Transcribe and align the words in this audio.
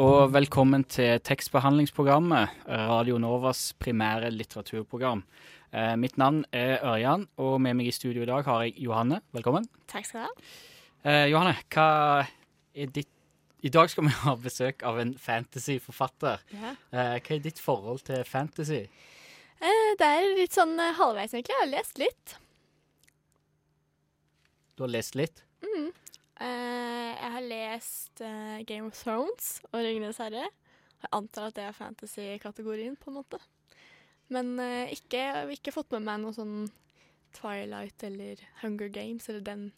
Og 0.00 0.32
velkommen 0.34 0.82
til 0.90 1.20
tekstbehandlingsprogrammet, 1.22 2.50
Radio 2.66 3.18
Novas 3.22 3.72
primære 3.78 4.30
litteraturprogram. 4.34 5.22
Eh, 5.74 5.94
mitt 6.00 6.16
navn 6.18 6.44
er 6.52 6.82
Ørjan, 6.82 7.26
og 7.38 7.60
med 7.62 7.76
meg 7.78 7.90
i 7.90 7.94
studio 7.94 8.22
i 8.24 8.28
dag 8.28 8.44
har 8.46 8.64
jeg 8.64 8.74
Johanne. 8.86 9.20
Velkommen. 9.34 9.66
Takk 9.90 10.06
skal 10.08 10.20
du 10.20 10.26
ha. 10.26 10.52
Eh, 11.04 11.26
Johanne, 11.30 11.54
hva 11.74 11.88
er 12.74 12.94
ditt 12.94 13.10
I 13.64 13.70
dag 13.72 13.88
skal 13.88 14.04
vi 14.04 14.12
ha 14.26 14.34
besøk 14.36 14.82
av 14.84 14.98
en 15.00 15.14
fantasyforfatter. 15.16 16.42
Ja. 16.52 16.74
Eh, 16.92 17.16
hva 17.18 17.36
er 17.36 17.44
ditt 17.46 17.60
forhold 17.62 18.02
til 18.04 18.24
fantasy? 18.28 18.82
Eh, 19.64 19.90
det 19.98 20.08
er 20.08 20.30
litt 20.36 20.56
sånn 20.56 20.74
eh, 20.78 20.96
halvveis, 20.98 21.32
egentlig. 21.32 21.54
Jeg 21.54 21.62
har 21.62 21.72
lest 21.72 22.00
litt. 22.02 22.34
Du 24.76 24.84
har 24.84 24.92
lest 24.92 25.16
litt? 25.16 25.44
Mm. 25.64 25.92
Eh, 26.42 27.10
jeg 27.14 27.30
har 27.36 27.44
lest 27.46 28.22
uh, 28.24 28.62
Game 28.66 28.88
of 28.88 28.96
Thrones 28.98 29.60
og 29.70 29.84
Ringenes 29.84 30.18
herre. 30.22 30.48
Jeg 31.04 31.12
antar 31.14 31.50
at 31.50 31.58
det 31.58 31.66
er 31.68 31.76
fantasy-kategorien, 31.76 32.96
på 32.98 33.12
en 33.12 33.20
måte. 33.20 33.38
Men 34.34 34.56
uh, 34.58 34.90
ikke, 34.90 35.20
jeg 35.20 35.36
har 35.36 35.52
ikke 35.54 35.74
fått 35.74 35.94
med 35.94 36.08
meg 36.08 36.24
noe 36.24 36.34
sånn 36.34 36.56
Twilight 37.34 38.02
eller 38.06 38.42
Hunger 38.62 38.90
Games 38.90 39.28
eller 39.30 39.44
den 39.46 39.68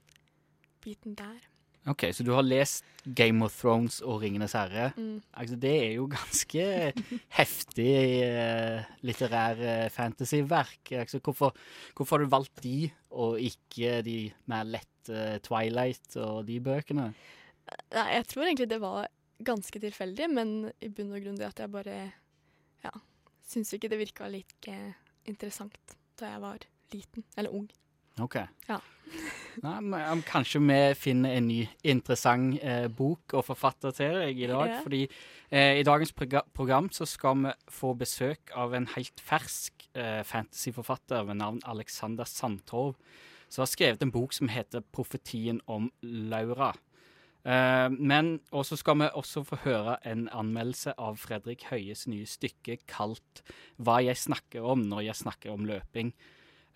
biten 0.85 1.17
der. 1.19 1.45
OK, 1.87 2.09
så 2.11 2.25
du 2.27 2.33
har 2.35 2.43
lest 2.43 2.89
Game 3.05 3.45
of 3.47 3.55
Thrones 3.55 4.01
og 4.03 4.25
Ringenes 4.25 4.57
herre. 4.59 4.89
Mm. 4.97 5.21
Altså, 5.39 5.61
det 5.61 5.75
er 5.85 5.93
jo 6.01 6.09
ganske 6.11 6.65
heftig 7.39 7.93
litterær 9.07 9.93
fantasyverk. 9.95 10.97
Altså, 11.05 11.21
hvorfor, 11.23 11.55
hvorfor 11.95 12.17
har 12.17 12.25
du 12.25 12.33
valgt 12.33 12.65
de, 12.65 12.91
og 13.15 13.39
ikke 13.39 14.01
de 14.09 14.19
mer 14.51 14.67
lette 14.67 14.96
Twilight 15.47 16.17
og 16.23 16.47
de 16.49 16.61
bøkene? 16.63 17.11
Nei, 17.95 18.07
jeg 18.15 18.27
tror 18.31 18.47
egentlig 18.47 18.71
det 18.71 18.81
var 18.83 19.09
ganske 19.47 19.81
tilfeldig, 19.83 20.29
men 20.33 20.55
i 20.81 20.89
bunn 20.89 21.15
og 21.15 21.25
grunn 21.25 21.39
det 21.39 21.49
at 21.49 21.61
jeg 21.61 21.73
bare 21.73 21.97
ja, 22.85 22.93
syns 23.47 23.75
ikke 23.77 23.91
det 23.93 24.01
virka 24.01 24.31
like 24.33 24.77
interessant 25.27 25.97
da 26.17 26.31
jeg 26.33 26.45
var 26.45 26.69
liten, 26.95 27.27
eller 27.37 27.53
ung. 27.53 27.67
OK. 28.23 28.39
Ja. 28.69 28.79
Nei, 29.65 29.77
men, 29.85 30.23
kanskje 30.27 30.61
vi 30.65 30.79
finner 30.99 31.37
en 31.37 31.49
ny 31.49 31.61
interessant 31.87 32.59
eh, 32.65 32.87
bok 32.93 33.37
og 33.37 33.47
forfatter 33.47 33.95
til 33.97 34.19
deg 34.21 34.41
i 34.41 34.49
dag. 34.51 34.73
Ja. 34.73 34.81
Fordi 34.85 35.03
eh, 35.05 35.79
i 35.81 35.87
dagens 35.87 36.13
program 36.17 36.91
så 36.93 37.09
skal 37.09 37.45
vi 37.45 37.55
få 37.73 37.93
besøk 37.99 38.53
av 38.57 38.77
en 38.77 38.89
helt 38.97 39.23
fersk 39.25 39.89
eh, 39.97 40.23
fantasyforfatter 40.27 41.29
ved 41.29 41.41
navn 41.43 41.63
Alexander 41.69 42.29
Sandtorv, 42.29 42.97
som 43.49 43.63
har 43.63 43.71
skrevet 43.71 44.03
en 44.03 44.13
bok 44.13 44.33
som 44.33 44.49
heter 44.49 44.83
'Profetien 44.93 45.61
om 45.67 45.91
Laura'. 46.03 46.77
Eh, 47.47 47.89
men 47.91 48.41
også 48.51 48.77
skal 48.77 48.99
vi 48.99 49.09
også 49.15 49.45
få 49.47 49.57
høre 49.63 49.97
en 50.07 50.29
anmeldelse 50.35 50.97
av 50.99 51.17
Fredrik 51.17 51.69
Høies 51.71 52.09
nye 52.11 52.27
stykke 52.27 52.79
kalt 52.91 53.43
'Hva 53.79 54.03
jeg 54.03 54.17
snakker 54.17 54.65
om 54.65 54.83
når 54.83 55.01
jeg 55.07 55.15
snakker 55.15 55.53
om 55.53 55.65
løping'. 55.65 56.13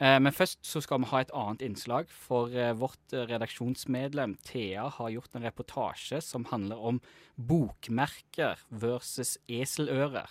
Eh, 0.01 0.19
Men 0.19 0.33
først 0.33 0.65
så 0.65 0.81
skal 0.81 1.01
vi 1.01 1.11
ha 1.11 1.21
et 1.21 1.35
annet 1.35 1.61
innslag, 1.61 2.09
for 2.09 2.47
eh, 2.47 2.73
vårt 2.73 3.13
redaksjonsmedlem 3.13 4.39
Thea 4.45 4.89
har 4.89 5.11
gjort 5.11 5.35
en 5.35 5.43
reportasje 5.43 6.23
som 6.23 6.45
handler 6.45 6.77
om 6.77 7.01
bokmerker 7.37 8.57
versus 8.71 9.39
eselører. 9.49 10.31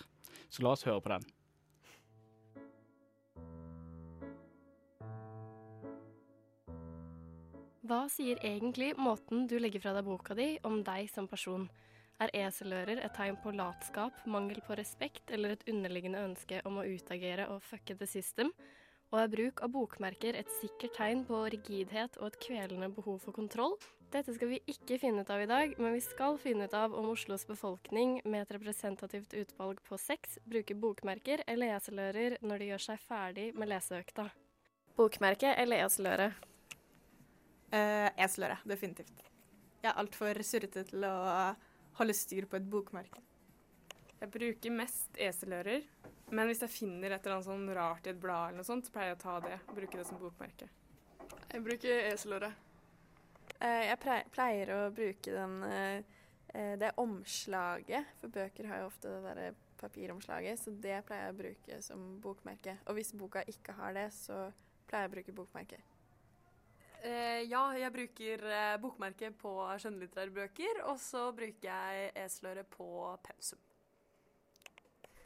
Så 0.50 0.62
la 0.62 0.70
oss 0.70 0.82
høre 0.82 1.00
på 1.00 1.08
den. 1.08 1.22
Hva 7.90 8.04
sier 8.06 8.38
egentlig 8.46 8.92
måten 9.02 9.48
du 9.50 9.56
legger 9.58 9.82
fra 9.82 9.90
deg 9.96 10.06
boka 10.06 10.34
di 10.38 10.52
om 10.62 10.76
deg 10.86 11.08
som 11.10 11.26
person? 11.26 11.64
Er 12.22 12.30
eselører 12.38 13.00
et 13.02 13.16
tegn 13.16 13.34
på 13.42 13.50
latskap, 13.50 14.20
mangel 14.30 14.60
på 14.62 14.76
respekt 14.78 15.32
eller 15.34 15.56
et 15.56 15.64
underliggende 15.66 16.20
ønske 16.22 16.60
om 16.70 16.76
å 16.78 16.84
utagere 16.86 17.48
og 17.50 17.64
fucke 17.66 17.96
the 17.98 18.06
system? 18.06 18.52
Og 19.10 19.16
er 19.18 19.32
bruk 19.32 19.62
av 19.66 19.72
bokmerker 19.74 20.38
et 20.38 20.52
sikkert 20.60 20.94
tegn 21.00 21.24
på 21.26 21.40
rigidhet 21.50 22.14
og 22.20 22.28
et 22.28 22.38
kvelende 22.44 22.92
behov 22.94 23.16
for 23.24 23.34
kontroll? 23.34 23.74
Dette 24.14 24.36
skal 24.36 24.52
vi 24.52 24.60
ikke 24.70 25.00
finne 25.02 25.24
ut 25.24 25.32
av 25.34 25.42
i 25.42 25.48
dag, 25.50 25.74
men 25.82 25.96
vi 25.96 26.02
skal 26.04 26.38
finne 26.38 26.68
ut 26.70 26.76
av 26.78 26.94
om 26.94 27.08
Oslos 27.10 27.42
befolkning 27.48 28.20
med 28.22 28.44
et 28.44 28.52
representativt 28.54 29.34
utvalg 29.40 29.82
på 29.88 29.98
seks 29.98 30.38
bruker 30.46 30.78
bokmerker 30.78 31.42
eller 31.50 31.74
eselører 31.74 32.38
når 32.38 32.62
de 32.62 32.70
gjør 32.70 32.86
seg 32.86 33.02
ferdig 33.08 33.48
med 33.58 33.72
leseøkta. 33.74 34.28
Bokmerke 34.94 35.56
eller 35.58 35.88
eseløre? 35.88 36.30
Uh, 37.70 38.08
Eseløre, 38.18 38.58
definitivt. 38.66 39.26
Jeg 39.80 39.92
er 39.92 39.98
altfor 40.00 40.40
surrete 40.44 40.82
til 40.90 41.04
å 41.06 41.14
holde 42.00 42.16
styr 42.16 42.48
på 42.50 42.58
et 42.58 42.66
bokmerke. 42.70 43.22
Jeg 44.20 44.28
bruker 44.34 44.74
mest 44.74 45.16
eselører, 45.16 45.86
men 46.30 46.50
hvis 46.50 46.60
jeg 46.60 46.72
finner 46.74 47.14
et 47.14 47.24
eller 47.24 47.38
annet 47.38 47.46
sånn 47.46 47.70
rart 47.76 48.08
i 48.08 48.12
et 48.12 48.18
blad, 48.20 48.50
eller 48.50 48.60
noe 48.60 48.68
sånt, 48.68 48.84
så 48.84 48.92
pleier 48.92 49.14
jeg 49.14 49.20
å 49.20 49.22
ta 49.22 49.36
det 49.46 49.56
og 49.62 49.78
bruke 49.78 49.96
det 49.96 50.04
som 50.08 50.20
bokmerke. 50.20 50.68
Jeg 51.50 51.64
bruker 51.64 52.04
eseløre. 52.10 52.50
Eh, 53.60 53.86
Jeg 53.88 54.24
pleier 54.34 54.74
å 54.74 54.80
bruke 54.94 55.32
den, 55.32 55.62
eh, 55.64 56.02
eh, 56.54 56.76
det 56.78 56.92
omslaget, 56.96 58.12
for 58.20 58.28
bøker 58.28 58.68
har 58.68 58.82
jo 58.82 58.90
ofte 58.90 59.08
det 59.08 59.22
derre 59.24 59.54
papiromslaget, 59.80 60.58
så 60.58 60.70
det 60.80 61.04
pleier 61.06 61.26
jeg 61.26 61.34
å 61.34 61.40
bruke 61.40 61.82
som 61.82 62.20
bokmerke. 62.20 62.76
Og 62.86 62.94
hvis 62.94 63.12
boka 63.16 63.42
ikke 63.48 63.72
har 63.72 63.94
det, 63.94 64.10
så 64.12 64.52
pleier 64.86 65.08
jeg 65.08 65.10
å 65.10 65.14
bruke 65.16 65.32
bokmerke. 65.32 65.80
Eh, 67.00 67.46
ja, 67.48 67.62
jeg 67.80 67.92
bruker 67.94 68.42
eh, 68.44 68.76
bokmerke 68.80 69.30
på 69.40 69.54
skjønnlitterære 69.80 70.34
bøker, 70.36 70.82
og 70.90 70.98
så 71.00 71.30
bruker 71.32 71.70
jeg 71.70 72.10
eseløre 72.26 72.64
på 72.68 72.88
pensum. 73.24 73.60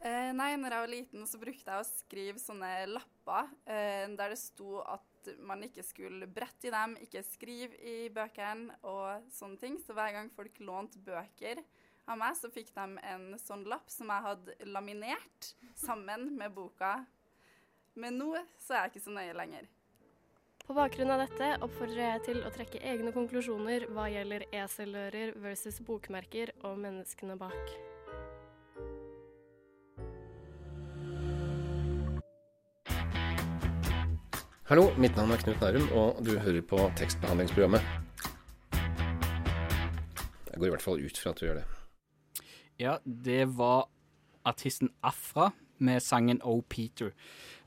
Eh, 0.05 0.31
nei, 0.37 0.53
når 0.61 0.77
jeg 0.77 0.84
var 0.84 0.93
liten 0.93 1.27
så 1.27 1.41
brukte 1.41 1.75
jeg 1.75 1.83
å 1.83 1.89
skrive 1.89 2.43
sånne 2.43 2.71
lapper 2.93 3.51
der 3.65 4.34
det 4.34 4.39
sto 4.39 4.83
at 4.84 5.31
man 5.41 5.65
ikke 5.65 5.83
skulle 5.87 6.29
brette 6.29 6.69
i 6.69 6.75
dem, 6.75 6.99
ikke 7.01 7.25
skrive 7.27 7.79
i 7.81 8.11
bøkene 8.13 8.77
og 8.87 9.27
sånne 9.33 9.59
ting. 9.59 9.79
Så 9.81 9.97
hver 9.97 10.13
gang 10.15 10.29
folk 10.37 10.61
lånte 10.61 11.01
bøker 11.03 11.63
av 12.05 12.21
meg, 12.21 12.37
så 12.39 12.53
fikk 12.53 12.75
de 12.77 13.01
en 13.01 13.31
sånn 13.41 13.65
lapp 13.67 13.89
som 13.91 14.13
jeg 14.13 14.29
hadde 14.29 14.59
laminert 14.69 15.55
sammen 15.81 16.34
med 16.37 16.55
boka. 16.55 16.99
Men 17.99 18.21
nå 18.21 18.34
så 18.61 18.77
er 18.77 18.84
jeg 18.84 18.95
ikke 18.95 19.09
så 19.09 19.17
nøye 19.17 19.39
lenger. 19.41 19.73
På 20.65 20.73
bakgrunn 20.73 21.11
av 21.13 21.21
dette 21.21 21.49
oppfordrer 21.61 22.07
jeg 22.07 22.21
til 22.25 22.39
å 22.41 22.51
trekke 22.53 22.79
egne 22.89 23.11
konklusjoner 23.13 23.85
hva 23.93 24.07
gjelder 24.09 24.47
eselører 24.49 25.35
versus 25.45 25.77
bokmerker 25.85 26.55
og 26.65 26.79
menneskene 26.81 27.37
bak. 27.37 27.75
Hallo, 34.71 34.87
mitt 34.97 35.13
navn 35.21 35.37
er 35.37 35.45
Knut 35.45 35.61
Nærum, 35.61 35.84
og 35.93 36.25
du 36.25 36.33
hører 36.41 36.65
på 36.65 36.81
tekstbehandlingsprogrammet. 36.97 37.84
Jeg 40.49 40.57
går 40.57 40.71
i 40.71 40.72
hvert 40.78 40.87
fall 40.87 41.05
ut 41.05 41.21
fra 41.21 41.34
at 41.34 41.43
du 41.43 41.45
gjør 41.45 41.60
det. 41.60 41.67
Ja, 42.81 42.97
det 43.05 43.43
var 43.60 43.91
artisten 44.49 44.89
Afra 45.05 45.51
med 45.78 46.03
sangen 46.03 46.41
Oh 46.44 46.60
Peter. 46.68 47.12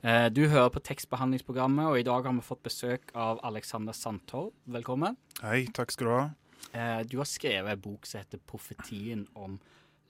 Eh, 0.02 0.28
Du 0.28 0.46
hører 0.48 0.68
på 0.70 0.80
tekstbehandlingsprogrammet, 0.80 1.86
og 1.86 1.98
i 1.98 2.02
dag 2.02 2.22
har 2.24 2.32
vi 2.32 2.40
fått 2.40 2.62
besøk 2.62 3.10
av 3.14 3.40
Alexander 3.44 3.92
Sandtorv. 3.92 4.52
Velkommen. 4.66 5.16
Hei, 5.42 5.66
takk 5.74 5.90
skal 5.90 6.06
du 6.06 6.12
ha. 6.12 6.30
Eh, 6.74 7.02
Du 7.04 7.16
har 7.18 7.24
skrevet 7.24 7.72
en 7.72 7.80
bok 7.80 8.06
som 8.06 8.20
heter 8.20 8.38
'Profetien 8.38 9.26
om 9.34 9.58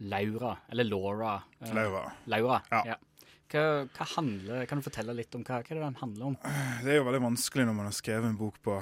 Laura', 0.00 0.56
eller 0.70 0.84
Laura. 0.84 1.42
Eh, 1.60 1.74
Laura. 1.74 2.12
Laura, 2.26 2.62
Ja. 2.70 2.82
ja. 2.86 2.94
Hva, 3.48 3.86
hva 3.88 4.04
handler, 4.16 4.66
Kan 4.68 4.80
du 4.80 4.84
fortelle 4.84 5.14
litt 5.16 5.32
om 5.34 5.44
hva, 5.46 5.62
hva 5.62 5.74
det 5.74 5.80
den 5.80 5.96
handler 6.02 6.26
om? 6.26 6.34
Det 6.84 6.92
er 6.92 6.98
jo 6.98 7.06
veldig 7.06 7.22
vanskelig 7.24 7.64
når 7.64 7.76
man 7.78 7.88
har 7.88 7.96
skrevet 7.96 8.28
en 8.28 8.36
bok 8.36 8.58
på 8.64 8.74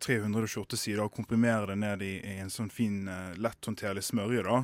328 0.00 0.78
sider 0.80 1.02
og 1.04 1.12
komprimere 1.12 1.68
det 1.72 1.76
ned 1.82 2.04
i, 2.06 2.14
i 2.24 2.36
en 2.40 2.52
sånn 2.52 2.70
fin, 2.72 3.04
letthåndterlig 3.04 3.42
lett 3.44 3.68
håndterlig 3.68 4.04
smørje. 4.06 4.44
da. 4.46 4.58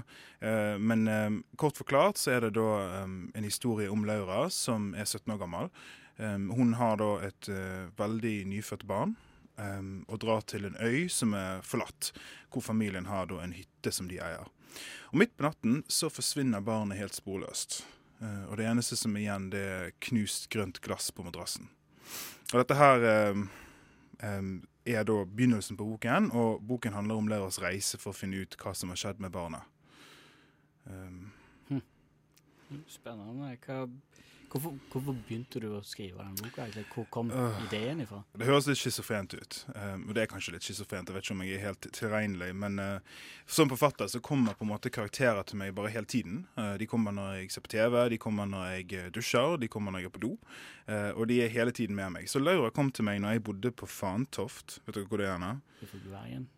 Eh, 0.48 0.78
Men 0.78 1.08
eh, 1.08 1.30
kort 1.56 1.76
forklart 1.76 2.16
så 2.16 2.36
er 2.36 2.46
det 2.46 2.54
da 2.56 2.68
eh, 2.86 3.10
en 3.34 3.44
historie 3.44 3.90
om 3.92 4.06
Laura 4.08 4.46
som 4.50 4.94
er 4.94 5.04
17 5.04 5.34
år 5.34 5.42
gammel. 5.44 5.74
Hun 6.22 6.74
har 6.76 6.98
da 7.00 7.06
et 7.24 7.48
veldig 7.96 8.34
nyfødt 8.46 8.84
barn 8.86 9.14
og 10.06 10.18
drar 10.20 10.44
til 10.46 10.68
en 10.68 10.76
øy 10.76 11.08
som 11.10 11.32
er 11.34 11.64
forlatt, 11.66 12.10
hvor 12.52 12.62
familien 12.62 13.08
har 13.08 13.30
da 13.30 13.40
en 13.42 13.54
hytte 13.56 13.90
som 13.90 14.10
de 14.10 14.20
eier. 14.20 14.44
Og 15.10 15.18
Midt 15.18 15.32
på 15.34 15.48
natten 15.48 15.80
så 15.88 16.12
forsvinner 16.12 16.62
barnet 16.62 17.00
helt 17.00 17.16
sporløst. 17.16 17.80
Uh, 18.22 18.44
og 18.50 18.56
det 18.60 18.68
eneste 18.70 18.96
som 18.98 19.16
er 19.16 19.24
igjen, 19.24 19.48
det 19.50 19.62
er 19.66 19.94
knust 20.06 20.48
grønt 20.52 20.78
glass 20.84 21.10
på 21.10 21.24
madrassen. 21.26 21.68
Og 22.52 22.60
dette 22.60 22.76
her 22.78 23.06
um, 23.32 24.60
er 24.86 25.06
da 25.08 25.16
begynnelsen 25.26 25.78
på 25.78 25.86
boken, 25.88 26.30
og 26.36 26.62
boken 26.68 26.94
handler 26.94 27.18
om 27.18 27.30
Leras 27.30 27.58
reise 27.62 27.98
for 27.98 28.12
å 28.12 28.16
finne 28.16 28.44
ut 28.44 28.56
hva 28.60 28.74
som 28.78 28.92
har 28.92 29.00
skjedd 29.00 29.22
med 29.22 29.34
barna. 29.34 29.62
Um. 30.84 31.32
Hm. 31.68 31.82
Spennende. 32.90 33.56
Hva, 33.66 33.86
Hvorfor, 34.52 34.74
hvorfor, 34.92 35.14
begynte 35.16 35.60
du 35.62 35.70
å 35.72 35.78
skrive 35.80 36.20
den 36.20 36.34
boka? 36.36 36.66
Hvor 36.92 37.06
kom 37.14 37.30
uh, 37.32 37.54
ideen 37.64 38.02
ifra? 38.04 38.18
Det 38.36 38.44
høres 38.44 38.66
litt 38.68 38.80
schizofrent 38.82 39.32
ut. 39.32 39.60
Um, 39.72 40.02
og 40.04 40.12
det 40.12 40.26
er 40.26 40.28
kanskje 40.28 40.52
litt 40.52 40.66
schizofrent. 40.66 41.08
Jeg 41.08 41.16
vet 41.16 41.24
ikke 41.24 41.36
om 41.38 41.44
jeg 41.46 41.54
er 41.56 41.62
helt 41.64 41.88
tilregnelig. 41.96 42.50
Men 42.60 42.76
uh, 42.76 43.22
som 43.48 43.72
forfatter 43.72 44.10
så 44.12 44.20
kommer 44.20 44.58
på 44.58 44.66
en 44.66 44.72
måte 44.74 44.92
karakterer 44.92 45.40
til 45.48 45.56
meg 45.62 45.72
bare 45.78 45.94
hele 45.94 46.04
tiden. 46.04 46.42
Uh, 46.58 46.74
de 46.76 46.88
kommer 46.90 47.16
når 47.16 47.38
jeg 47.38 47.54
ser 47.54 47.64
på 47.64 47.72
TV, 47.72 47.96
de 48.12 48.20
kommer 48.20 48.52
når 48.52 48.74
jeg 48.74 49.14
dusjer, 49.16 49.56
de 49.62 49.72
kommer 49.72 49.96
når 49.96 50.04
jeg 50.04 50.12
er 50.12 50.16
på 50.18 50.24
do. 50.26 50.34
Og 50.88 51.28
de 51.30 51.36
er 51.44 51.52
hele 51.52 51.70
tiden 51.70 51.94
med 51.94 52.10
meg. 52.10 52.24
Så 52.28 52.40
Laura 52.42 52.72
kom 52.74 52.88
til 52.90 53.06
meg 53.06 53.20
når 53.22 53.36
jeg 53.36 53.42
bodde 53.46 53.70
på 53.70 53.86
Fantoft. 53.86 54.80
Vet 54.86 54.96
dere 54.96 55.06
hvor 55.10 55.20
det 55.22 55.28
er? 55.30 55.38
Nå? 55.38 55.52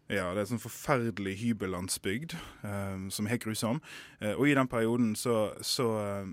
Ja, 0.09 0.31
det 0.32 0.38
er 0.38 0.41
en 0.47 0.50
sånn 0.55 0.62
forferdelig 0.62 1.35
hybellandsbygd 1.43 2.32
um, 2.65 3.06
som 3.12 3.29
er 3.29 3.35
helt 3.35 3.44
grusom. 3.44 3.82
og 4.32 4.43
i 4.49 4.56
den 4.56 4.69
perioden 4.69 5.12
så, 5.17 5.53
så, 5.61 5.88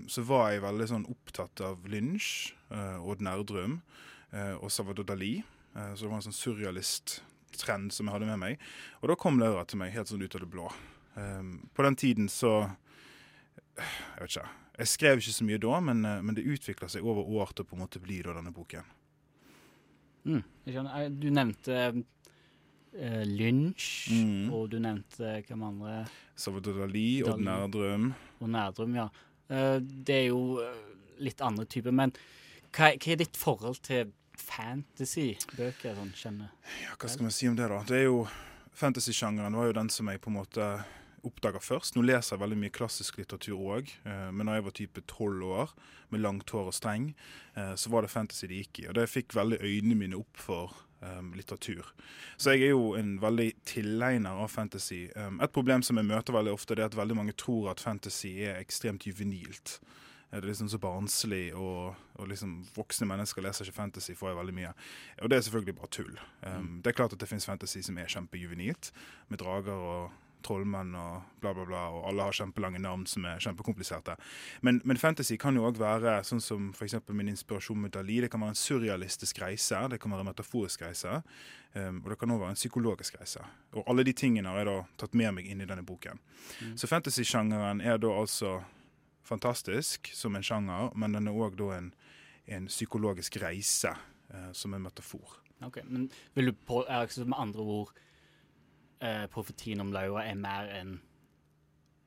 så 0.08 0.24
var 0.28 0.54
jeg 0.54 0.64
veldig 0.64 0.88
sånn 0.88 1.06
opptatt 1.12 1.62
av 1.64 1.84
Lynch, 1.92 2.54
uh, 2.72 2.98
og 3.04 3.22
Nerdrum 3.24 3.80
uh, 4.32 4.56
og 4.58 4.70
Salvador 4.72 5.06
Dali. 5.08 5.40
Uh, 5.76 5.92
så 5.94 6.04
det 6.04 6.10
var 6.10 6.18
en 6.18 6.26
sånn 6.28 6.38
surrealist-trend 6.38 7.92
som 7.94 8.08
jeg 8.08 8.16
hadde 8.16 8.30
med 8.30 8.42
meg. 8.42 8.66
Og 9.00 9.12
da 9.12 9.18
kom 9.18 9.40
Laura 9.40 9.64
til 9.68 9.80
meg 9.82 9.94
helt 9.96 10.10
sånn 10.10 10.24
ut 10.24 10.36
av 10.36 10.44
det 10.44 10.50
blå. 10.52 10.70
Um, 11.16 11.68
på 11.76 11.84
den 11.86 11.98
tiden 12.00 12.30
så 12.32 12.54
Jeg 13.78 14.20
vet 14.20 14.30
ikke. 14.30 14.48
Jeg 14.78 14.88
skrev 14.88 15.20
ikke 15.20 15.34
så 15.36 15.46
mye 15.46 15.60
da, 15.60 15.78
men, 15.84 16.02
men 16.26 16.36
det 16.36 16.48
utvikla 16.48 16.88
seg 16.90 17.04
over 17.04 17.28
år 17.28 17.52
til 17.52 17.64
å 17.64 17.68
på 17.68 17.76
en 17.76 17.82
måte 17.84 18.00
bli 18.02 18.20
da, 18.24 18.34
denne 18.38 18.52
boken. 18.54 18.88
Mm, 20.28 20.42
skjønner. 20.68 21.08
Du 21.18 21.28
nevnte 21.34 21.78
uh, 21.90 23.24
Lynch, 23.28 23.88
mm. 24.12 24.52
og 24.54 24.70
du 24.72 24.78
nevnte 24.82 25.34
hvem 25.48 25.66
andre? 25.66 25.96
Salvador 26.38 26.82
Dali, 26.84 27.06
og 27.24 27.34
Dali. 27.34 27.46
Nærdrum. 27.48 28.08
Og 28.40 28.52
Nærdrum, 28.54 28.96
ja. 29.00 29.08
Uh, 29.50 29.78
det 29.82 30.18
er 30.22 30.26
jo 30.30 30.42
litt 31.22 31.42
andre 31.44 31.66
typer. 31.68 31.94
Men 31.94 32.14
hva, 32.72 32.94
hva 32.94 33.12
er 33.12 33.20
ditt 33.20 33.38
forhold 33.38 33.82
til 33.84 34.12
fantasy-bøker? 34.40 35.98
Sånn, 35.98 36.16
kjenner? 36.16 36.54
Ja, 36.84 36.96
hva 36.96 37.10
skal 37.12 37.28
vi 37.28 37.34
si 37.36 37.50
om 37.50 37.58
det, 37.58 37.68
da? 37.72 37.82
Det 37.88 38.00
er 38.00 38.08
jo 38.08 38.24
Fantasy-sjangeren 38.72 39.52
var 39.52 39.66
jo 39.68 39.74
den 39.76 39.90
som 39.92 40.08
jeg 40.08 40.20
på 40.24 40.30
en 40.30 40.38
måte 40.38 40.66
oppdaga 41.26 41.60
først. 41.62 41.96
Nå 41.96 42.04
leser 42.06 42.36
jeg 42.36 42.42
veldig 42.42 42.60
mye 42.60 42.74
klassisk 42.74 43.18
litteratur 43.20 43.58
òg, 43.58 43.90
eh, 44.04 44.30
men 44.34 44.48
da 44.48 44.58
jeg 44.58 44.66
var 44.66 44.76
type 44.78 45.04
tolv 45.10 45.44
år, 45.62 45.74
med 46.12 46.20
langt 46.20 46.50
hår 46.52 46.70
og 46.70 46.76
streng, 46.76 47.12
eh, 47.56 47.74
så 47.74 47.92
var 47.92 48.04
det 48.04 48.12
fantasy 48.12 48.48
det 48.50 48.62
gikk 48.62 48.82
i. 48.82 48.88
Og 48.90 48.96
det 48.98 49.10
fikk 49.10 49.36
veldig 49.36 49.62
øynene 49.62 49.98
mine 49.98 50.18
opp 50.18 50.36
for 50.36 50.74
um, 51.02 51.32
litteratur. 51.34 51.86
Så 52.36 52.54
jeg 52.54 52.68
er 52.68 52.74
jo 52.74 52.92
en 52.98 53.16
veldig 53.22 53.48
tilegner 53.68 54.42
av 54.44 54.48
fantasy. 54.52 55.06
Um, 55.16 55.40
et 55.42 55.52
problem 55.52 55.82
som 55.82 55.98
jeg 55.98 56.08
møter 56.08 56.36
veldig 56.36 56.54
ofte, 56.54 56.76
det 56.76 56.84
er 56.84 56.92
at 56.92 56.98
veldig 56.98 57.18
mange 57.18 57.36
tror 57.38 57.72
at 57.72 57.82
fantasy 57.82 58.36
er 58.42 58.60
ekstremt 58.60 59.06
juvenilt 59.06 59.80
Det 60.32 60.38
er 60.40 60.46
liksom 60.48 60.68
så 60.72 60.78
barnslig, 60.80 61.54
og, 61.54 61.94
og 62.16 62.28
liksom 62.28 62.62
voksne 62.72 63.04
mennesker 63.04 63.44
leser 63.44 63.68
ikke 63.68 63.76
fantasy, 63.76 64.14
får 64.16 64.30
jeg 64.30 64.36
veldig 64.38 64.54
mye. 64.56 64.70
Og 65.20 65.28
det 65.28 65.36
er 65.36 65.42
selvfølgelig 65.44 65.74
bare 65.76 65.90
tull. 65.92 66.14
Um. 66.40 66.80
Det 66.80 66.88
er 66.88 66.96
klart 66.96 67.12
at 67.12 67.20
det 67.20 67.28
finnes 67.28 67.46
fantasy 67.46 67.82
som 67.84 67.98
er 67.98 68.08
kjempejuvenilt, 68.08 68.92
med 69.28 69.38
drager 69.38 69.76
og 69.76 70.10
trollmenn 70.44 70.94
og 70.98 71.38
bla, 71.42 71.52
bla, 71.54 71.64
bla, 71.68 71.82
og 71.94 72.06
alle 72.10 72.26
har 72.28 72.36
kjempelange 72.36 72.80
navn 72.82 73.04
som 73.10 73.26
er 73.28 73.40
kjempekompliserte. 73.42 74.16
Men, 74.66 74.80
men 74.88 75.00
fantasy 75.00 75.38
kan 75.40 75.56
jo 75.58 75.64
òg 75.68 75.80
være 75.80 76.18
sånn 76.26 76.42
som 76.42 76.70
f.eks. 76.76 76.98
min 77.10 77.32
inspirasjon 77.32 77.80
med 77.82 77.94
Dali. 77.96 78.20
Det 78.24 78.30
kan 78.32 78.42
være 78.44 78.54
en 78.54 78.60
surrealistisk 78.60 79.42
reise, 79.42 79.80
det 79.92 80.00
kan 80.02 80.14
være 80.14 80.26
en 80.26 80.30
metaforisk 80.30 80.84
reise, 80.86 81.20
um, 81.74 82.02
og 82.04 82.12
det 82.12 82.18
kan 82.20 82.34
òg 82.34 82.44
være 82.44 82.56
en 82.56 82.60
psykologisk 82.60 83.18
reise. 83.20 83.42
Og 83.72 83.86
alle 83.86 84.06
de 84.06 84.14
tingene 84.16 84.52
har 84.52 84.62
jeg 84.62 84.70
da 84.70 84.78
tatt 85.04 85.18
med 85.18 85.38
meg 85.38 85.50
inn 85.50 85.64
i 85.64 85.68
denne 85.68 85.86
boken. 85.86 86.22
Mm. 86.60 86.76
Så 86.80 86.90
fantasy-sjangeren 86.90 87.82
er 87.84 88.00
da 88.02 88.14
altså 88.14 88.60
fantastisk 89.26 90.10
som 90.16 90.36
en 90.36 90.44
sjanger, 90.46 90.90
men 90.98 91.14
den 91.16 91.30
er 91.30 91.38
òg 91.38 91.60
en, 91.72 91.92
en, 92.46 92.66
psykologisk 92.70 93.38
reise 93.42 93.94
uh, 93.94 94.50
som 94.52 94.74
en 94.74 94.82
metafor. 94.82 95.38
Ok, 95.62 95.78
Men 95.86 96.08
vil 96.34 96.50
du 96.50 96.56
på, 96.66 96.82
er 96.88 97.06
det 97.06 97.26
med 97.28 97.38
andre 97.38 97.62
ord 97.62 97.92
eh, 99.02 99.26
profetien 99.32 99.82
om 99.82 99.92
Laura 99.94 100.24
er 100.26 100.38
mer 100.38 100.70
enn 100.80 101.00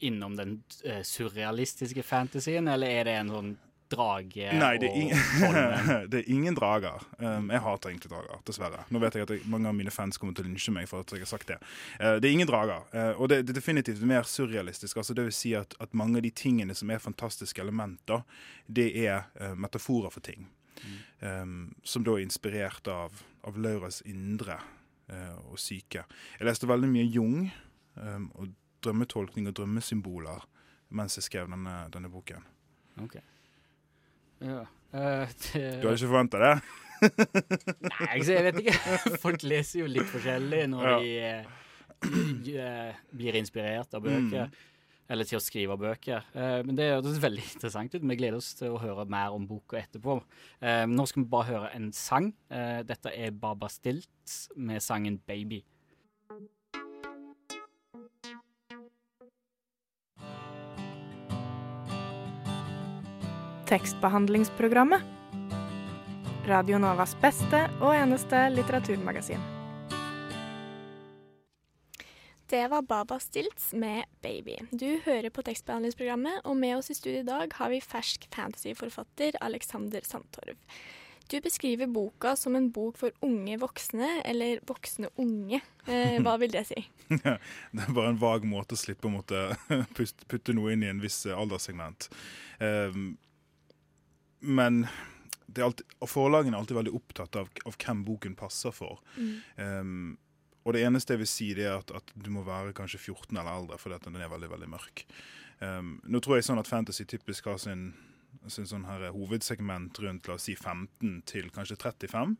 innom 0.06 0.36
den 0.36 0.58
eh, 0.84 1.04
surrealistiske 1.08 2.04
fantasien, 2.04 2.68
eller 2.68 2.92
er 2.92 3.08
det 3.08 3.14
en 3.20 3.32
sånn 3.32 3.54
drage 3.90 4.50
Nei, 4.58 4.78
det 4.82 4.90
er, 4.90 4.96
ingen, 4.98 5.20
det 6.12 6.22
er 6.24 6.30
ingen 6.34 6.56
drager. 6.58 7.04
Um, 7.20 7.52
jeg 7.54 7.62
hater 7.62 7.92
egentlig 7.92 8.10
drager, 8.12 8.40
dessverre. 8.48 8.82
Nå 8.90 9.02
vet 9.04 9.18
jeg 9.18 9.28
at 9.28 9.34
jeg, 9.36 9.44
mange 9.52 9.70
av 9.70 9.78
mine 9.78 9.94
fans 9.94 10.18
kommer 10.18 10.36
til 10.36 10.48
å 10.48 10.50
lynsje 10.50 10.74
meg 10.74 10.90
for 10.90 11.06
at 11.06 11.14
jeg 11.14 11.22
har 11.22 11.30
sagt 11.30 11.52
det. 11.54 11.60
Uh, 12.00 12.16
det 12.18 12.30
er 12.30 12.34
ingen 12.34 12.50
drager. 12.50 12.88
Uh, 12.90 13.14
og 13.14 13.30
det, 13.30 13.44
det, 13.46 13.54
er 13.54 13.60
definitivt 13.62 14.02
mer 14.08 14.26
surrealistisk. 14.30 14.98
Altså, 14.98 15.14
det 15.18 15.28
vil 15.28 15.38
si 15.38 15.54
at, 15.58 15.78
at, 15.80 15.94
mange 15.94 16.20
av 16.20 16.26
de 16.26 16.34
tingene 16.34 16.76
som 16.78 16.90
er 16.90 17.04
fantastiske 17.04 17.62
elementer, 17.62 18.26
det 18.66 18.90
er 19.06 19.28
uh, 19.38 19.54
metaforer 19.54 20.14
for 20.14 20.26
ting. 20.26 20.50
Mm. 20.82 20.98
Um, 21.22 21.60
som 21.86 22.04
da 22.06 22.18
er 22.18 22.26
inspirert 22.26 22.90
av, 22.92 23.22
av 23.46 23.62
Lauras 23.62 24.02
indre 24.10 24.58
og 25.52 25.60
syke. 25.62 26.06
Jeg 26.40 26.48
leste 26.48 26.70
veldig 26.70 26.90
mye 26.90 27.06
Jung 27.06 27.36
um, 28.00 28.30
og 28.36 28.48
drømmetolkning 28.86 29.50
og 29.50 29.56
drømmesymboler 29.58 30.46
mens 30.96 31.18
jeg 31.20 31.28
skrev 31.28 31.50
denne, 31.52 31.76
denne 31.94 32.10
boken. 32.10 32.44
Okay. 33.04 33.22
Ja. 34.42 34.64
Uh, 34.94 35.28
det... 35.52 35.64
Du 35.82 35.88
har 35.90 35.98
ikke 35.98 36.08
forventa 36.08 36.42
det? 36.42 36.54
Nei, 37.92 38.20
jeg 38.24 38.46
vet 38.48 38.62
ikke. 38.64 38.76
Folk 39.22 39.44
leser 39.44 39.82
jo 39.84 39.90
litt 39.92 40.08
forskjellig 40.10 40.62
når 40.72 40.88
ja. 40.88 41.00
de 41.02 41.12
uh, 42.06 43.02
blir 43.20 43.40
inspirert 43.42 43.98
av 43.98 44.06
bøker. 44.06 44.48
Mm. 44.48 44.75
Eller 45.10 45.28
til 45.30 45.38
å 45.38 45.44
skrive 45.44 45.78
bøker. 45.78 46.26
Uh, 46.34 46.62
men 46.66 46.78
det 46.78 46.90
høres 46.90 47.22
veldig 47.22 47.46
interessant 47.54 47.94
ut. 47.94 48.02
Vi 48.02 48.18
gleder 48.18 48.40
oss 48.40 48.54
til 48.58 48.74
å 48.74 48.82
høre 48.82 49.06
mer 49.10 49.36
om 49.36 49.46
boka 49.50 49.80
etterpå. 49.82 50.20
nå 50.90 51.06
skal 51.06 51.24
vi 51.24 51.30
bare 51.30 51.52
høre 51.52 51.72
en 51.78 51.92
sang. 51.94 52.34
dette 52.50 53.14
er 53.14 53.32
Baba 53.32 53.70
Stilt 53.70 54.38
med 54.56 54.82
sangen 54.82 55.20
'Baby'. 55.20 55.64
Tekstbehandlingsprogrammet. 63.66 65.02
Radio 66.46 66.78
Novas 66.78 67.16
beste 67.18 67.64
og 67.82 67.96
eneste 67.98 68.46
litteraturmagasin. 68.54 69.55
Det 72.48 72.68
var 72.68 72.82
Baba 72.82 73.20
Stilts 73.20 73.74
med 73.74 74.06
'Baby'. 74.22 74.68
Du 74.72 75.00
hører 75.06 75.30
på 75.30 75.42
tekstbehandlingsprogrammet, 75.42 76.44
og 76.46 76.58
med 76.58 76.78
oss 76.78 76.92
i 76.94 76.94
studio 76.94 77.20
i 77.20 77.26
dag 77.26 77.54
har 77.58 77.72
vi 77.74 77.82
fersk 77.82 78.28
fantasyforfatter 78.36 79.40
Alexander 79.42 80.02
Sandtorv. 80.06 80.54
Du 81.28 81.42
beskriver 81.42 81.88
boka 81.88 82.36
som 82.36 82.56
en 82.56 82.68
bok 82.72 83.00
for 83.02 83.12
unge 83.26 83.58
voksne, 83.58 84.22
eller 84.26 84.60
voksne 84.70 85.10
unge. 85.18 85.62
Eh, 85.88 86.20
hva 86.22 86.36
vil 86.38 86.54
det 86.54 86.68
si? 86.70 86.84
det 87.10 87.82
er 87.82 87.96
bare 87.98 88.12
en 88.14 88.22
vag 88.22 88.46
måte 88.46 88.78
å 88.78 88.82
slippe 88.84 89.10
å 89.10 89.16
måtte 89.16 89.48
putte 90.30 90.54
noe 90.54 90.76
inn 90.76 90.86
i 90.86 90.92
en 90.92 91.02
viss 91.02 91.24
alderssegment. 91.26 92.12
Um, 92.62 93.16
men 94.46 94.86
alltid, 95.58 95.98
forlagene 96.06 96.54
er 96.54 96.62
alltid 96.62 96.78
veldig 96.78 96.94
opptatt 96.94 97.42
av, 97.42 97.50
av 97.66 97.80
hvem 97.82 98.06
boken 98.06 98.38
passer 98.38 98.76
for. 98.76 99.02
Mm. 99.18 99.34
Um, 99.58 100.06
og 100.66 100.74
det 100.74 100.82
eneste 100.88 101.14
jeg 101.14 101.22
vil 101.22 101.30
si, 101.30 101.52
det 101.58 101.68
er 101.70 101.78
at, 101.78 101.94
at, 101.94 102.12
du 102.18 102.32
må 102.34 102.42
være 102.46 102.74
kanskje 102.78 103.00
14 103.04 103.38
eller 103.38 103.52
eldre, 103.52 103.78
fordi 103.82 104.02
den 104.08 104.18
er 104.18 104.32
veldig 104.32 104.50
veldig 104.50 104.70
mørk. 104.72 105.06
Um, 105.62 105.96
nå 106.10 106.20
tror 106.20 106.40
jeg 106.40 106.48
sånn 106.48 106.60
at 106.60 106.70
fantasy 106.70 107.06
typisk 107.08 107.46
har 107.48 107.60
sin, 107.62 107.92
sin 108.52 108.68
sånn 108.68 108.88
her 108.90 109.06
hovedsegment 109.14 110.02
rundt 110.04 110.28
la 110.28 110.40
oss 110.40 110.48
si 110.50 110.56
15 110.58 111.22
til 111.30 111.52
kanskje 111.54 111.78
35. 111.78 112.34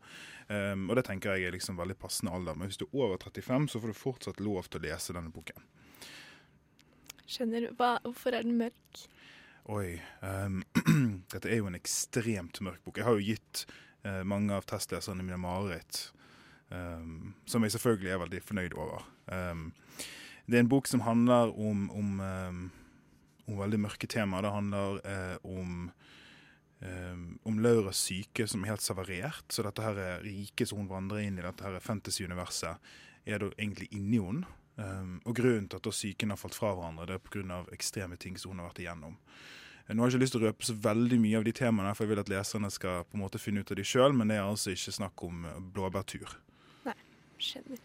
Um, 0.50 0.88
og 0.90 0.98
det 0.98 1.06
tenker 1.06 1.36
jeg 1.36 1.48
er 1.48 1.54
liksom 1.54 1.78
veldig 1.78 1.96
passende 2.02 2.34
alder. 2.34 2.58
Men 2.58 2.72
hvis 2.72 2.82
du 2.82 2.88
er 2.88 2.98
over 3.06 3.22
35, 3.22 3.70
så 3.72 3.82
får 3.82 3.94
du 3.94 4.00
fortsatt 4.02 4.42
lov 4.42 4.66
til 4.66 4.82
å 4.82 4.86
lese 4.88 5.14
denne 5.16 5.32
boken. 5.32 5.62
Skjønner. 7.30 7.70
Hva, 7.78 7.96
hvorfor 8.04 8.34
er 8.34 8.46
den 8.46 8.58
mørk? 8.58 9.06
Oi. 9.70 9.96
Um, 10.22 10.60
dette 11.32 11.50
er 11.50 11.62
jo 11.62 11.70
en 11.70 11.78
ekstremt 11.78 12.58
mørk 12.62 12.82
bok. 12.82 12.98
Jeg 12.98 13.06
har 13.06 13.16
jo 13.18 13.30
gitt 13.30 13.64
uh, 14.02 14.22
mange 14.26 14.54
av 14.54 14.66
testleserne 14.66 15.22
mine 15.26 15.38
mareritt. 15.42 16.08
Um, 16.70 17.34
som 17.46 17.62
jeg 17.62 17.76
selvfølgelig 17.76 18.10
er 18.10 18.18
veldig 18.24 18.42
fornøyd 18.42 18.74
over. 18.74 19.04
Um, 19.30 19.68
det 20.46 20.58
er 20.58 20.64
en 20.64 20.70
bok 20.70 20.88
som 20.90 21.04
handler 21.06 21.52
om, 21.54 21.84
om, 21.90 22.20
um, 22.20 22.64
om 23.46 23.60
veldig 23.60 23.80
mørke 23.84 24.08
temaer. 24.10 24.42
Det 24.42 24.52
handler 24.54 25.00
uh, 25.06 25.58
om, 25.58 25.90
om 27.48 27.58
Lauras 27.64 28.02
syke 28.04 28.44
som 28.46 28.64
er 28.64 28.74
helt 28.74 28.84
severert. 28.84 29.46
Så 29.50 29.62
dette 29.64 29.82
her 29.82 29.96
er 29.96 30.24
riket 30.26 30.68
som 30.68 30.82
hun 30.82 30.90
vandrer 30.90 31.24
inn 31.24 31.38
i, 31.38 31.44
dette 31.44 31.64
her 31.64 31.78
fantasy-universet, 31.80 32.90
er 33.26 33.40
da 33.42 33.48
egentlig 33.56 33.88
inni 33.96 34.20
henne. 34.22 34.50
Og 35.24 35.32
grunnen 35.38 35.70
til 35.72 35.80
at 35.80 35.86
da 35.86 35.92
psyken 35.94 36.34
har 36.34 36.38
falt 36.38 36.54
fra 36.54 36.74
hverandre, 36.76 37.06
det 37.08 37.16
er 37.16 37.22
pga. 37.24 37.62
ekstreme 37.72 38.18
ting 38.20 38.36
som 38.36 38.52
hun 38.52 38.60
har 38.60 38.68
vært 38.68 38.82
igjennom. 38.84 39.16
Eh, 39.86 39.94
Nå 39.94 40.02
har 40.02 40.10
jeg 40.10 40.16
ikke 40.16 40.24
lyst 40.24 40.36
til 40.36 40.42
å 40.42 40.48
røpe 40.50 40.66
så 40.66 40.74
veldig 40.86 41.18
mye 41.22 41.38
av 41.40 41.46
de 41.46 41.54
temaene, 41.56 41.94
for 41.94 42.04
jeg 42.04 42.12
vil 42.12 42.22
at 42.22 42.32
leserne 42.32 42.70
skal 42.74 43.06
på 43.06 43.18
en 43.18 43.22
måte 43.24 43.40
finne 43.40 43.62
ut 43.62 43.70
av 43.70 43.78
de 43.78 43.86
sjøl, 43.86 44.14
men 44.16 44.30
det 44.30 44.38
er 44.40 44.46
altså 44.46 44.74
ikke 44.74 44.98
snakk 44.98 45.26
om 45.26 45.46
eh, 45.46 45.62
blåbærtur. 45.76 46.36
Skjønner. 47.42 47.80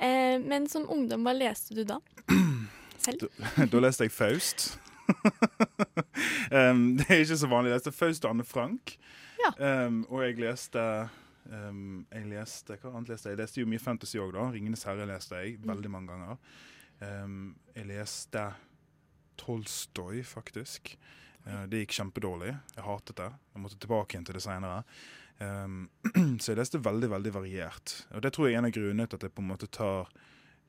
Eh, 0.00 0.36
men 0.42 0.68
som 0.68 0.86
ungdom, 0.90 1.24
hva 1.26 1.34
leste 1.36 1.76
du 1.76 1.82
da? 1.88 1.98
Selv? 3.04 3.26
Da, 3.38 3.66
da 3.72 3.82
leste 3.82 4.06
jeg 4.06 4.14
Faust. 4.14 4.70
um, 6.56 6.82
det 6.98 7.06
er 7.08 7.22
ikke 7.24 7.38
så 7.40 7.50
vanlig. 7.50 7.72
Jeg 7.72 7.80
leste 7.80 7.94
Faust 7.96 8.26
og 8.26 8.34
Anne 8.34 8.46
Frank. 8.46 8.96
Um, 9.56 10.02
og 10.12 10.20
jeg 10.20 10.36
leste 10.36 10.80
um, 11.48 12.02
Jeg 12.12 12.26
leste 12.28 12.76
Hva 12.82 12.90
annet 12.92 13.08
leste 13.08 13.30
jeg? 13.30 13.38
Jeg 13.38 13.40
leste 13.40 13.62
jo 13.62 13.70
mye 13.72 13.80
fantasy 13.80 14.18
òg, 14.20 14.34
da. 14.36 14.50
'Ringenes 14.50 14.84
herre' 14.84 15.08
leste 15.08 15.40
jeg 15.40 15.56
veldig 15.64 15.90
mange 15.90 16.12
ganger. 16.12 16.36
Jeg 17.00 17.88
leste 17.88 18.44
Tolstoy, 19.40 20.20
faktisk. 20.28 20.92
Uh, 21.46 21.64
det 21.72 21.86
gikk 21.86 21.96
kjempedårlig. 21.96 22.52
Jeg 22.76 22.84
hatet 22.84 23.16
det. 23.22 23.30
Jeg 23.54 23.64
måtte 23.64 23.80
tilbake 23.80 24.14
igjen 24.14 24.28
til 24.28 24.36
det 24.36 24.44
seinere. 24.44 24.84
Um, 25.40 25.88
så 26.40 26.52
jeg 26.52 26.60
leste 26.60 26.82
veldig 26.84 27.10
veldig 27.14 27.32
variert. 27.34 27.94
Og 28.14 28.24
det 28.24 28.34
tror 28.34 28.48
jeg 28.48 28.58
er 28.58 28.62
en 28.62 28.68
av 28.68 28.74
grunnene 28.76 29.08
til 29.08 29.20
at 29.20 29.24
jeg 29.24 29.34
på 29.36 29.44
en 29.44 29.52
måte 29.52 29.70
tar 29.72 30.10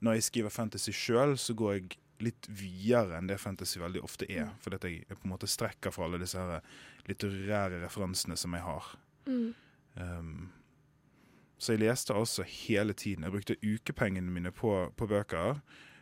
Når 0.02 0.18
jeg 0.18 0.24
skriver 0.30 0.54
fantasy 0.54 0.94
sjøl, 0.96 1.36
så 1.38 1.54
går 1.54 1.74
jeg 1.76 1.98
litt 2.22 2.48
videre 2.50 3.18
enn 3.18 3.28
det 3.30 3.38
fantasy 3.42 3.80
veldig 3.82 4.02
ofte 4.06 4.26
er. 4.30 4.48
Mm. 4.50 4.56
Fordi 4.64 4.80
at 4.80 4.88
jeg, 4.88 5.04
jeg 5.10 5.20
på 5.20 5.28
en 5.28 5.34
måte 5.34 5.50
strekker 5.50 5.94
fra 5.94 6.08
alle 6.08 6.22
disse 6.22 6.42
her 6.42 6.64
litterære 7.10 7.82
referansene 7.84 8.38
som 8.38 8.58
jeg 8.58 8.66
har. 8.66 8.90
Mm. 9.28 9.54
Um, 10.00 10.50
så 11.62 11.76
jeg 11.76 11.84
leste 11.84 12.18
altså 12.18 12.46
hele 12.48 12.94
tiden. 12.98 13.28
Jeg 13.28 13.36
brukte 13.36 13.60
ukepengene 13.62 14.34
mine 14.34 14.52
på, 14.52 14.74
på 14.98 15.08
bøker. 15.08 15.62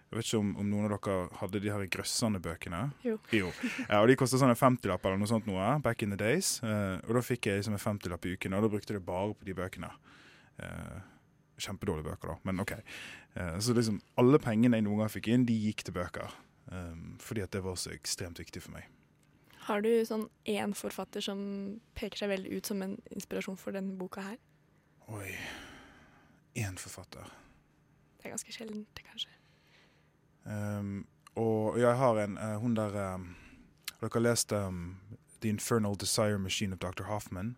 Jeg 0.09 0.17
vet 0.17 0.25
ikke 0.25 0.39
om, 0.41 0.49
om 0.57 0.69
noen 0.71 0.87
av 0.87 0.95
dere 0.95 1.37
hadde 1.37 1.59
de 1.61 1.69
her 1.69 1.83
grøssende 1.93 2.39
bøkene. 2.41 2.79
Jo. 3.05 3.19
Ja, 3.29 3.99
og 3.99 4.07
De 4.09 4.15
kostet 4.17 4.41
sånn 4.41 4.49
en 4.49 4.57
50-lapp 4.57 5.05
eller 5.05 5.21
noe 5.21 5.29
sånt 5.29 5.45
noe, 5.45 5.67
back 5.85 6.01
in 6.01 6.15
the 6.15 6.17
days. 6.17 6.55
Uh, 6.65 6.97
og 7.05 7.13
da 7.19 7.21
fikk 7.27 7.45
jeg 7.45 7.61
liksom 7.61 7.75
en 7.77 7.83
50-lapp 7.83 8.25
i 8.25 8.33
uken, 8.33 8.55
og 8.57 8.65
da 8.65 8.71
brukte 8.73 8.95
jeg 8.95 8.97
det 8.97 9.05
bare 9.05 9.35
på 9.37 9.45
de 9.45 9.55
bøkene. 9.59 9.91
Uh, 10.57 10.97
kjempedårlige 11.61 12.09
bøker, 12.09 12.33
da, 12.33 12.39
men 12.49 12.63
OK. 12.65 12.73
Uh, 13.37 13.59
så 13.61 13.75
liksom 13.77 13.99
alle 14.17 14.41
pengene 14.41 14.79
jeg 14.79 14.87
noen 14.87 15.03
gang 15.03 15.13
fikk 15.13 15.29
inn, 15.29 15.45
de 15.45 15.57
gikk 15.67 15.85
til 15.85 15.99
bøker. 15.99 16.33
Um, 16.73 17.19
fordi 17.21 17.45
at 17.45 17.53
det 17.53 17.61
var 17.65 17.77
så 17.77 17.93
ekstremt 17.93 18.41
viktig 18.41 18.65
for 18.65 18.73
meg. 18.79 18.89
Har 19.67 19.83
du 19.85 19.91
sånn 20.09 20.25
én 20.49 20.73
forfatter 20.77 21.21
som 21.21 21.41
peker 21.97 22.23
seg 22.23 22.31
veldig 22.33 22.57
ut 22.57 22.69
som 22.69 22.81
en 22.81 22.95
inspirasjon 23.13 23.57
for 23.61 23.77
denne 23.77 23.93
boka 23.97 24.25
her? 24.25 24.39
Oi. 25.13 25.35
Én 26.57 26.81
forfatter. 26.81 27.29
Det 28.17 28.27
er 28.27 28.33
ganske 28.33 28.53
sjeldent, 28.53 29.03
kanskje. 29.05 29.38
Um, 30.46 31.08
og 31.36 31.79
jeg 31.79 31.98
har 31.98 32.19
en 32.24 32.38
uh, 32.38 32.55
Hun 32.62 32.75
der 32.75 33.13
um, 33.13 33.36
Dere 34.00 34.10
har 34.13 34.19
lest 34.19 34.51
um, 34.51 34.96
The 35.41 35.50
Infernal 35.50 35.96
Desire 36.00 36.39
Machine 36.39 36.74
of 36.74 36.79
Dr. 36.79 37.03
Hoffman. 37.03 37.55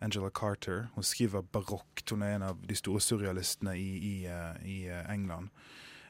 Angela 0.00 0.30
Carter. 0.30 0.88
Hun 0.94 1.04
skriver 1.04 1.42
barokt. 1.42 2.10
Hun 2.10 2.22
er 2.22 2.36
en 2.36 2.42
av 2.42 2.66
de 2.68 2.74
store 2.74 3.00
surrealistene 3.00 3.74
i, 3.78 3.98
i, 3.98 4.14
uh, 4.26 4.66
i 4.66 4.88
uh, 4.88 5.12
England. 5.12 5.48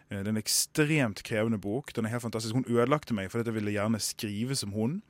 Det 0.09 0.23
er 0.25 0.28
en 0.30 0.40
ekstremt 0.40 1.21
krevende 1.23 1.59
bok. 1.61 1.90
Den 1.97 2.07
er 2.07 2.14
helt 2.14 2.23
fantastisk. 2.23 2.54
Hun 2.54 2.64
ødelagte 2.68 3.12
meg 3.12 3.28
fordi 3.28 3.50
jeg 3.50 3.54
ville 3.59 3.75
gjerne 3.75 3.99
skrive 4.00 4.57
som 4.57 4.73
hun. 4.73 5.02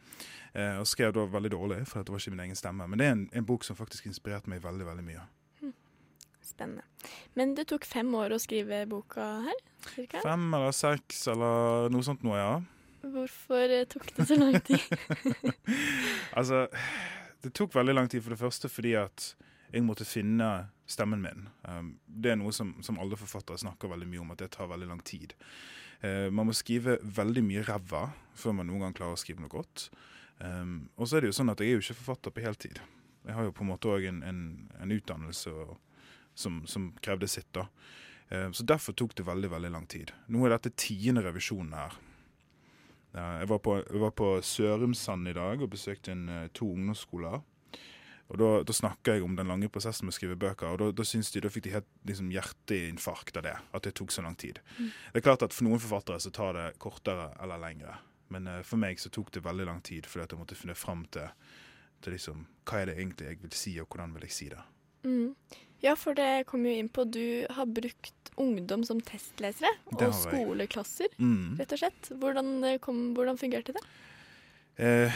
Og 0.59 0.87
skrev 0.91 1.13
da 1.15 1.23
veldig 1.31 1.53
dårlig, 1.55 1.77
for 1.87 2.03
det 2.03 2.11
var 2.11 2.19
ikke 2.19 2.33
min 2.35 2.41
egen 2.49 2.59
stemme. 2.59 2.87
Men 2.91 2.99
det 2.99 3.07
er 3.07 3.15
en, 3.15 3.29
en 3.33 3.47
bok 3.47 3.63
som 3.63 3.79
faktisk 3.79 4.09
inspirerte 4.11 4.51
meg 4.51 4.65
veldig 4.65 4.89
veldig 4.89 5.05
mye. 5.07 5.23
Spennende. 6.49 6.85
Men 7.37 7.53
det 7.59 7.69
tok 7.69 7.85
fem 7.85 8.09
år 8.17 8.33
å 8.35 8.41
skrive 8.41 8.81
boka 8.89 9.27
her? 9.45 9.59
Cirka? 9.93 10.23
Fem 10.25 10.49
eller 10.57 10.75
seks 10.77 11.27
eller 11.33 11.93
noe 11.93 12.07
sånt 12.07 12.25
noe, 12.27 12.39
ja. 12.41 12.55
Hvorfor 13.05 13.75
eh, 13.75 13.85
tok 13.91 14.09
det 14.17 14.27
så 14.31 14.39
lang 14.41 14.57
tid? 14.67 14.83
Altså, 16.39 16.67
det 17.45 17.53
tok 17.57 17.77
veldig 17.77 17.95
lang 17.95 18.09
tid 18.11 18.25
for 18.25 18.35
det 18.35 18.41
første 18.41 18.71
fordi 18.73 18.97
at 18.99 19.33
jeg 19.69 19.85
måtte 19.85 20.07
finne 20.09 20.71
stemmen 20.89 21.21
min. 21.21 21.49
Um, 21.69 21.91
det 22.09 22.33
er 22.33 22.39
noe 22.41 22.55
som, 22.57 22.73
som 22.85 22.99
alle 23.01 23.19
forfattere 23.21 23.61
snakker 23.61 23.91
veldig 23.93 24.09
mye 24.09 24.23
om, 24.23 24.31
at 24.33 24.41
det 24.41 24.55
tar 24.57 24.71
veldig 24.71 24.89
lang 24.89 25.03
tid. 25.05 25.35
Uh, 26.01 26.33
man 26.33 26.49
må 26.49 26.55
skrive 26.57 26.97
veldig 27.03 27.45
mye 27.45 27.65
ræva 27.69 28.07
før 28.39 28.57
man 28.57 28.71
noen 28.71 28.87
gang 28.87 28.97
klarer 28.97 29.19
å 29.19 29.21
skrive 29.21 29.45
noe 29.45 29.53
godt. 29.53 29.91
Um, 30.41 30.89
og 30.97 31.11
så 31.11 31.19
er 31.19 31.27
det 31.27 31.33
jo 31.33 31.39
sånn 31.41 31.53
at 31.53 31.61
jeg 31.61 31.75
er 31.75 31.77
jo 31.77 31.85
ikke 31.85 31.99
forfatter 32.01 32.35
på 32.35 32.47
heltid. 32.47 32.81
Jeg 33.29 33.37
har 33.37 33.45
jo 33.45 33.53
på 33.53 33.67
en 33.67 33.73
måte 33.75 33.93
òg 33.93 34.09
en, 34.09 34.23
en, 34.25 34.43
en 34.81 34.95
utdannelse 34.95 35.53
og, 35.53 35.77
som, 36.39 36.63
som 36.71 36.93
krevde 37.05 37.29
sitt. 37.31 37.51
da. 37.57 37.67
Uh, 38.31 38.51
så 38.53 38.67
derfor 38.69 38.97
tok 38.97 39.17
det 39.19 39.27
veldig 39.27 39.51
veldig 39.51 39.73
lang 39.75 39.87
tid. 39.91 40.13
Nå 40.29 40.45
er 40.47 40.57
dette 40.57 40.77
tiende 40.79 41.25
revisjonen 41.27 41.75
her. 41.77 41.99
Uh, 43.17 43.39
jeg 43.41 43.51
var 43.51 43.63
på, 43.65 43.79
jeg 43.83 44.03
var 44.03 44.17
på 44.17 44.33
Sørumsand 44.45 45.31
i 45.31 45.37
dag 45.37 45.63
og 45.65 45.73
besøkte 45.73 46.13
en, 46.15 46.27
uh, 46.29 46.51
to 46.55 46.69
ungdomsskoler. 46.75 47.41
Og 48.29 48.37
da, 48.37 48.49
da 48.69 48.75
snakka 48.77 49.15
jeg 49.17 49.25
om 49.25 49.39
den 49.39 49.49
lange 49.49 49.71
prosessen 49.73 50.05
med 50.05 50.13
å 50.13 50.19
skrive 50.19 50.37
bøker, 50.37 50.75
og 50.75 50.83
da, 50.83 50.89
da, 50.93 51.05
de, 51.09 51.41
da 51.41 51.51
fikk 51.53 51.65
de 51.65 51.73
helt 51.79 51.89
liksom, 52.11 52.29
hjerteinfarkt 52.35 53.39
av 53.41 53.47
det. 53.47 53.55
At 53.73 53.87
det 53.87 53.95
tok 53.97 54.13
så 54.13 54.25
lang 54.25 54.37
tid. 54.37 54.61
Mm. 54.77 54.91
Det 55.15 55.23
er 55.23 55.25
klart 55.25 55.45
at 55.47 55.57
For 55.57 55.65
noen 55.65 55.81
forfattere 55.81 56.21
så 56.21 56.33
tar 56.37 56.53
det 56.59 56.67
kortere 56.83 57.31
eller 57.41 57.63
lengre. 57.63 57.97
Men 58.35 58.51
uh, 58.51 58.59
for 58.67 58.81
meg 58.81 59.01
så 59.01 59.09
tok 59.13 59.33
det 59.33 59.47
veldig 59.47 59.69
lang 59.71 59.81
tid, 59.81 60.07
fordi 60.07 60.27
at 60.27 60.35
jeg 60.35 60.43
måtte 60.43 60.59
finne 60.59 60.77
fram 60.77 61.07
til, 61.17 61.33
til 62.05 62.15
liksom, 62.19 62.45
hva 62.69 62.83
er 62.83 62.93
det 62.93 62.99
egentlig 62.99 63.31
jeg 63.31 63.41
vil 63.47 63.57
si, 63.57 63.73
og 63.81 63.89
hvordan 63.89 64.13
vil 64.19 64.29
jeg 64.29 64.37
si 64.37 64.51
det. 64.53 64.61
Mm. 65.09 65.33
Ja, 65.81 65.95
for 65.97 66.15
det 66.19 66.47
kom 66.51 66.65
jo 66.67 66.73
inn 66.75 66.89
på 66.91 67.05
du 67.07 67.47
har 67.55 67.67
brukt 67.67 68.15
ungdom 68.39 68.85
som 68.87 69.01
testlesere, 69.03 69.71
og 69.93 70.15
skoleklasser, 70.15 71.09
Mm. 71.19 71.57
rett 71.59 71.73
og 71.73 71.79
slett. 71.79 72.09
Hvordan, 72.19 72.65
eh, 72.65 72.79
kom, 72.79 73.15
hvordan 73.15 73.39
fungerte 73.39 73.73
det? 73.75 73.83
Eh, 74.77 75.13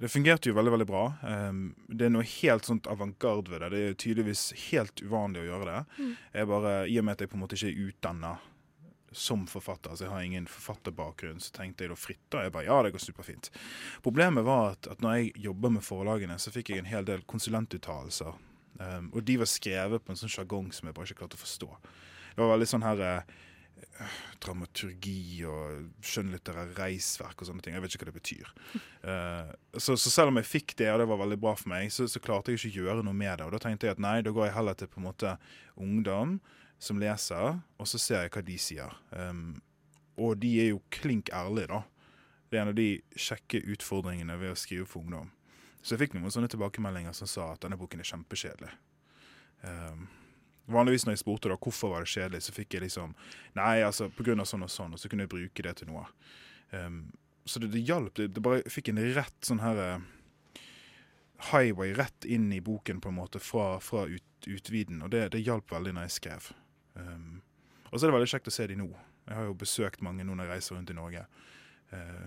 det 0.00 0.10
fungerte 0.10 0.48
jo 0.48 0.54
veldig 0.54 0.72
veldig 0.72 0.86
bra. 0.86 1.04
Um, 1.22 1.74
det 1.88 2.06
er 2.06 2.10
noe 2.10 2.22
helt 2.24 2.64
sånt 2.64 2.86
avantgarde 2.90 3.48
ved 3.48 3.60
det. 3.60 3.70
Det 3.70 3.82
er 3.90 3.94
tydeligvis 3.94 4.52
helt 4.70 4.96
uvanlig 5.04 5.44
å 5.44 5.48
gjøre 5.50 5.64
det. 5.70 5.84
Mm. 5.98 6.16
Jeg 6.34 6.46
bare, 6.48 6.72
I 6.88 6.98
og 6.98 7.04
med 7.04 7.12
at 7.12 7.20
jeg 7.20 7.30
på 7.30 7.34
en 7.34 7.40
måte 7.44 7.56
ikke 7.56 7.72
er 7.72 7.88
utdanna 7.92 8.38
som 9.12 9.46
forfatter, 9.46 9.90
altså 9.90 10.04
jeg 10.08 10.10
har 10.10 10.20
ingen 10.26 10.46
forfatterbakgrunn, 10.46 11.38
så 11.38 11.52
tenkte 11.52 11.84
jeg 11.84 11.90
da 11.90 11.94
fritt. 11.94 12.18
da, 12.30 12.42
Jeg 12.42 12.52
bare, 12.52 12.64
ja, 12.64 12.82
det 12.82 12.92
går 12.92 12.98
superfint. 12.98 13.50
Problemet 14.02 14.44
var 14.44 14.72
at, 14.72 14.88
at 14.90 14.98
når 15.00 15.14
jeg 15.20 15.32
jobba 15.44 15.70
med 15.70 15.82
forlagene, 15.82 16.34
så 16.34 16.50
fikk 16.50 16.70
jeg 16.70 16.78
en 16.78 16.84
hel 16.90 17.04
del 17.04 17.22
konsulentuttalelser. 17.22 18.34
Um, 18.80 19.10
og 19.14 19.22
de 19.26 19.38
var 19.38 19.50
skrevet 19.50 20.02
på 20.02 20.12
en 20.12 20.18
sånn 20.18 20.32
sjargong 20.32 20.72
som 20.74 20.88
jeg 20.88 20.96
bare 20.96 21.06
ikke 21.08 21.22
klarte 21.22 21.38
å 21.38 21.42
forstå. 21.44 21.68
Det 22.34 22.42
var 22.42 22.50
veldig 22.56 22.66
sånn 22.66 22.82
her 22.82 23.02
eh, 23.06 23.34
dramaturgi 24.42 25.44
og 25.46 26.02
skjønnlitterære 26.02 26.74
reisverk 26.80 27.38
og 27.38 27.48
sånne 27.48 27.62
ting. 27.62 27.76
Jeg 27.76 27.84
vet 27.84 27.94
ikke 27.94 28.08
hva 28.08 28.10
det 28.10 28.18
betyr. 28.18 28.50
Uh, 29.04 29.52
så, 29.84 29.94
så 29.94 30.10
selv 30.10 30.32
om 30.32 30.40
jeg 30.42 30.50
fikk 30.50 30.76
det, 30.80 30.90
og 30.90 31.00
det 31.02 31.08
var 31.12 31.22
veldig 31.22 31.38
bra 31.46 31.54
for 31.58 31.70
meg, 31.74 31.92
så, 31.94 32.08
så 32.10 32.22
klarte 32.22 32.50
jeg 32.50 32.62
ikke 32.62 32.82
å 32.82 32.88
gjøre 32.88 33.06
noe 33.06 33.16
med 33.16 33.38
det. 33.38 33.46
Og 33.46 33.54
da 33.54 33.62
tenkte 33.62 33.88
jeg 33.88 33.98
at 33.98 34.02
nei, 34.02 34.18
da 34.26 34.34
går 34.34 34.48
jeg 34.48 34.56
heller 34.58 34.78
til 34.78 34.90
på 34.90 35.02
en 35.02 35.08
måte 35.08 35.36
ungdom 35.78 36.38
som 36.82 36.98
leser, 37.00 37.60
og 37.78 37.88
så 37.88 38.00
ser 38.02 38.24
jeg 38.24 38.34
hva 38.34 38.44
de 38.44 38.58
sier. 38.60 38.98
Um, 39.14 39.62
og 40.20 40.38
de 40.42 40.50
er 40.62 40.72
jo 40.72 40.82
klink 40.94 41.30
ærlige, 41.34 41.70
da. 41.70 41.82
Det 42.50 42.58
er 42.58 42.66
en 42.66 42.74
av 42.74 42.78
de 42.78 42.90
kjekke 43.18 43.62
utfordringene 43.74 44.36
ved 44.38 44.54
å 44.54 44.58
skrive 44.58 44.86
for 44.86 45.02
ungdom. 45.02 45.30
Så 45.84 45.94
jeg 45.94 46.06
fikk 46.06 46.16
noen 46.16 46.32
sånne 46.32 46.48
tilbakemeldinger 46.48 47.12
som 47.16 47.28
sa 47.28 47.50
at 47.52 47.64
denne 47.64 47.76
boken 47.76 48.00
er 48.00 48.08
kjempekjedelig. 48.08 48.70
Um, 49.64 50.06
Vanligvis 50.72 51.04
når 51.04 51.12
jeg 51.12 51.20
spurte 51.20 51.50
da 51.52 51.58
hvorfor 51.60 51.92
var 51.92 52.06
det 52.06 52.12
kjedelig, 52.14 52.46
så 52.46 52.54
fikk 52.56 52.76
jeg 52.76 52.86
liksom 52.86 53.12
Nei, 53.58 53.82
altså 53.84 54.08
av 54.08 54.46
sånn 54.48 54.64
og 54.64 54.72
sånn, 54.72 54.94
og 54.96 55.00
så 55.00 55.10
kunne 55.12 55.26
jeg 55.26 55.34
bruke 55.34 55.64
det 55.66 55.74
til 55.76 55.90
noe. 55.92 56.06
Um, 56.72 57.12
så 57.44 57.60
det, 57.60 57.68
det 57.74 57.84
hjalp. 57.84 58.14
Det, 58.16 58.30
det 58.32 58.42
bare 58.44 58.64
fikk 58.72 58.88
en 58.88 59.02
rett 59.12 59.44
sånn 59.44 59.60
her 59.60 59.80
eh, 59.82 60.06
highway 61.50 61.92
rett 61.92 62.24
inn 62.24 62.48
i 62.56 62.62
boken 62.64 63.02
på 63.04 63.10
en 63.12 63.18
måte 63.18 63.42
fra, 63.44 63.74
fra 63.84 64.06
ut, 64.08 64.48
utviden, 64.48 65.02
og 65.04 65.12
det, 65.12 65.26
det 65.34 65.42
hjalp 65.44 65.68
veldig 65.74 65.92
når 65.92 66.08
jeg 66.08 66.16
skrev. 66.16 66.48
Um, 66.96 67.42
og 67.90 67.98
så 67.98 68.06
er 68.06 68.08
det 68.08 68.16
veldig 68.16 68.30
kjekt 68.32 68.48
å 68.48 68.54
se 68.56 68.68
de 68.70 68.78
nå. 68.80 68.88
Jeg 69.28 69.36
har 69.36 69.50
jo 69.50 69.58
besøkt 69.60 70.02
mange 70.04 70.24
nå 70.24 70.32
når 70.32 70.48
jeg 70.48 70.56
reiser 70.56 70.78
rundt 70.78 70.92
i 70.92 70.96
Norge. 70.96 71.26
Eh, 71.92 72.24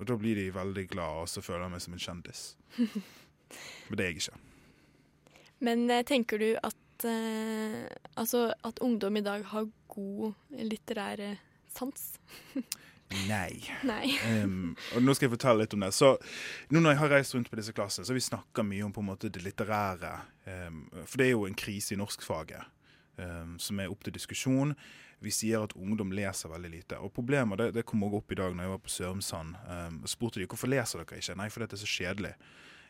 og 0.00 0.08
da 0.08 0.16
blir 0.18 0.38
de 0.38 0.48
veldig 0.54 0.86
glad, 0.92 1.22
og 1.24 1.28
så 1.30 1.42
føler 1.44 1.66
jeg 1.66 1.74
meg 1.74 1.84
som 1.84 1.96
en 1.96 2.04
kjendis. 2.06 2.44
Men 3.88 3.98
det 3.98 4.04
er 4.04 4.10
jeg 4.10 4.22
ikke. 4.22 4.40
Men 5.62 5.84
eh, 5.92 6.04
tenker 6.08 6.40
du 6.42 6.48
at, 6.58 7.06
eh, 7.06 7.84
altså, 8.18 8.48
at 8.66 8.80
ungdom 8.82 9.20
i 9.20 9.24
dag 9.24 9.44
har 9.52 9.68
god 9.92 10.32
litterær 10.58 11.22
eh, 11.22 11.42
sans? 11.70 12.08
Nei. 13.28 13.60
Nei. 13.84 14.16
Um, 14.42 14.72
og 14.96 15.04
nå 15.04 15.12
skal 15.14 15.28
jeg 15.28 15.34
fortelle 15.34 15.62
litt 15.62 15.74
om 15.76 15.82
det. 15.84 15.92
Så 15.92 16.14
nå 16.72 16.80
når 16.80 16.94
jeg 16.94 17.00
har 17.02 17.12
reist 17.12 17.34
rundt 17.36 17.50
på 17.52 17.58
disse 17.60 17.74
klassene, 17.76 18.06
så 18.08 18.14
har 18.14 18.18
vi 18.18 18.24
snakka 18.24 18.64
mye 18.64 18.86
om 18.86 18.94
på 18.94 19.02
en 19.04 19.10
måte 19.10 19.30
det 19.30 19.44
litterære. 19.44 20.14
Um, 20.48 20.86
for 21.04 21.20
det 21.20 21.28
er 21.28 21.34
jo 21.34 21.44
en 21.46 21.58
krise 21.58 21.92
i 21.94 22.00
norskfaget 22.00 22.64
um, 23.18 23.56
som 23.58 23.80
er 23.80 23.92
opp 23.92 24.04
til 24.04 24.14
diskusjon. 24.14 24.74
Vi 25.22 25.30
sier 25.34 25.62
at 25.62 25.74
ungdom 25.78 26.12
leser 26.14 26.50
veldig 26.50 26.70
lite. 26.72 26.98
Og 26.98 27.12
problemet 27.14 27.60
det, 27.60 27.68
det 27.76 27.86
kom 27.86 28.02
også 28.06 28.22
opp 28.22 28.34
i 28.34 28.38
dag 28.40 28.56
når 28.56 28.66
jeg 28.66 28.74
var 28.74 28.82
på 28.82 28.94
Sørumsand. 28.96 29.58
Um, 29.68 30.00
spurte 30.10 30.42
de 30.42 30.48
hvorfor 30.50 30.70
leser 30.70 31.02
dere 31.02 31.20
ikke. 31.20 31.36
Nei, 31.38 31.50
fordi 31.52 31.70
det 31.70 31.78
er 31.78 31.84
så 31.84 31.92
kjedelig. 31.92 32.32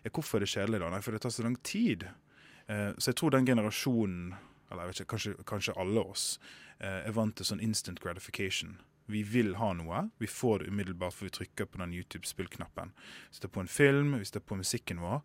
Ja, 0.03 0.13
hvorfor 0.15 0.39
er 0.39 0.47
det 0.47 0.53
kjedelig 0.55 0.81
da? 0.83 0.93
Nei, 0.93 1.03
for 1.05 1.15
det 1.15 1.25
tar 1.25 1.35
så 1.35 1.45
lang 1.47 1.59
tid. 1.67 2.09
Uh, 2.71 2.93
så 2.97 3.11
jeg 3.11 3.21
tror 3.21 3.35
den 3.37 3.49
generasjonen, 3.49 4.33
eller 4.71 4.87
jeg 4.87 4.93
vet 4.93 5.03
ikke, 5.03 5.13
kanskje, 5.17 5.35
kanskje 5.49 5.77
alle 5.83 6.07
oss, 6.15 6.27
uh, 6.81 7.03
er 7.03 7.13
vant 7.17 7.37
til 7.37 7.49
sånn 7.49 7.63
instant 7.65 8.01
gratification. 8.03 8.79
Vi 9.11 9.23
vil 9.27 9.57
ha 9.59 9.73
noe. 9.77 10.07
Vi 10.23 10.29
får 10.31 10.63
det 10.63 10.73
umiddelbart 10.73 11.15
for 11.15 11.27
vi 11.27 11.35
trykker 11.35 11.69
på 11.69 11.81
den 11.83 11.93
YouTube-spillknappen. 11.97 12.95
Hvis 13.29 13.43
det 13.43 13.51
er 13.51 13.55
på 13.57 13.65
en 13.65 13.71
film, 13.71 14.15
hvis 14.17 14.33
det 14.33 14.41
er 14.41 14.47
på 14.47 14.59
musikken 14.59 15.03
vår. 15.03 15.21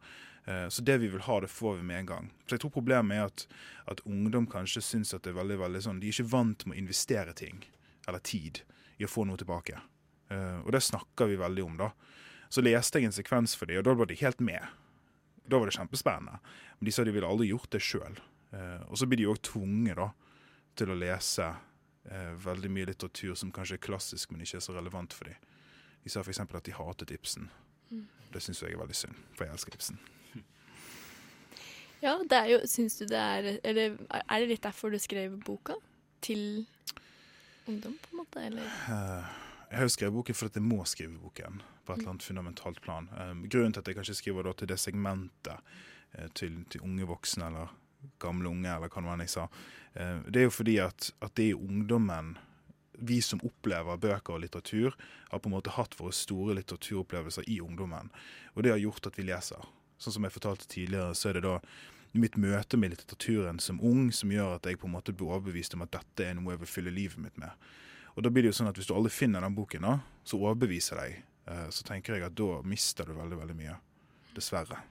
Eh, 0.48 0.68
Så 0.70 0.82
det 0.82 0.98
vi 1.01 1.08
vil 1.12 1.22
ha, 1.27 1.39
det 1.44 1.50
får 1.51 1.77
vi 1.77 1.84
med 1.84 2.00
en 2.00 2.06
gang. 2.06 2.30
Så 2.48 2.56
jeg 2.56 2.62
tror 2.63 2.72
problemet 2.77 3.18
er 3.18 3.25
at, 3.27 3.46
at 3.92 4.00
ungdom 4.08 4.48
kanskje 4.48 4.82
syns 4.82 5.13
at 5.13 5.24
det 5.24 5.34
er 5.34 5.39
veldig, 5.42 5.58
veldig 5.60 5.82
sånn 5.84 6.00
De 6.00 6.08
er 6.08 6.16
ikke 6.16 6.32
vant 6.32 6.66
med 6.66 6.77
å 6.77 6.80
investere 6.80 7.34
ting, 7.36 7.63
eller 8.08 8.20
tid, 8.24 8.62
i 8.98 9.06
å 9.06 9.12
få 9.12 9.25
noe 9.27 9.38
tilbake. 9.38 9.80
Eh, 10.32 10.60
Og 10.66 10.72
det 10.72 10.82
snakker 10.88 11.27
vi 11.27 11.36
veldig 11.39 11.63
om, 11.66 11.77
da. 11.77 11.92
Så 12.50 12.63
leste 12.63 13.00
jeg 13.01 13.06
en 13.10 13.12
sekvens 13.16 13.56
for 13.60 13.68
dem, 13.68 13.80
og 13.82 13.84
da 13.84 13.94
var 13.94 14.08
de 14.08 14.16
helt 14.16 14.39
med. 14.39 14.63
Da 15.48 15.60
var 15.60 15.68
det 15.68 15.75
kjempespennende. 15.75 16.39
Men 16.80 16.86
de 16.88 16.92
sa 16.96 17.04
de 17.04 17.12
ville 17.12 17.27
aldri 17.27 17.50
gjort 17.51 17.70
det 17.72 17.82
sjøl. 17.84 18.16
Og 18.88 18.96
så 18.98 19.06
blir 19.06 19.18
de 19.20 19.25
òg 19.27 19.42
tvunget 19.44 19.98
da, 20.00 20.06
til 20.80 20.92
å 20.92 20.96
lese 20.96 21.44
eh, 22.08 22.32
veldig 22.39 22.70
mye 22.72 22.88
litteratur 22.88 23.36
som 23.36 23.51
kanskje 23.51 23.75
er 23.75 23.84
klassisk, 23.84 24.32
men 24.32 24.42
ikke 24.46 24.58
er 24.62 24.63
så 24.63 24.75
relevant 24.75 25.12
for 25.13 25.27
dem. 25.27 25.36
De 26.04 26.10
sa 26.10 26.22
f.eks. 26.24 26.39
at 26.39 26.63
de 26.63 26.72
hatet 26.72 27.12
Ibsen. 27.12 27.50
Mm. 27.92 28.06
Det 28.32 28.42
syns 28.44 28.62
jeg 28.63 28.72
er 28.75 28.80
veldig 28.80 28.96
synd, 28.96 29.20
for 29.36 29.44
jeg 29.44 29.54
elsker 29.58 29.75
Ibsen. 29.75 30.00
Ja, 32.04 32.18
det 32.30 32.38
er 32.38 32.51
jo 32.51 32.60
Syns 32.70 33.00
du 33.00 33.08
det 33.10 33.18
er 33.18 33.48
Eller 33.66 33.98
er 34.20 34.44
det 34.44 34.50
litt 34.51 34.66
derfor 34.66 34.94
du 34.94 35.00
skrev 35.01 35.38
boka? 35.46 35.77
Til 36.22 36.66
ungdom, 37.68 37.98
på 38.01 38.13
en 38.13 38.22
måte? 38.22 38.44
Eller? 38.46 38.63
Eh, 38.63 39.34
Jeg 39.70 39.80
har 39.80 39.89
jo 39.89 39.94
skrevet 39.96 40.16
boken 40.16 40.38
fordi 40.38 40.62
jeg 40.62 40.68
må 40.68 40.86
skrive 40.86 41.18
boken 41.20 41.62
på 41.88 41.94
et 41.94 42.00
eller 42.00 42.12
annet 42.12 42.24
fundamentalt 42.24 42.82
plan. 42.84 43.10
Um, 43.16 43.46
grunnen 43.48 43.74
til 43.74 43.80
at 43.80 43.88
jeg 43.88 43.96
kanskje 43.96 44.16
skriver 44.20 44.51
til 44.60 44.68
det 44.68 44.80
segmentet 44.80 45.60
eh, 46.18 46.27
til, 46.36 46.66
til 46.70 46.84
unge 46.84 47.08
voksne 47.08 47.48
eller 47.48 47.74
gamle 48.20 48.50
unge, 48.50 48.68
eller 48.74 48.92
hva 48.92 49.04
nå 49.04 49.13
enn 49.13 49.24
jeg 49.24 49.32
sa, 49.32 49.46
eh, 49.96 50.20
det 50.27 50.42
er 50.42 50.48
jo 50.50 50.56
fordi 50.58 50.77
at, 50.84 51.10
at 51.24 51.36
det 51.39 51.50
er 51.51 51.62
ungdommen 51.62 52.36
vi 52.98 53.22
som 53.22 53.39
opplever 53.46 54.00
bøker 54.01 54.36
og 54.36 54.44
litteratur, 54.44 54.96
har 55.30 55.39
på 55.39 55.50
en 55.50 55.56
måte 55.56 55.75
hatt 55.75 55.96
våre 56.00 56.16
store 56.16 56.56
litteraturopplevelser 56.58 57.48
i 57.48 57.60
ungdommen. 57.62 58.10
Og 58.56 58.63
det 58.66 58.74
har 58.74 58.82
gjort 58.82 59.08
at 59.12 59.20
vi 59.20 59.27
leser. 59.27 59.68
Sånn 59.98 60.18
som 60.18 60.27
jeg 60.27 60.36
fortalte 60.36 60.68
tidligere, 60.70 61.16
så 61.18 61.30
er 61.30 61.39
det 61.39 61.46
da 61.48 61.58
mitt 62.18 62.38
møte 62.39 62.77
med 62.80 62.94
litteraturen 62.94 63.60
som 63.62 63.82
ung 63.84 64.12
som 64.16 64.32
gjør 64.32 64.56
at 64.56 64.68
jeg 64.70 64.80
på 64.82 64.88
en 64.89 64.96
måte 64.96 65.13
blir 65.13 65.30
overbevist 65.30 65.75
om 65.77 65.84
at 65.86 65.94
dette 65.94 66.25
er 66.25 66.38
noe 66.38 66.56
jeg 66.56 66.63
vil 66.63 66.72
fylle 66.72 66.94
livet 66.94 67.22
mitt 67.22 67.38
med. 67.42 67.51
Og 68.18 68.25
da 68.25 68.32
blir 68.34 68.46
det 68.46 68.54
jo 68.54 68.58
sånn 68.60 68.70
at 68.72 68.77
Hvis 68.80 68.89
du 68.89 68.96
aldri 68.98 69.13
finner 69.13 69.44
den 69.46 69.58
boken, 69.58 69.86
da, 69.86 69.98
så 70.25 70.39
overbeviser 70.42 71.01
deg, 71.01 71.18
eh, 71.46 71.68
så 71.70 71.86
tenker 71.86 72.18
jeg 72.18 72.25
at 72.25 72.38
da 72.38 72.62
mister 72.66 73.06
du 73.06 73.18
veldig 73.18 73.42
veldig 73.42 73.58
mye. 73.58 73.75
Dessverre. 74.38 74.82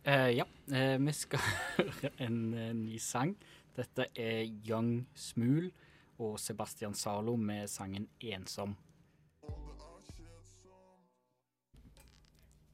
Uh, 0.00 0.30
ja, 0.32 0.46
uh, 0.72 0.96
vi 0.96 1.12
skal 1.12 1.42
høre 1.76 2.10
en 2.24 2.38
uh, 2.56 2.70
ny 2.76 2.96
sang. 3.00 3.34
Dette 3.76 4.06
er 4.16 4.46
Young 4.66 5.04
Smul 5.14 5.68
og 6.20 6.38
Sebastian 6.40 6.96
Zalo 6.96 7.36
med 7.36 7.68
sangen 7.68 8.08
'Ensom'. 8.20 8.76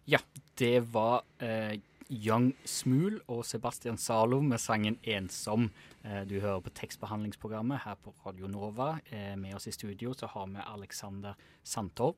Ja, 0.07 0.19
det 0.55 0.79
var 0.93 1.23
eh, 1.43 1.75
Young 2.07 2.53
Smul 2.63 3.19
og 3.27 3.45
Sebastian 3.45 3.97
Zalo 3.97 4.39
med 4.41 4.57
sangen 4.57 4.97
'Ensom'. 5.03 5.69
Eh, 6.05 6.23
du 6.29 6.39
hører 6.39 6.59
på 6.59 6.69
tekstbehandlingsprogrammet 6.69 7.79
her 7.83 7.95
på 7.95 8.13
Radio 8.25 8.47
Nova. 8.47 8.99
Eh, 9.11 9.35
med 9.35 9.55
oss 9.55 9.67
i 9.67 9.71
studio 9.71 10.13
så 10.13 10.27
har 10.27 10.47
vi 10.47 10.63
Alexander 10.63 11.33
Sandtorv. 11.63 12.15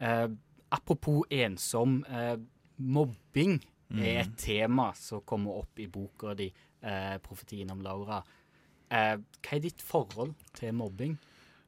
Eh, 0.00 0.28
apropos 0.68 1.24
ensom. 1.30 2.04
Eh, 2.04 2.36
mobbing 2.76 3.60
er 3.94 4.24
et 4.24 4.38
tema 4.38 4.88
som 4.98 5.22
kommer 5.22 5.60
opp 5.60 5.78
i 5.78 5.86
boka 5.86 6.34
di, 6.34 6.52
eh, 6.82 7.18
'Profetien 7.18 7.70
om 7.70 7.82
Laura'. 7.82 8.22
Eh, 8.90 9.16
hva 9.16 9.52
er 9.56 9.60
ditt 9.60 9.82
forhold 9.82 10.34
til 10.54 10.74
mobbing? 10.74 11.18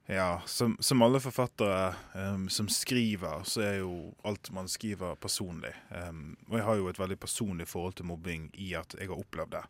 Ja, 0.08 0.40
som, 0.46 0.76
som 0.80 1.02
alle 1.02 1.18
forfattere 1.20 1.94
um, 2.14 2.48
som 2.48 2.68
skriver, 2.68 3.42
så 3.42 3.60
er 3.60 3.78
jo 3.80 4.14
alt 4.24 4.52
man 4.54 4.68
skriver 4.68 5.16
personlig. 5.18 5.72
Um, 5.90 6.36
og 6.46 6.58
jeg 6.58 6.64
har 6.64 6.76
jo 6.76 6.88
et 6.88 6.98
veldig 6.98 7.18
personlig 7.18 7.66
forhold 7.66 7.96
til 7.98 8.06
mobbing 8.06 8.50
i 8.54 8.74
at 8.78 8.94
jeg 8.94 9.08
har 9.10 9.18
opplevd 9.18 9.56
det. 9.56 9.64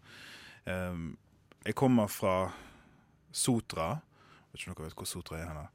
Um, 0.69 1.17
jeg 1.65 1.75
kommer 1.75 2.07
fra 2.07 2.51
Sotra. 3.33 3.89
Jeg 3.89 4.53
Vet 4.53 4.61
ikke 4.61 4.71
om 4.71 4.77
dere 4.77 4.91
vet 4.91 5.01
hvor 5.01 5.09
Sotra 5.09 5.39
er 5.41 5.49
hen. 5.49 5.73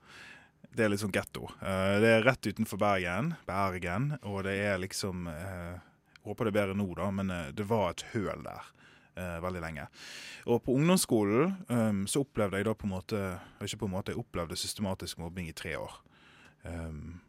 Det 0.72 0.86
er 0.86 0.92
litt 0.92 1.02
sånn 1.02 1.12
getto. 1.12 1.50
Uh, 1.60 2.00
det 2.00 2.12
er 2.16 2.24
rett 2.24 2.48
utenfor 2.48 2.80
Bergen, 2.80 3.34
Bergen, 3.48 4.14
og 4.24 4.46
det 4.48 4.56
er 4.64 4.80
liksom 4.80 5.28
uh, 5.28 5.80
Håper 6.22 6.48
det 6.48 6.52
er 6.52 6.58
bedre 6.60 6.78
nå, 6.78 6.86
da, 6.96 7.10
men 7.12 7.34
uh, 7.34 7.50
det 7.56 7.66
var 7.68 7.92
et 7.92 8.04
høl 8.14 8.44
der 8.46 8.68
eh, 9.18 9.38
veldig 9.42 9.62
lenge. 9.64 9.88
Og 10.46 10.62
på 10.64 10.76
ungdomsskolen 10.78 11.56
um, 11.68 12.04
så 12.08 12.22
opplevde 12.22 12.60
jeg 12.60 12.68
da 12.68 12.76
på 12.78 12.86
en 12.88 12.94
måte 12.94 13.22
Ikke 13.66 13.82
på 13.82 13.90
en 13.90 13.96
måte, 13.96 14.14
jeg 14.14 14.22
opplevde 14.22 14.58
systematisk 14.60 15.18
mobbing 15.22 15.50
i 15.50 15.56
tre 15.58 15.74
år. 15.82 15.96
Um, 16.64 17.20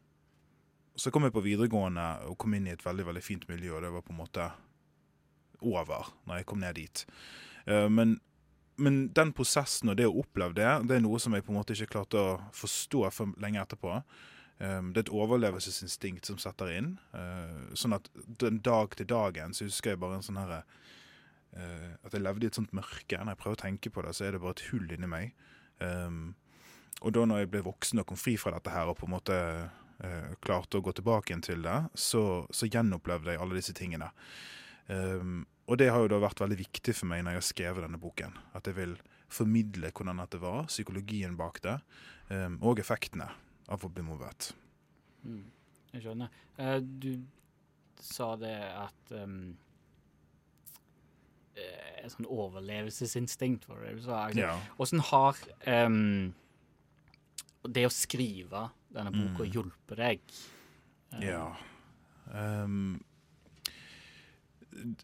så 0.95 1.11
kom 1.11 1.25
jeg 1.25 1.33
på 1.33 1.43
videregående 1.45 2.05
og 2.29 2.37
kom 2.39 2.55
inn 2.55 2.69
i 2.69 2.75
et 2.75 2.85
veldig 2.85 3.09
veldig 3.09 3.25
fint 3.25 3.49
miljø, 3.49 3.79
og 3.79 3.83
det 3.87 3.95
var 3.95 4.05
på 4.05 4.13
en 4.13 4.21
måte 4.21 4.51
over 5.65 6.13
når 6.29 6.43
jeg 6.43 6.49
kom 6.51 6.61
ned 6.61 6.77
dit. 6.77 7.05
Men, 7.65 8.19
men 8.81 9.09
den 9.15 9.33
prosessen 9.37 9.93
og 9.93 9.99
det 9.99 10.09
å 10.09 10.19
oppleve 10.23 10.57
det, 10.57 10.69
det 10.89 10.97
er 10.97 11.03
noe 11.05 11.21
som 11.21 11.35
jeg 11.37 11.45
på 11.45 11.53
en 11.53 11.59
måte 11.61 11.77
ikke 11.77 11.93
klarte 11.97 12.21
å 12.21 12.37
forstå 12.57 13.03
for 13.13 13.35
lenge 13.43 13.61
etterpå. 13.61 13.99
Um, 14.63 14.93
det 14.93 15.03
er 15.03 15.07
et 15.09 15.17
overlevelsesinstinkt 15.17 16.29
som 16.29 16.39
setter 16.41 16.71
inn. 16.77 16.93
Uh, 17.13 17.73
sånn 17.79 17.97
at 17.97 18.09
den 18.41 18.61
dag 18.65 18.95
til 18.97 19.09
dagen 19.11 19.57
så 19.57 19.67
husker 19.67 19.93
jeg 19.93 20.03
bare 20.03 20.21
en 20.21 20.25
sånn 20.25 20.39
herre 20.39 20.63
uh, 21.57 21.91
At 22.07 22.15
jeg 22.15 22.23
levde 22.23 22.47
i 22.47 22.53
et 22.53 22.59
sånt 22.59 22.75
mørke. 22.77 23.19
Når 23.19 23.35
jeg 23.35 23.43
prøver 23.43 23.59
å 23.59 23.63
tenke 23.65 23.93
på 23.93 24.07
det, 24.07 24.15
så 24.17 24.29
er 24.29 24.37
det 24.37 24.43
bare 24.45 24.57
et 24.57 24.65
hull 24.71 24.87
inni 24.95 25.11
meg. 25.11 25.37
Um, 25.83 26.35
og 27.03 27.17
da 27.17 27.27
når 27.27 27.43
jeg 27.43 27.53
ble 27.53 27.65
voksen 27.67 28.03
og 28.03 28.09
kom 28.09 28.21
fri 28.21 28.37
fra 28.39 28.55
dette 28.55 28.71
her 28.71 28.91
og 28.91 29.01
på 29.01 29.09
en 29.09 29.17
måte 29.17 29.39
uh, 29.67 30.33
klarte 30.45 30.79
å 30.79 30.85
gå 30.85 30.95
tilbake 30.95 31.33
igjen 31.33 31.45
til 31.45 31.67
det, 31.67 31.79
så, 31.99 32.45
så 32.55 32.71
gjenopplevde 32.71 33.35
jeg 33.35 33.43
alle 33.43 33.59
disse 33.59 33.75
tingene. 33.77 34.13
Um, 34.87 35.43
og 35.69 35.79
det 35.79 35.91
har 35.93 36.01
jo 36.05 36.09
da 36.13 36.19
vært 36.23 36.41
veldig 36.43 36.59
viktig 36.59 36.95
for 36.99 37.07
meg 37.11 37.23
når 37.25 37.37
jeg 37.37 37.41
har 37.43 37.49
skrevet 37.49 37.85
denne 37.87 38.01
boken. 38.03 38.35
At 38.59 38.67
jeg 38.67 38.77
vil 38.77 38.97
formidle 39.33 39.91
hvordan 39.95 40.19
dette 40.21 40.41
var, 40.43 40.67
psykologien 40.69 41.37
bak 41.39 41.61
det, 41.65 41.79
um, 42.31 42.59
og 42.63 42.81
effektene 42.83 43.29
av 43.73 43.85
å 43.87 43.89
bli 43.93 44.03
mobbet. 44.05 44.51
Mm, 45.25 45.45
jeg 45.95 46.03
skjønner. 46.05 46.29
Uh, 46.59 46.79
du 46.83 47.23
sa 48.03 48.33
det 48.37 48.57
at 48.59 49.13
um, 49.23 49.53
Et 51.55 52.09
sånn 52.11 52.27
overlevelsesinstinkt, 52.27 53.67
var 53.69 53.83
det 53.85 53.91
du 53.99 54.03
sa. 54.07 54.23
Ja. 54.35 54.55
Åssen 54.81 55.03
har 55.13 55.37
um, 55.87 56.33
det 57.69 57.85
å 57.87 57.93
skrive 57.93 58.71
denne 58.93 59.13
boka 59.13 59.45
Mm. 59.45 59.53
hjulpet 59.53 59.97
deg? 60.01 60.21
Um, 61.13 61.23
Ja. 61.23 61.45
Um, 62.33 63.05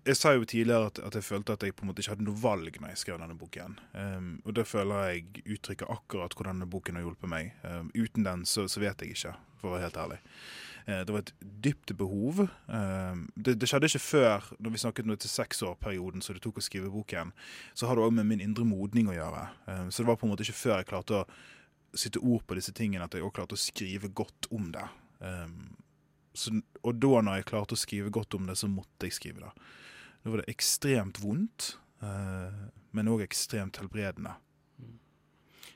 jeg 0.07 0.17
sa 0.17 0.33
jo 0.35 0.47
tidligere 0.49 0.89
at, 0.91 1.01
at 1.05 1.17
jeg 1.19 1.25
følte 1.27 1.55
at 1.55 1.65
jeg 1.65 1.75
på 1.77 1.85
en 1.85 1.91
måte 1.91 2.03
ikke 2.03 2.15
hadde 2.15 2.27
noe 2.27 2.41
valg 2.41 2.79
når 2.81 2.93
jeg 2.93 3.01
skrev 3.03 3.19
denne 3.21 3.37
boken. 3.39 3.77
Um, 3.93 4.31
og 4.45 4.57
det 4.57 4.65
føler 4.69 5.11
jeg 5.11 5.45
uttrykker 5.57 5.91
akkurat 5.93 6.35
hvordan 6.37 6.59
denne 6.59 6.71
boken 6.71 6.99
har 6.99 7.05
hjulpet 7.05 7.31
meg. 7.31 7.53
Um, 7.65 7.91
uten 7.95 8.27
den 8.27 8.47
så, 8.49 8.67
så 8.71 8.83
vet 8.83 9.05
jeg 9.05 9.17
ikke, 9.17 9.35
for 9.61 9.71
å 9.71 9.75
være 9.77 9.87
helt 9.87 10.01
ærlig. 10.05 10.19
Uh, 10.89 11.01
det 11.05 11.15
var 11.15 11.25
et 11.25 11.35
dypt 11.67 11.93
behov. 12.01 12.41
Um, 12.67 13.27
det, 13.37 13.59
det 13.61 13.69
skjedde 13.71 13.91
ikke 13.93 14.05
før, 14.07 14.49
når 14.59 14.75
vi 14.75 14.83
snakket 14.85 15.11
nå 15.11 15.19
til 15.21 15.33
seksårperioden, 15.35 16.25
så 16.25 16.37
det 16.37 16.43
tok 16.47 16.63
å 16.63 16.65
skrive 16.65 16.93
boken. 16.95 17.35
Så 17.75 17.91
har 17.91 17.99
det 17.99 18.07
òg 18.07 18.17
med 18.17 18.31
min 18.31 18.45
indre 18.45 18.67
modning 18.69 19.13
å 19.13 19.19
gjøre. 19.19 19.45
Så 19.93 20.03
det 20.03 20.11
var 20.11 20.21
på 20.21 20.29
en 20.29 20.33
måte 20.33 20.47
ikke 20.47 20.63
før 20.63 20.79
jeg 20.79 20.91
klarte 20.91 21.23
å 21.23 21.27
sitte 21.97 22.21
ord 22.21 22.45
på 22.47 22.57
disse 22.59 22.73
tingene, 22.77 23.05
at 23.05 23.15
jeg 23.17 23.25
òg 23.25 23.35
klarte 23.37 23.57
å 23.57 23.61
skrive 23.61 24.11
godt 24.17 24.49
om 24.55 24.73
det. 24.75 24.85
Um, 25.21 25.77
så, 26.39 26.55
og 26.83 26.99
da 27.03 27.23
når 27.25 27.41
jeg 27.41 27.49
klarte 27.51 27.77
å 27.77 27.81
skrive 27.81 28.13
godt 28.15 28.37
om 28.39 28.49
det, 28.49 28.57
så 28.61 28.71
måtte 28.71 29.09
jeg 29.09 29.17
skrive 29.19 29.43
det. 29.43 29.53
Da 30.23 30.33
var 30.33 30.43
det 30.43 30.53
ekstremt 30.53 31.21
vondt, 31.23 31.73
eh, 32.05 32.61
men 32.97 33.11
òg 33.11 33.25
ekstremt 33.27 33.81
helbredende. 33.83 34.37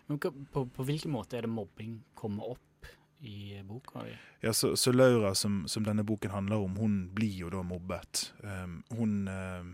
Men 0.07 0.19
På, 0.19 0.33
på, 0.53 0.67
på 0.77 0.87
hvilken 0.87 1.15
måte 1.15 1.39
er 1.39 1.47
det 1.47 1.53
mobbing 1.53 2.01
kommer 2.19 2.55
opp 2.55 2.91
i 3.23 3.63
boka? 3.67 4.03
Ja, 4.41 4.53
så, 4.53 4.77
så 4.77 4.93
Laura, 4.93 5.35
som, 5.35 5.63
som 5.69 5.87
denne 5.87 6.05
boken 6.05 6.31
handler 6.31 6.65
om, 6.65 6.77
hun 6.77 6.97
blir 7.15 7.45
jo 7.45 7.51
da 7.55 7.63
mobbet. 7.63 8.33
Um, 8.43 8.81
hun 8.91 9.29
um, 9.31 9.73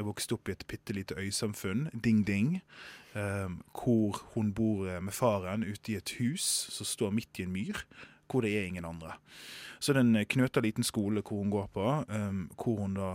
er 0.00 0.06
vokst 0.06 0.32
opp 0.32 0.48
i 0.48 0.54
et 0.56 0.64
bitte 0.68 0.96
lite 0.96 1.18
øysamfunn, 1.20 1.90
Ding 1.92 2.24
Ding, 2.26 2.60
um, 3.14 3.60
hvor 3.76 4.22
hun 4.34 4.54
bor 4.56 4.88
eh, 4.88 5.02
med 5.02 5.14
faren 5.14 5.66
ute 5.66 5.92
i 5.92 5.98
et 6.00 6.16
hus 6.20 6.46
som 6.72 6.88
står 6.88 7.12
midt 7.14 7.42
i 7.42 7.44
en 7.44 7.52
myr, 7.52 7.84
hvor 8.30 8.46
det 8.46 8.54
er 8.56 8.68
ingen 8.68 8.86
andre. 8.86 9.16
Så 9.80 9.92
det 9.92 10.02
er 10.02 10.08
en 10.08 10.30
knøta 10.34 10.60
liten 10.60 10.86
skole 10.86 11.22
hvor 11.24 11.42
hun 11.42 11.52
går 11.52 11.68
på, 11.74 11.86
um, 12.08 12.42
hvor 12.56 12.82
hun 12.84 12.96
da 12.98 13.12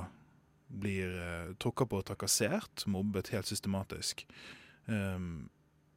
blir 0.67 1.13
uh, 1.13 1.53
tråkka 1.61 1.85
på 1.87 2.01
og 2.01 2.07
trakassert, 2.09 2.87
mobbet 2.89 3.29
helt 3.35 3.47
systematisk. 3.47 4.25
Um, 4.87 5.49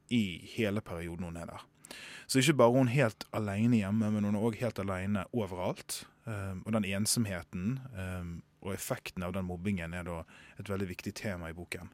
I 0.09 0.39
hele 0.55 0.81
perioden 0.81 1.25
hun 1.25 1.37
er 1.37 1.49
der. 1.49 1.65
Så 2.29 2.39
ikke 2.39 2.59
bare 2.61 2.77
hun 2.77 2.91
helt 2.93 3.25
alene 3.33 3.81
hjemme, 3.81 4.11
men 4.13 4.27
hun 4.27 4.37
er 4.37 4.45
òg 4.45 4.59
helt 4.61 4.79
alene 4.79 5.25
overalt. 5.33 6.03
Um, 6.29 6.61
og 6.65 6.75
den 6.77 6.85
ensomheten 6.85 7.79
um, 7.97 8.35
og 8.61 8.75
effekten 8.75 9.23
av 9.25 9.33
den 9.33 9.47
mobbingen 9.47 9.95
er 9.97 10.05
da 10.05 10.19
et 10.59 10.69
veldig 10.69 10.89
viktig 10.91 11.15
tema 11.17 11.49
i 11.49 11.55
boken. 11.57 11.89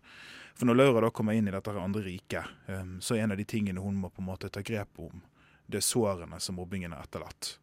For 0.55 0.67
når 0.67 0.79
Laura 0.79 1.05
da 1.05 1.11
kommer 1.15 1.38
inn 1.38 1.47
i 1.47 1.53
dette 1.53 1.71
andre 1.79 2.03
riket, 2.03 2.51
um, 2.67 2.97
så 2.99 3.15
er 3.15 3.23
en 3.23 3.35
av 3.35 3.39
de 3.39 3.47
tingene 3.47 3.83
hun 3.83 3.95
må 4.01 4.11
på 4.11 4.23
en 4.23 4.29
måte 4.31 4.51
ta 4.51 4.63
grep 4.65 4.99
om, 4.99 5.23
det 5.67 5.82
sårene 5.84 6.39
som 6.39 6.60
mobbingen 6.60 6.93
har 6.95 7.06
etterlatt. 7.06 7.56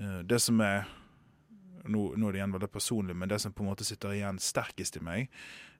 Uh, 0.00 0.20
det 0.26 0.40
som 0.42 0.60
er 0.64 0.88
nå, 1.84 2.02
nå, 2.16 2.28
er 2.28 2.32
det 2.32 2.40
igjen 2.40 2.54
veldig 2.54 2.72
personlig, 2.72 3.16
men 3.16 3.30
det 3.30 3.40
som 3.40 3.52
på 3.52 3.64
en 3.64 3.70
måte 3.70 3.86
sitter 3.88 4.14
igjen 4.16 4.40
sterkest 4.42 4.98
i 4.98 5.04
meg, 5.04 5.30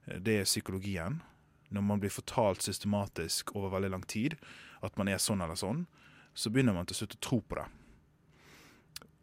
eh, 0.07 0.21
det 0.21 0.39
er 0.41 0.49
psykologien. 0.49 1.21
Når 1.71 1.85
man 1.87 2.01
blir 2.03 2.11
fortalt 2.11 2.65
systematisk 2.65 3.53
over 3.55 3.77
veldig 3.77 3.91
lang 3.93 4.07
tid 4.09 4.35
at 4.83 4.97
man 4.99 5.11
er 5.13 5.21
sånn 5.23 5.43
eller 5.45 5.59
sånn, 5.61 5.85
så 6.35 6.51
begynner 6.51 6.75
man 6.75 6.89
til 6.89 7.03
slutt 7.03 7.19
å 7.19 7.23
tro 7.23 7.41
på 7.45 7.59
det. 7.59 7.67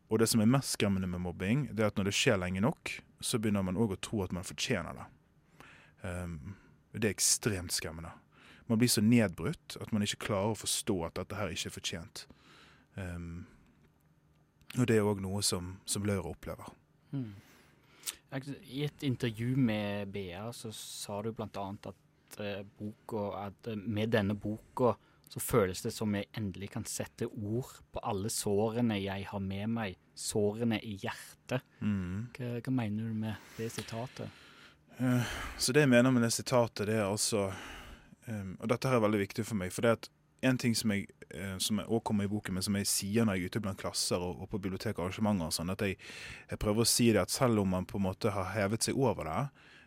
Og 0.08 0.22
det 0.22 0.30
som 0.32 0.42
er 0.42 0.48
mest 0.48 0.78
skremmende 0.78 1.10
med 1.12 1.24
mobbing, 1.26 1.66
det 1.76 1.84
er 1.84 1.92
at 1.92 2.00
når 2.00 2.10
det 2.10 2.16
skjer 2.16 2.40
lenge 2.40 2.64
nok, 2.64 2.94
så 3.20 3.40
begynner 3.42 3.66
man 3.66 3.80
òg 3.80 3.96
å 3.96 4.00
tro 4.00 4.22
at 4.24 4.32
man 4.36 4.48
fortjener 4.48 4.96
det. 4.96 5.08
Um, 6.06 6.56
det 6.94 7.10
er 7.10 7.16
ekstremt 7.18 7.76
skremmende. 7.76 8.14
Man 8.68 8.80
blir 8.80 8.92
så 8.92 9.02
nedbrutt 9.02 9.78
at 9.82 9.92
man 9.96 10.04
ikke 10.04 10.28
klarer 10.28 10.54
å 10.54 10.60
forstå 10.60 10.98
at 11.08 11.20
dette 11.20 11.38
her 11.40 11.54
ikke 11.54 11.70
er 11.70 11.76
fortjent. 11.76 12.26
Um, 12.98 13.46
og 14.76 14.88
det 14.90 14.98
er 14.98 15.08
òg 15.08 15.22
noe 15.24 15.44
som, 15.46 15.78
som 15.88 16.06
Laura 16.08 16.34
opplever. 16.34 16.72
Mm. 17.16 17.36
I 18.68 18.84
et 18.84 19.04
intervju 19.08 19.56
med 19.56 20.12
BA 20.12 20.50
så 20.54 20.74
sa 20.76 21.22
du 21.24 21.32
bl.a. 21.32 21.48
at, 21.48 22.40
uh, 22.42 22.64
boka, 22.80 23.28
at 23.46 23.72
uh, 23.72 23.78
med 23.80 24.12
denne 24.12 24.36
boka 24.36 24.98
så 25.28 25.40
føles 25.44 25.82
det 25.84 25.92
som 25.92 26.14
jeg 26.16 26.28
endelig 26.40 26.70
kan 26.76 26.86
sette 26.88 27.28
ord 27.28 27.72
på 27.92 28.04
alle 28.08 28.30
sårene 28.32 29.00
jeg 29.00 29.28
har 29.28 29.42
med 29.44 29.72
meg. 29.76 29.96
Sårene 30.18 30.80
i 30.84 30.96
hjertet. 31.00 31.64
Mm. 31.80 32.28
Hva, 32.36 32.52
hva, 32.60 32.76
mener 32.82 33.08
du 33.08 33.16
med 33.24 33.50
det 33.58 33.72
sitatet? 33.76 34.44
Uh, 35.00 35.24
så 35.60 35.76
det 35.76 35.86
jeg 35.86 35.94
mener 35.96 36.12
med 36.12 36.28
det 36.28 36.34
sitatet, 36.36 36.88
det 36.90 37.00
er 37.00 37.08
altså 37.08 37.50
um, 38.28 38.56
Og 38.62 38.72
dette 38.72 38.90
her 38.90 39.00
er 39.00 39.06
veldig 39.06 39.24
viktig 39.26 39.46
for 39.48 39.60
meg. 39.60 39.74
For 39.76 39.86
det 39.86 39.98
at 39.98 40.10
en 40.46 40.60
ting 40.62 40.76
som 40.78 40.94
jeg 40.94 41.08
uh, 41.34 41.58
som 41.64 41.82
også 41.84 42.04
kommer 42.12 42.28
i 42.28 42.32
boken, 42.32 42.58
men 42.58 42.66
som 42.66 42.78
jeg 42.80 42.90
sier 42.90 43.26
når 43.26 43.38
jeg 43.38 43.48
er 43.48 43.54
ute 43.54 43.64
blant 43.64 43.80
klasser 43.80 44.22
og, 44.22 44.44
og 44.44 44.52
på 44.52 44.62
bibliotek 44.62 45.00
og 45.00 45.08
arrangementer, 45.08 45.56
sånn, 45.56 45.74
at 45.74 45.86
jeg, 45.86 45.98
jeg, 46.52 46.62
prøver 46.62 46.86
å 46.86 46.92
si 46.92 47.10
det 47.12 47.24
at 47.24 47.34
selv 47.34 47.64
om 47.64 47.74
man 47.78 47.90
på 47.90 48.00
en 48.00 48.08
måte 48.10 48.34
har 48.36 48.54
hevet 48.54 48.88
seg 48.88 49.00
over 49.00 49.28
det, 49.28 49.42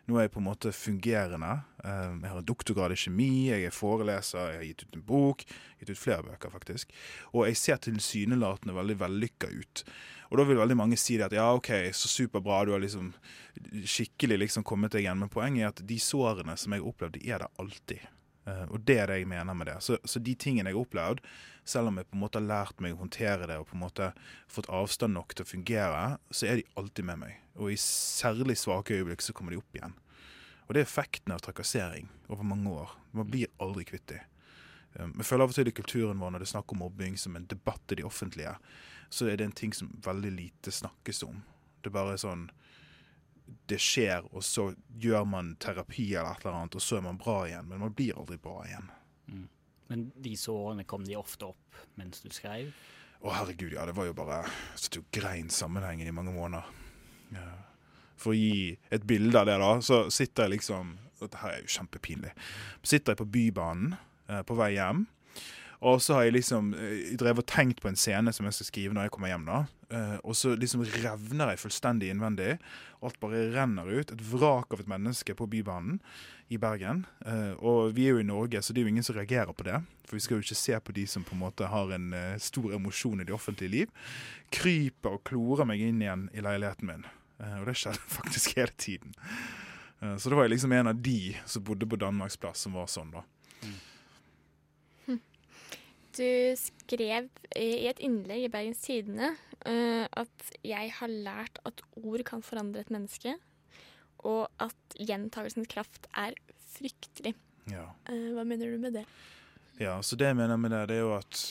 nå 0.09 0.17
er 0.17 0.25
jeg 0.25 0.33
på 0.33 0.41
en 0.41 0.47
måte 0.47 0.71
fungerende. 0.75 1.51
Eh, 1.85 2.13
jeg 2.23 2.31
har 2.31 2.39
en 2.39 2.47
doktorgrad 2.47 2.93
i 2.93 2.97
kjemi, 2.99 3.29
jeg 3.51 3.67
er 3.67 3.75
foreleser, 3.75 4.55
jeg 4.55 4.57
har 4.59 4.65
gitt 4.65 4.83
ut 4.83 4.97
en 4.97 5.03
bok. 5.11 5.43
Gitt 5.79 5.91
ut 5.93 6.01
flere 6.01 6.25
bøker, 6.25 6.53
faktisk. 6.53 6.95
Og 7.31 7.45
jeg 7.47 7.59
ser 7.61 7.83
tilsynelatende 7.85 8.75
veldig 8.75 8.97
vellykka 9.03 9.51
ut. 9.53 9.83
Og 10.31 10.39
da 10.39 10.47
vil 10.47 10.61
veldig 10.61 10.79
mange 10.79 10.97
si 10.99 11.19
det 11.19 11.27
at 11.27 11.35
ja, 11.35 11.49
OK, 11.53 11.69
så 11.95 12.09
superbra, 12.09 12.63
du 12.65 12.73
har 12.73 12.81
liksom 12.81 13.11
skikkelig 13.83 14.41
liksom 14.45 14.65
kommet 14.67 14.95
deg 14.95 15.05
igjen. 15.05 15.21
Men 15.21 15.31
poenget 15.31 15.63
er 15.63 15.71
at 15.73 15.85
de 15.87 15.99
sårene 16.01 16.57
som 16.57 16.73
jeg 16.73 16.83
har 16.83 16.91
opplevd, 16.91 17.19
de 17.19 17.31
er 17.31 17.45
der 17.45 17.61
alltid. 17.61 18.09
Uh, 18.47 18.65
og 18.73 18.81
det 18.89 18.97
er 18.97 19.11
det 19.11 19.19
jeg 19.19 19.29
mener 19.29 19.57
med 19.57 19.69
det. 19.69 19.77
Så, 19.85 19.99
så, 20.03 20.19
de 20.19 20.33
tingene 20.35 20.71
jeg 20.71 20.77
har 20.77 20.85
opplevd, 20.85 21.21
selv 21.67 21.91
om 21.91 21.99
jeg 21.99 22.09
på 22.09 22.17
en 22.17 22.23
måte 22.23 22.41
har 22.41 22.47
lært 22.49 22.81
meg 22.81 22.95
å 22.95 23.03
håndtere 23.03 23.49
det 23.49 23.59
og 23.61 23.67
på 23.69 23.77
en 23.77 23.83
måte 23.83 24.07
fått 24.49 24.69
avstand 24.73 25.13
nok 25.13 25.35
til 25.35 25.45
å 25.45 25.51
fungere, 25.51 26.01
så 26.33 26.49
er 26.49 26.61
de 26.61 26.69
alltid 26.81 27.07
med 27.11 27.21
meg. 27.21 27.37
Og 27.61 27.73
i 27.73 27.77
særlig 27.81 28.57
svake 28.57 28.97
øyeblikk 28.97 29.21
så 29.21 29.35
kommer 29.37 29.53
de 29.53 29.61
opp 29.61 29.77
igjen. 29.77 29.93
Og 30.65 30.73
det 30.73 30.81
er 30.81 30.87
effekten 30.87 31.33
av 31.35 31.43
trakassering 31.45 32.09
over 32.31 32.47
mange 32.47 32.73
år. 32.73 32.95
Man 33.13 33.29
blir 33.29 33.51
aldri 33.61 33.85
kvitt 33.89 34.07
dem. 34.09 34.27
Um, 34.95 35.13
jeg 35.21 35.27
føler 35.29 35.45
av 35.45 35.53
og 35.53 35.55
til 35.55 35.69
i 35.69 35.75
kulturen 35.75 36.19
vår 36.19 36.33
når 36.33 36.43
det 36.43 36.49
er 36.49 36.55
snakk 36.55 36.73
om 36.73 36.81
mobbing 36.83 37.13
som 37.19 37.37
en 37.37 37.47
debatt 37.47 37.93
i 37.93 37.99
det 37.99 38.07
offentlige, 38.07 38.57
så 39.11 39.27
er 39.27 39.37
det 39.37 39.47
en 39.47 39.55
ting 39.55 39.75
som 39.75 39.91
veldig 40.03 40.31
lite 40.33 40.73
snakkes 40.73 41.21
om. 41.27 41.43
Det 41.83 41.91
er 41.91 41.95
bare 41.95 42.17
sånn 42.19 42.49
det 43.69 43.79
skjer, 43.81 44.25
og 44.31 44.43
så 44.45 44.69
gjør 45.01 45.25
man 45.27 45.55
terapi 45.61 46.11
eller 46.13 46.35
et 46.35 46.45
eller 46.45 46.57
annet, 46.59 46.77
og 46.77 46.83
så 46.83 46.99
er 46.99 47.05
man 47.05 47.19
bra 47.21 47.41
igjen. 47.47 47.67
Men 47.69 47.83
man 47.85 47.95
blir 47.95 48.17
aldri 48.19 48.37
bra 48.41 48.61
igjen. 48.67 48.89
Mm. 49.31 49.47
Men 49.91 50.07
disse 50.23 50.51
årene 50.51 50.87
kom 50.87 51.03
de 51.07 51.17
ofte 51.19 51.49
opp 51.51 51.81
mens 51.99 52.23
du 52.23 52.29
skrev? 52.33 52.71
Å 53.21 53.33
herregud, 53.35 53.73
ja. 53.75 53.85
Det 53.85 53.95
var 53.97 54.07
jo 54.07 54.15
bare 54.17 54.41
så 54.75 54.89
du 54.95 55.01
grein 55.13 55.51
sammenhengen 55.53 56.09
i 56.09 56.15
mange 56.15 56.33
måneder. 56.33 56.69
Ja. 57.35 57.49
For 58.21 58.33
å 58.33 58.37
gi 58.37 58.77
et 58.93 59.05
bilde 59.07 59.37
av 59.39 59.49
det, 59.49 59.57
da, 59.61 59.71
så 59.85 60.03
sitter 60.13 60.47
jeg 60.47 60.57
liksom 60.59 60.97
Dette 61.21 61.37
er 61.45 61.59
jo 61.61 61.69
kjempepinlig. 61.69 62.31
Sitter 62.81 63.13
jeg 63.13 63.19
på 63.19 63.27
Bybanen 63.29 63.91
eh, 64.25 64.39
på 64.41 64.55
vei 64.57 64.71
hjem. 64.73 65.03
Og 65.81 66.01
så 66.03 66.13
har 66.13 66.27
jeg 66.27 66.35
liksom 66.35 66.73
jeg 66.77 67.17
drev 67.17 67.31
drevet 67.31 67.43
og 67.43 67.49
tenkt 67.49 67.79
på 67.81 67.89
en 67.89 67.97
scene 67.97 68.33
som 68.35 68.45
jeg 68.45 68.53
skal 68.53 68.67
skrive 68.69 68.95
når 68.95 69.07
jeg 69.07 69.13
kommer 69.15 69.31
hjem. 69.31 69.47
da. 69.49 69.61
Uh, 69.91 70.17
og 70.23 70.35
så 70.37 70.53
liksom 70.55 70.83
revner 70.85 71.51
jeg 71.51 71.61
fullstendig 71.63 72.11
innvendig. 72.13 72.55
Alt 73.01 73.17
bare 73.19 73.47
renner 73.55 73.89
ut. 73.89 74.13
Et 74.13 74.27
vrak 74.31 74.71
av 74.71 74.83
et 74.83 74.91
menneske 74.91 75.35
på 75.35 75.47
Bybanen 75.49 75.97
i 76.53 76.59
Bergen. 76.61 77.05
Uh, 77.25 77.57
og 77.57 77.95
vi 77.97 78.05
er 78.05 78.15
jo 78.15 78.21
i 78.21 78.27
Norge, 78.27 78.61
så 78.61 78.73
det 78.73 78.81
er 78.81 78.87
jo 78.87 78.93
ingen 78.93 79.07
som 79.07 79.17
reagerer 79.17 79.51
på 79.57 79.65
det. 79.67 79.81
For 80.05 80.19
vi 80.19 80.23
skal 80.23 80.37
jo 80.37 80.45
ikke 80.45 80.59
se 80.61 80.77
på 80.77 80.95
de 80.95 81.07
som 81.09 81.25
på 81.25 81.33
en 81.35 81.41
måte 81.41 81.71
har 81.71 81.95
en 81.97 82.13
stor 82.39 82.77
emosjon 82.77 83.23
i 83.23 83.27
det 83.27 83.35
offentlige 83.35 83.73
liv. 83.73 84.13
Kryper 84.53 85.17
og 85.17 85.25
klorer 85.27 85.67
meg 85.67 85.81
inn 85.81 86.01
igjen 86.03 86.29
i 86.35 86.45
leiligheten 86.45 86.87
min. 86.91 87.09
og 87.41 87.65
det 87.65 87.77
skjedde 87.79 88.05
faktisk 88.19 88.57
hele 88.59 88.75
tiden. 88.77 89.15
så 89.99 90.29
da 90.29 90.35
var 90.35 90.45
jeg 90.45 90.55
liksom 90.55 90.71
en 90.77 90.91
av 90.91 91.01
de 91.01 91.33
som 91.45 91.63
bodde 91.63 91.87
på 91.89 91.97
Danmarksplass 91.97 92.67
som 92.67 92.75
var 92.77 92.89
sånn, 92.91 93.13
da. 93.15 93.25
Du 96.17 96.27
skrev 96.59 97.29
i 97.55 97.69
et 97.87 98.01
innlegg 98.03 98.45
i 98.45 98.51
Bergens 98.51 98.81
Tidende 98.83 99.31
uh, 99.63 100.05
at 100.05 100.51
jeg 100.67 100.91
har 100.97 101.11
lært 101.11 101.61
at 101.67 101.83
ord 102.01 102.23
kan 102.27 102.43
forandre 102.43 102.83
et 102.83 102.91
menneske, 102.91 103.37
og 104.27 104.49
at 104.61 104.97
gjentakelsens 104.99 105.69
kraft 105.71 106.09
er 106.17 106.35
fryktelig. 106.75 107.33
Ja. 107.71 107.87
Uh, 108.09 108.33
hva 108.35 108.43
mener 108.47 108.73
du 108.73 108.81
med 108.81 108.99
det? 108.99 109.05
Ja, 109.79 110.01
så 110.03 110.19
det 110.19 110.27
jeg 110.27 110.37
mener 110.37 110.59
med 110.59 110.75
det, 110.75 110.83
det 110.91 110.99
er 110.99 111.05
jo 111.05 111.15
at 111.15 111.45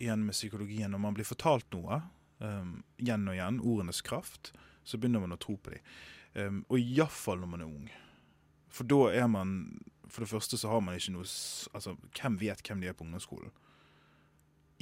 igjen 0.00 0.26
med 0.26 0.34
psykologien, 0.34 0.90
når 0.90 1.04
man 1.06 1.16
blir 1.16 1.28
fortalt 1.28 1.68
noe 1.76 2.00
um, 2.40 2.80
igjen 3.00 3.28
og 3.28 3.36
igjen, 3.36 3.62
ordenes 3.62 4.02
kraft, 4.04 4.52
så 4.84 4.98
begynner 4.98 5.22
man 5.22 5.36
å 5.36 5.40
tro 5.40 5.54
på 5.60 5.74
dem. 5.74 5.86
Um, 6.34 6.60
og 6.68 6.80
iallfall 6.80 7.40
når 7.42 7.52
man 7.54 7.64
er 7.64 7.70
ung. 7.70 7.88
For 8.70 8.86
da 8.86 9.00
er 9.18 9.26
man 9.26 9.80
For 10.10 10.22
det 10.22 10.30
første 10.30 10.58
så 10.58 10.68
har 10.70 10.78
man 10.82 10.94
ikke 10.94 11.10
noe 11.16 11.26
Altså, 11.74 11.96
hvem 12.14 12.36
vet 12.38 12.62
hvem 12.62 12.80
de 12.82 12.86
er 12.86 12.94
på 12.94 13.02
ungdomsskolen? 13.02 13.50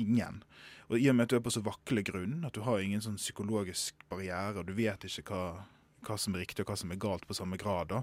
Ingen. 0.00 0.42
Og 0.88 0.98
I 0.98 1.10
og 1.10 1.18
med 1.18 1.28
at 1.28 1.32
du 1.32 1.38
er 1.38 1.44
på 1.44 1.52
så 1.52 1.62
vakle 1.64 2.04
grunn, 2.06 2.40
at 2.48 2.56
du 2.56 2.62
har 2.64 2.80
ingen 2.80 3.02
sånn 3.04 3.18
psykologisk 3.20 4.06
barriere, 4.08 4.62
og 4.62 4.70
du 4.70 4.72
vet 4.78 5.04
ikke 5.04 5.26
hva, 5.28 5.66
hva, 6.06 6.16
som 6.16 6.36
er 6.36 6.44
riktig 6.46 6.64
og 6.64 6.72
hva 6.72 6.78
som 6.80 6.94
er 6.94 7.02
galt 7.02 7.26
på 7.28 7.36
samme 7.36 7.58
grad, 7.60 7.92
da, 7.92 8.02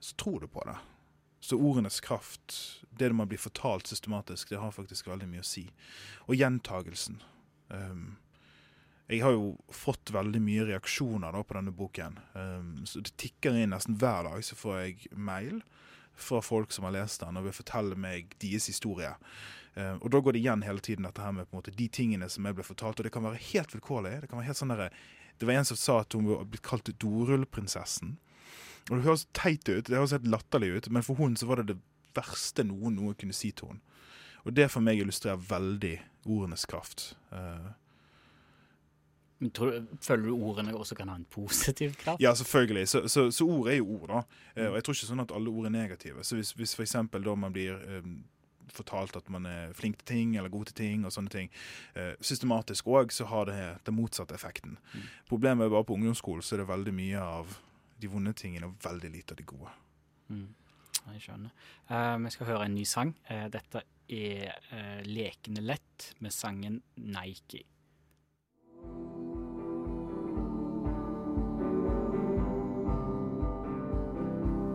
så 0.00 0.18
tror 0.20 0.44
du 0.44 0.50
på 0.52 0.64
det. 0.68 0.76
Så 1.46 1.56
ordenes 1.60 2.00
kraft, 2.04 2.58
det 2.90 3.12
man 3.14 3.28
blir 3.30 3.40
fortalt 3.40 3.88
systematisk, 3.88 4.50
det 4.50 4.60
har 4.60 4.74
faktisk 4.74 5.08
veldig 5.08 5.28
mye 5.30 5.44
å 5.44 5.48
si. 5.48 5.64
Og 6.26 6.36
gjentagelsen. 6.36 7.20
Um, 7.68 8.16
jeg 9.06 9.22
har 9.22 9.36
jo 9.36 9.52
fått 9.70 10.10
veldig 10.10 10.40
mye 10.42 10.64
reaksjoner 10.72 11.32
da, 11.32 11.44
på 11.46 11.56
denne 11.56 11.74
boken. 11.76 12.18
Um, 12.34 12.70
så 12.88 13.00
Det 13.00 13.14
tikker 13.20 13.54
inn 13.54 13.70
nesten 13.70 13.98
hver 14.00 14.26
dag, 14.26 14.42
så 14.44 14.58
får 14.58 14.80
jeg 14.80 15.12
mail 15.14 15.62
fra 16.16 16.40
folk 16.42 16.72
som 16.72 16.88
har 16.88 16.96
lest 16.96 17.20
den 17.22 17.36
og 17.38 17.46
vil 17.46 17.54
fortelle 17.54 17.96
meg 18.00 18.34
deres 18.42 18.66
historie. 18.72 19.12
Uh, 19.76 19.96
og 20.00 20.08
da 20.12 20.20
går 20.24 20.36
det 20.36 20.40
igjen 20.40 20.64
hele 20.64 20.80
tiden 20.80 21.04
dette 21.04 21.20
her 21.20 21.34
med 21.36 21.48
på 21.48 21.56
en 21.56 21.60
måte, 21.60 21.74
de 21.76 21.88
tingene 21.92 22.28
som 22.32 22.46
jeg 22.48 22.56
ble 22.56 22.64
fortalt. 22.64 23.00
Og 23.00 23.08
det 23.08 23.12
kan 23.14 23.26
være 23.26 23.42
helt 23.52 23.74
vilkårlig. 23.76 24.14
Det 24.22 24.30
kan 24.30 24.40
være 24.40 24.50
helt 24.50 24.60
sånn 24.60 24.72
der, 24.72 24.88
det 25.36 25.48
var 25.48 25.58
en 25.58 25.68
som 25.68 25.80
sa 25.80 25.98
at 26.00 26.16
hun 26.16 26.30
var 26.30 26.46
blitt 26.48 26.64
kalt 26.64 26.88
dorullprinsessen. 27.02 28.16
Og 28.86 28.96
Det 28.96 29.04
høres 29.04 29.26
teit 29.34 29.68
ut, 29.68 29.88
det 29.88 29.98
høres 29.98 30.14
helt 30.14 30.30
latterlig 30.30 30.76
ut, 30.76 30.88
men 30.94 31.04
for 31.04 31.18
hun 31.18 31.34
så 31.36 31.48
var 31.48 31.60
det 31.60 31.74
det 31.74 31.80
verste 32.16 32.64
noen 32.64 32.94
noe 32.96 33.16
kunne 33.18 33.34
si 33.36 33.50
til 33.52 33.74
henne. 33.74 33.96
Og 34.46 34.54
det 34.54 34.68
for 34.70 34.84
meg 34.84 35.00
illustrerer 35.02 35.42
veldig 35.42 35.96
ordenes 36.30 36.64
kraft. 36.70 37.16
Uh, 37.32 37.74
men 39.42 39.50
tror, 39.50 39.82
Føler 40.00 40.28
du 40.30 40.36
ordene 40.36 40.76
også 40.76 40.96
kan 40.96 41.10
ha 41.10 41.16
en 41.18 41.26
positiv 41.28 41.96
kraft? 41.98 42.22
Ja, 42.22 42.32
selvfølgelig. 42.34 42.88
Så, 42.88 43.08
så, 43.08 43.26
så 43.34 43.44
ord 43.44 43.68
er 43.68 43.80
jo 43.80 43.98
ord, 43.98 44.06
da. 44.08 44.22
Uh, 44.54 44.68
og 44.70 44.78
jeg 44.78 44.86
tror 44.86 44.96
ikke 44.96 45.10
sånn 45.10 45.24
at 45.26 45.34
alle 45.34 45.50
ord 45.50 45.66
er 45.66 45.74
negative. 45.74 46.24
Så 46.24 46.38
hvis, 46.38 46.54
hvis 46.56 46.76
f.eks. 46.78 46.96
da 47.12 47.34
man 47.34 47.52
blir 47.52 47.74
um, 47.98 48.20
fortalt 48.72 49.16
at 49.16 49.28
man 49.30 49.46
er 49.46 49.72
flink 49.76 49.98
til 50.00 50.06
ting 50.06 50.36
eller 50.36 50.52
god 50.52 50.70
til 50.70 50.74
ting. 50.74 51.04
og 51.04 51.12
sånne 51.12 51.30
ting. 51.30 51.50
Eh, 51.94 52.14
systematisk 52.20 52.86
òg 52.86 53.12
så 53.12 53.26
har 53.26 53.46
det 53.46 53.78
den 53.84 53.94
motsatte 53.94 54.34
effekten. 54.34 54.78
Mm. 54.94 55.08
Problemet 55.28 55.66
er 55.66 55.70
bare 55.70 55.84
på 55.84 55.94
ungdomsskolen 55.94 56.42
så 56.42 56.56
er 56.56 56.64
det 56.64 56.68
veldig 56.68 56.94
mye 56.94 57.20
av 57.20 57.58
de 58.00 58.08
vonde 58.12 58.32
tingene 58.36 58.66
og 58.66 58.78
veldig 58.82 59.10
lite 59.10 59.32
av 59.32 59.36
de 59.36 59.44
gode. 59.48 59.72
Mm. 60.28 60.48
Jeg 61.12 61.22
skjønner. 61.22 61.50
Uh, 61.90 62.16
vi 62.24 62.30
skal 62.34 62.46
høre 62.50 62.66
en 62.66 62.74
ny 62.74 62.84
sang. 62.84 63.14
Uh, 63.30 63.46
dette 63.52 63.82
er 64.10 64.52
uh, 64.72 65.02
'Lekende 65.06 65.62
lett' 65.62 66.14
med 66.18 66.32
sangen 66.34 66.82
'Nike'. 66.96 67.64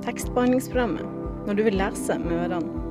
Tekstbehandlingsprogrammet 0.01 1.45
når 1.47 1.53
du 1.53 1.63
vil 1.63 1.77
lese 1.77 2.17
med 2.19 2.31
ørene. 2.31 2.90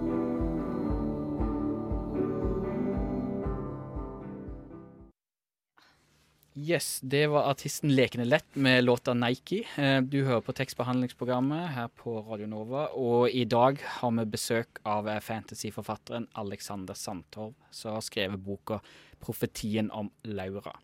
Yes, 6.61 7.01
det 7.03 7.27
var 7.31 7.47
artisten 7.51 7.93
Lekende 7.95 8.25
Lett 8.27 8.57
med 8.57 8.85
låta 8.85 9.15
Nike. 9.15 9.63
Eh, 9.77 10.01
Du 10.03 10.25
hører 10.25 10.41
på 10.43 10.53
tekstbehandlingsprogrammet 10.53 11.69
her 11.77 11.89
på 11.97 12.17
Radio 12.27 12.47
Nova, 12.51 12.89
og 12.99 13.31
i 13.31 13.45
dag 13.49 13.79
har 14.01 14.11
vi 14.19 14.25
besøk 14.33 14.81
av 14.85 15.09
eh, 15.09 15.21
fantasyforfatteren 15.25 16.27
Alexander 16.43 16.95
Sandtorv, 16.99 17.55
som 17.71 17.95
har 17.95 18.03
skrevet 18.05 18.43
boka 18.45 18.81
'Profetien 19.21 19.91
om 19.93 20.11
Laura'. 20.25 20.75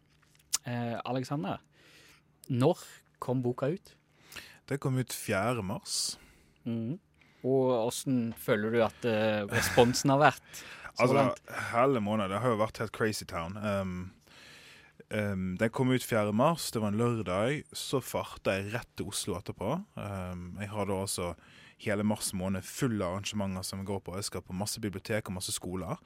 Eh, 0.65 1.01
Alexander, 1.05 1.59
når 2.49 2.79
kom 3.19 3.43
boka 3.43 3.67
ut? 3.69 3.95
Det 4.69 4.79
kom 4.81 4.97
ut 4.99 5.13
4. 5.13 5.63
mars. 5.63 6.17
Mm. 6.65 6.99
Og 7.45 7.87
åssen 7.89 8.33
føler 8.39 8.71
du 8.71 8.83
at 8.83 9.05
responsen 9.51 10.11
har 10.11 10.19
vært? 10.19 10.65
så 10.97 11.03
Altså, 11.03 11.15
langt? 11.15 11.41
hele 11.73 12.01
måneden. 12.01 12.31
Det 12.31 12.41
har 12.41 12.49
jo 12.49 12.57
vært 12.57 12.79
helt 12.79 12.93
crazy 12.93 13.25
town. 13.25 13.57
Um, 13.57 14.13
um, 15.11 15.55
den 15.61 15.71
kom 15.71 15.91
ut 15.93 16.05
4. 16.05 16.33
mars, 16.33 16.71
det 16.71 16.83
var 16.83 16.93
en 16.93 17.01
lørdag. 17.01 17.63
Så 17.77 18.01
farta 18.05 18.57
jeg 18.59 18.73
rett 18.75 18.91
til 18.99 19.11
Oslo 19.13 19.37
etterpå. 19.39 19.79
Um, 19.95 20.57
jeg 20.61 20.71
har 20.73 20.89
da 20.89 21.01
altså 21.05 21.33
hele 21.83 22.07
mars 22.09 22.33
måned 22.33 22.65
full 22.65 23.01
av 23.03 23.17
arrangementer 23.17 23.67
som 23.67 23.85
går 23.87 24.01
på. 24.05 24.17
Jeg 24.17 24.31
skal 24.31 24.45
på 24.45 24.57
masse 24.57 24.81
bibliotek 24.81 25.29
og 25.29 25.39
masse 25.39 25.55
skoler. 25.57 26.01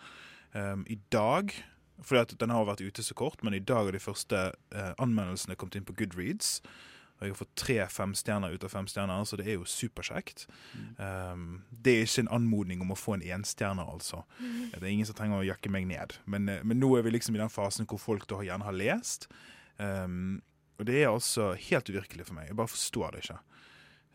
Um, 0.55 0.87
I 0.91 0.99
dag 1.13 1.55
fordi 2.01 2.21
at 2.21 2.41
den 2.41 2.53
har 2.53 2.65
vært 2.65 2.81
ute 2.81 3.03
så 3.05 3.15
kort, 3.15 3.43
men 3.45 3.55
i 3.55 3.61
dag 3.61 3.85
har 3.85 3.93
de 3.93 4.01
første 4.01 4.39
uh, 4.73 4.93
anmeldelsene 5.03 5.57
kommet 5.61 5.77
inn 5.77 5.85
på 5.85 5.97
Goodreads. 5.99 6.61
Og 7.21 7.27
jeg 7.27 7.35
har 7.35 7.37
fått 7.37 7.57
tre 7.61 7.77
femstjerner 7.93 8.55
ut 8.57 8.63
av 8.65 8.73
fem 8.73 8.87
stjerner, 8.89 9.25
så 9.29 9.37
det 9.37 9.45
er 9.45 9.59
jo 9.59 9.67
superkjekt. 9.69 10.47
Um, 10.97 11.61
det 11.71 11.93
er 11.93 12.07
ikke 12.07 12.25
en 12.25 12.33
anmodning 12.39 12.81
om 12.81 12.95
å 12.95 12.97
få 12.97 13.19
en 13.19 13.25
enstjerne, 13.37 13.85
altså. 13.85 14.23
Mm. 14.39 14.71
Det 14.73 14.81
er 14.81 14.93
ingen 14.95 15.11
som 15.11 15.19
trenger 15.19 15.43
å 15.43 15.45
jakke 15.45 15.73
meg 15.73 15.85
ned. 15.91 16.17
Men, 16.25 16.49
eh, 16.49 16.65
men 16.65 16.81
nå 16.81 16.95
er 16.97 17.05
vi 17.05 17.13
liksom 17.13 17.37
i 17.37 17.43
den 17.43 17.53
fasen 17.53 17.89
hvor 17.91 18.01
folk 18.01 18.25
da 18.31 18.41
gjerne 18.47 18.65
har 18.65 18.77
lest. 18.77 19.29
Um, 19.77 20.41
og 20.81 20.89
det 20.89 20.97
er 21.03 21.11
altså 21.11 21.53
helt 21.61 21.93
uvirkelig 21.93 22.25
for 22.25 22.39
meg. 22.39 22.49
Jeg 22.49 22.57
bare 22.57 22.73
forstår 22.73 23.13
det 23.13 23.25
ikke. 23.27 23.39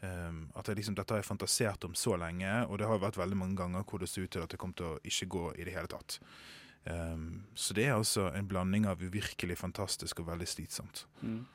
Um, 0.02 0.41
at 0.58 0.68
jeg 0.68 0.82
liksom, 0.82 0.98
Dette 0.98 1.13
har 1.13 1.22
jeg 1.22 1.30
fantasert 1.30 1.86
om 1.86 1.94
så 1.98 2.18
lenge, 2.18 2.52
og 2.65 2.82
det 2.82 2.89
har 2.89 3.02
vært 3.02 3.22
veldig 3.22 3.38
mange 3.38 3.58
ganger 3.62 3.86
hvor 3.86 4.02
det 4.02 4.10
ser 4.10 4.26
ut 4.26 4.34
til 4.34 4.41
at 4.41 4.50
det 4.50 4.60
kommer 4.62 4.82
til 4.82 4.96
å 4.96 5.02
ikke 5.06 5.30
gå 5.38 5.46
i 5.56 5.68
det 5.68 5.78
hele 5.78 5.94
tatt. 5.94 6.18
Um, 6.86 7.46
så 7.58 7.78
det 7.78 7.88
er 7.88 7.96
altså 7.96 8.28
en 8.34 8.50
blanding 8.50 8.89
av 8.89 9.02
uvirkelig 9.02 9.58
fantastisk 9.58 10.22
og 10.22 10.30
veldig 10.34 10.50
slitsomt. 10.50 11.06
Mm. 11.22 11.46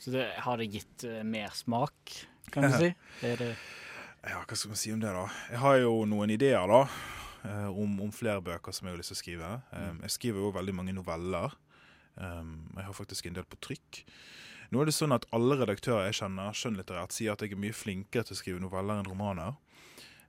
Så 0.00 0.12
det, 0.14 0.26
har 0.44 0.60
det 0.60 0.70
gitt 0.74 1.06
uh, 1.08 1.20
mersmak, 1.26 2.16
kan 2.54 2.68
du 2.68 2.76
si? 2.76 2.92
Det 3.22 3.52
Ja, 4.26 4.40
hva 4.42 4.56
skal 4.58 4.72
man 4.72 4.80
si 4.80 4.92
om 4.94 5.02
det, 5.02 5.12
da? 5.14 5.28
Jeg 5.52 5.62
har 5.62 5.78
jo 5.82 5.92
noen 6.08 6.32
ideer, 6.34 6.66
da. 6.70 6.82
eh, 7.46 7.78
om, 7.78 8.00
om 8.00 8.12
flere 8.12 8.42
bøker 8.42 8.74
som 8.74 8.88
jeg 8.88 8.96
har 8.96 9.00
lyst 9.00 9.12
til 9.12 9.18
å 9.18 9.22
skrive. 9.22 9.52
Um, 9.70 10.00
jeg 10.06 10.14
skriver 10.16 10.42
jo 10.42 10.54
veldig 10.56 10.74
mange 10.74 10.96
noveller. 10.96 11.54
Um, 12.16 12.72
jeg 12.74 12.88
har 12.88 12.96
faktisk 12.96 13.28
en 13.28 13.38
del 13.38 13.46
på 13.48 13.60
trykk. 13.62 14.02
Nå 14.72 14.82
er 14.82 14.88
det 14.88 14.96
sånn 14.96 15.14
at 15.14 15.28
alle 15.36 15.58
redaktører 15.60 16.08
jeg 16.08 16.18
kjenner 16.22 16.56
skjønnlitterært, 16.58 17.14
sier 17.14 17.36
at 17.36 17.44
jeg 17.44 17.54
er 17.54 17.62
mye 17.62 17.76
flinkere 17.76 18.26
til 18.26 18.34
å 18.34 18.40
skrive 18.40 18.62
noveller 18.62 18.98
enn 18.98 19.10
romaner. 19.10 19.54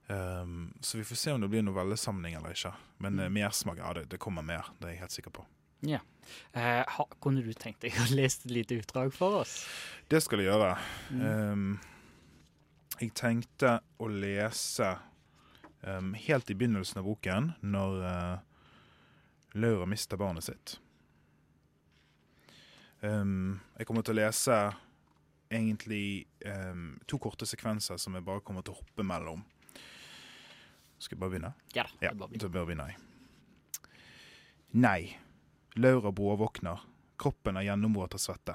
Um, 0.08 0.70
så 0.80 1.00
vi 1.00 1.04
får 1.04 1.20
se 1.20 1.34
om 1.34 1.42
det 1.42 1.50
blir 1.52 1.66
novellesamling 1.66 2.38
eller 2.38 2.54
ikke. 2.54 2.72
Men 3.02 3.18
mm. 3.18 3.28
mersmak, 3.34 3.82
ja, 3.82 3.92
det, 3.98 4.06
det 4.12 4.22
kommer 4.22 4.46
mer. 4.46 4.70
Det 4.78 4.88
er 4.88 4.96
jeg 4.96 5.02
helt 5.02 5.16
sikker 5.18 5.34
på. 5.40 5.48
Ja. 5.80 6.00
Eh, 6.52 6.84
ha, 6.86 7.06
kunne 7.20 7.42
du 7.42 7.52
tenkt 7.56 7.84
deg 7.84 7.96
å 7.98 8.08
lese 8.18 8.46
et 8.46 8.54
lite 8.54 8.78
utdrag 8.80 9.12
for 9.14 9.42
oss? 9.42 9.60
Det 10.08 10.20
skal 10.24 10.42
jeg 10.42 10.50
gjøre. 10.50 10.72
Mm. 11.12 11.22
Um, 11.22 11.68
jeg 12.98 13.14
tenkte 13.16 13.78
å 14.02 14.08
lese 14.10 14.90
um, 15.84 16.12
helt 16.18 16.50
i 16.50 16.56
begynnelsen 16.58 17.00
av 17.00 17.08
boken, 17.08 17.52
når 17.62 17.98
uh, 18.02 18.36
Laura 19.58 19.86
mister 19.88 20.20
barnet 20.20 20.48
sitt. 20.48 20.78
Um, 23.00 23.60
jeg 23.78 23.86
kommer 23.86 24.02
til 24.02 24.16
å 24.16 24.22
lese 24.24 24.58
egentlig 25.48 26.26
to 27.08 27.16
korte 27.16 27.46
sekvenser 27.48 27.96
som 27.96 28.12
jeg 28.18 28.24
bare 28.26 28.42
kommer 28.44 28.60
til 28.66 28.74
å 28.74 28.80
hoppe 28.82 29.04
mellom. 29.06 29.40
Skal 31.00 31.16
jeg 31.16 31.22
bare 31.22 31.32
begynne? 31.32 31.52
Ja 31.72 31.86
da, 31.88 32.28
Ja, 32.28 32.40
så 32.42 32.50
bare 32.52 32.68
begynner 32.68 32.90
jeg. 32.90 32.98
Nei. 34.76 35.00
Laura 35.78 36.12
bråvåkner. 36.12 36.80
Kroppen 37.16 37.56
er 37.56 37.62
gjennomvåt 37.62 38.14
av 38.14 38.18
svette. 38.18 38.54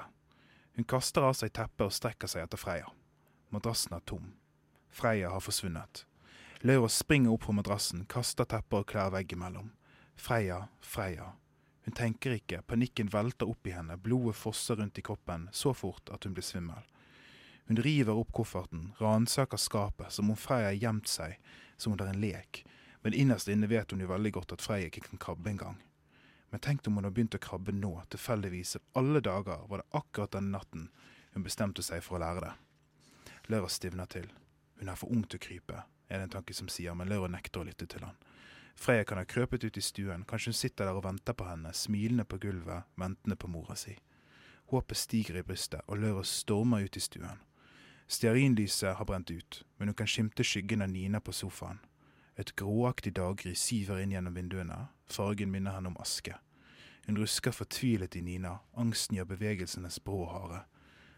Hun 0.72 0.84
kaster 0.84 1.24
av 1.24 1.32
seg 1.32 1.54
teppet 1.56 1.86
og 1.86 1.92
strekker 1.96 2.28
seg 2.28 2.42
etter 2.44 2.60
Freya. 2.60 2.90
Madrassen 3.48 3.94
er 3.96 4.02
tom. 4.04 4.26
Freya 4.92 5.30
har 5.32 5.40
forsvunnet. 5.40 6.02
Laura 6.60 6.90
springer 6.92 7.32
opp 7.32 7.46
fra 7.46 7.54
madrassen, 7.56 8.02
kaster 8.12 8.44
teppet 8.44 8.76
og 8.76 8.90
klær 8.92 9.14
veggimellom. 9.14 9.70
Freya, 10.20 10.66
Freya. 10.84 11.30
Hun 11.86 11.96
tenker 11.96 12.36
ikke, 12.36 12.60
panikken 12.68 13.08
velter 13.08 13.48
opp 13.48 13.72
i 13.72 13.72
henne, 13.72 13.96
blodet 13.96 14.36
fosser 14.36 14.76
rundt 14.76 15.00
i 15.00 15.06
kroppen 15.08 15.48
så 15.52 15.72
fort 15.72 16.12
at 16.12 16.28
hun 16.28 16.36
blir 16.36 16.44
svimmel. 16.44 16.84
Hun 17.70 17.80
river 17.88 18.20
opp 18.20 18.36
kofferten, 18.36 18.90
ransaker 19.00 19.56
skapet 19.56 20.12
som 20.12 20.28
om 20.28 20.36
Freya 20.36 20.74
har 20.74 20.76
gjemt 20.76 21.08
seg, 21.08 21.40
som 21.80 21.96
om 21.96 21.96
det 21.96 22.04
er 22.04 22.12
en 22.18 22.22
lek, 22.28 22.66
men 23.00 23.16
innerst 23.16 23.48
inne 23.48 23.72
vet 23.72 23.96
hun 23.96 24.04
jo 24.04 24.12
veldig 24.12 24.36
godt 24.36 24.58
at 24.58 24.68
Freya 24.68 24.92
ikke 24.92 25.08
kan 25.08 25.24
krabbe 25.28 25.54
engang. 25.56 25.80
Men 26.54 26.60
tenk 26.60 26.86
om 26.86 26.94
hun 26.94 27.04
har 27.04 27.10
begynt 27.10 27.34
å 27.34 27.38
krabbe 27.42 27.72
nå, 27.74 27.88
tilfeldigvis 28.14 28.76
alle 28.94 29.18
dager 29.26 29.64
var 29.66 29.80
det 29.80 29.98
akkurat 29.98 30.36
denne 30.36 30.54
natten 30.54 30.84
hun 31.32 31.42
bestemte 31.42 31.82
seg 31.82 31.98
for 32.06 32.14
å 32.14 32.20
lære 32.22 32.44
det. 32.44 32.50
Laura 33.50 33.66
stivner 33.66 34.06
til. 34.06 34.28
Hun 34.78 34.92
er 34.92 35.00
for 35.00 35.10
ung 35.10 35.24
til 35.26 35.40
å 35.40 35.42
krype, 35.48 35.80
er 36.06 36.22
det 36.22 36.28
en 36.28 36.34
tanke 36.36 36.54
som 36.54 36.68
sier, 36.70 36.94
men 36.94 37.10
Laura 37.10 37.26
nekter 37.32 37.64
å 37.64 37.66
lytte 37.66 37.88
til 37.90 38.06
han. 38.06 38.14
Freya 38.78 39.02
kan 39.02 39.18
ha 39.18 39.26
krøpet 39.26 39.66
ut 39.66 39.80
i 39.80 39.82
stuen, 39.82 40.22
kanskje 40.30 40.52
hun 40.52 40.60
sitter 40.60 40.86
der 40.86 41.00
og 41.00 41.08
venter 41.08 41.34
på 41.34 41.48
henne, 41.48 41.74
smilende 41.74 42.22
på 42.22 42.38
gulvet, 42.46 42.86
ventende 43.02 43.34
på 43.34 43.50
mora 43.50 43.74
si. 43.74 43.96
Håpet 44.70 45.02
stiger 45.02 45.40
i 45.40 45.42
brystet, 45.42 45.82
og 45.90 46.06
Laura 46.06 46.22
stormer 46.22 46.86
ut 46.86 47.00
i 47.00 47.02
stuen. 47.02 47.42
Stearinlyset 48.06 48.94
har 48.94 49.10
brent 49.10 49.34
ut, 49.34 49.64
men 49.80 49.90
hun 49.90 49.98
kan 49.98 50.06
skimte 50.06 50.46
skyggen 50.46 50.86
av 50.86 50.94
Nina 50.94 51.18
på 51.18 51.34
sofaen. 51.34 51.82
Et 52.36 52.56
gråaktig 52.56 53.14
daggry 53.14 53.54
siver 53.54 54.00
inn 54.02 54.12
gjennom 54.14 54.34
vinduene, 54.34 54.88
fargen 55.06 55.52
minner 55.54 55.76
henne 55.76 55.92
om 55.92 55.98
aske. 56.02 56.34
Hun 57.06 57.18
rusker 57.20 57.52
fortvilet 57.52 58.16
i 58.16 58.22
Nina, 58.24 58.58
angsten 58.74 59.16
gjør 59.18 59.28
bevegelsenes 59.34 60.00
og 60.06 60.26
harde. 60.32 60.64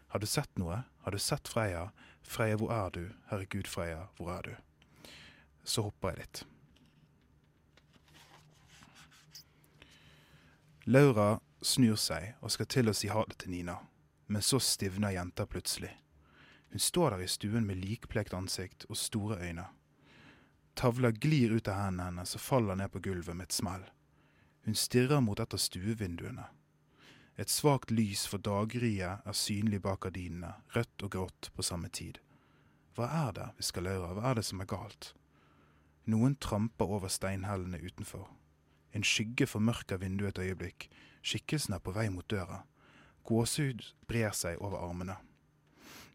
Har 0.07 0.19
du 0.19 0.27
sett 0.27 0.51
noe? 0.59 0.83
Har 1.03 1.11
du 1.11 1.19
sett 1.19 1.47
Freya? 1.47 1.89
Freya, 2.21 2.57
hvor 2.59 2.71
er 2.71 2.89
du? 2.91 3.03
Herregud, 3.31 3.67
Freya, 3.67 4.07
hvor 4.17 4.31
er 4.35 4.41
du? 4.41 4.53
Så 5.63 5.81
hopper 5.87 6.13
jeg 6.13 6.21
litt. 6.21 6.43
Laura 10.87 11.39
snur 11.61 11.97
seg 11.99 12.37
og 12.39 12.51
skal 12.53 12.69
til 12.71 12.87
å 12.87 12.95
si 12.95 13.09
ha 13.11 13.25
det 13.27 13.41
til 13.41 13.51
Nina, 13.51 13.79
men 14.27 14.45
så 14.45 14.59
stivner 14.63 15.15
jenta 15.17 15.47
plutselig. 15.49 15.91
Hun 16.71 16.79
står 16.79 17.15
der 17.15 17.25
i 17.25 17.31
stuen 17.31 17.67
med 17.67 17.81
likplekt 17.81 18.35
ansikt 18.35 18.85
og 18.87 18.99
store 18.99 19.39
øyne. 19.43 19.67
Tavla 20.77 21.09
glir 21.11 21.51
ut 21.57 21.67
av 21.67 21.79
hendene 21.79 22.11
hennes 22.11 22.35
og 22.37 22.41
faller 22.43 22.77
ned 22.77 22.91
på 22.93 22.99
gulvet 23.01 23.33
med 23.33 23.47
et 23.47 23.55
smell. 23.55 23.85
Hun 24.67 24.75
stirrer 24.77 25.23
mot 25.25 25.39
et 25.41 25.55
av 25.55 25.61
stuevinduene. 25.63 26.43
Et 27.41 27.49
svakt 27.49 27.89
lys 27.89 28.27
for 28.29 28.41
daggryet 28.45 29.25
er 29.25 29.37
synlig 29.39 29.79
bak 29.81 30.03
gardinene, 30.05 30.51
rødt 30.75 31.05
og 31.07 31.11
grått 31.15 31.49
på 31.57 31.65
samme 31.65 31.89
tid. 31.89 32.19
Hva 32.93 33.09
er 33.23 33.33
det, 33.33 33.47
hvisker 33.57 33.87
Laura, 33.87 34.13
hva 34.13 34.29
er 34.29 34.37
det 34.37 34.45
som 34.45 34.61
er 34.61 34.69
galt? 34.69 35.11
Noen 36.05 36.37
tramper 36.37 36.93
over 36.99 37.09
steinhellene 37.09 37.81
utenfor. 37.81 38.29
En 38.93 39.05
skygge 39.05 39.49
formørker 39.49 39.97
vinduet 40.01 40.37
et 40.37 40.45
øyeblikk. 40.45 40.91
Skikkelsen 41.25 41.73
er 41.73 41.81
på 41.81 41.97
vei 41.97 42.05
mot 42.13 42.29
døra. 42.29 42.63
Gåsehud 43.25 43.81
brer 44.05 44.37
seg 44.37 44.61
over 44.61 44.85
armene. 44.85 45.17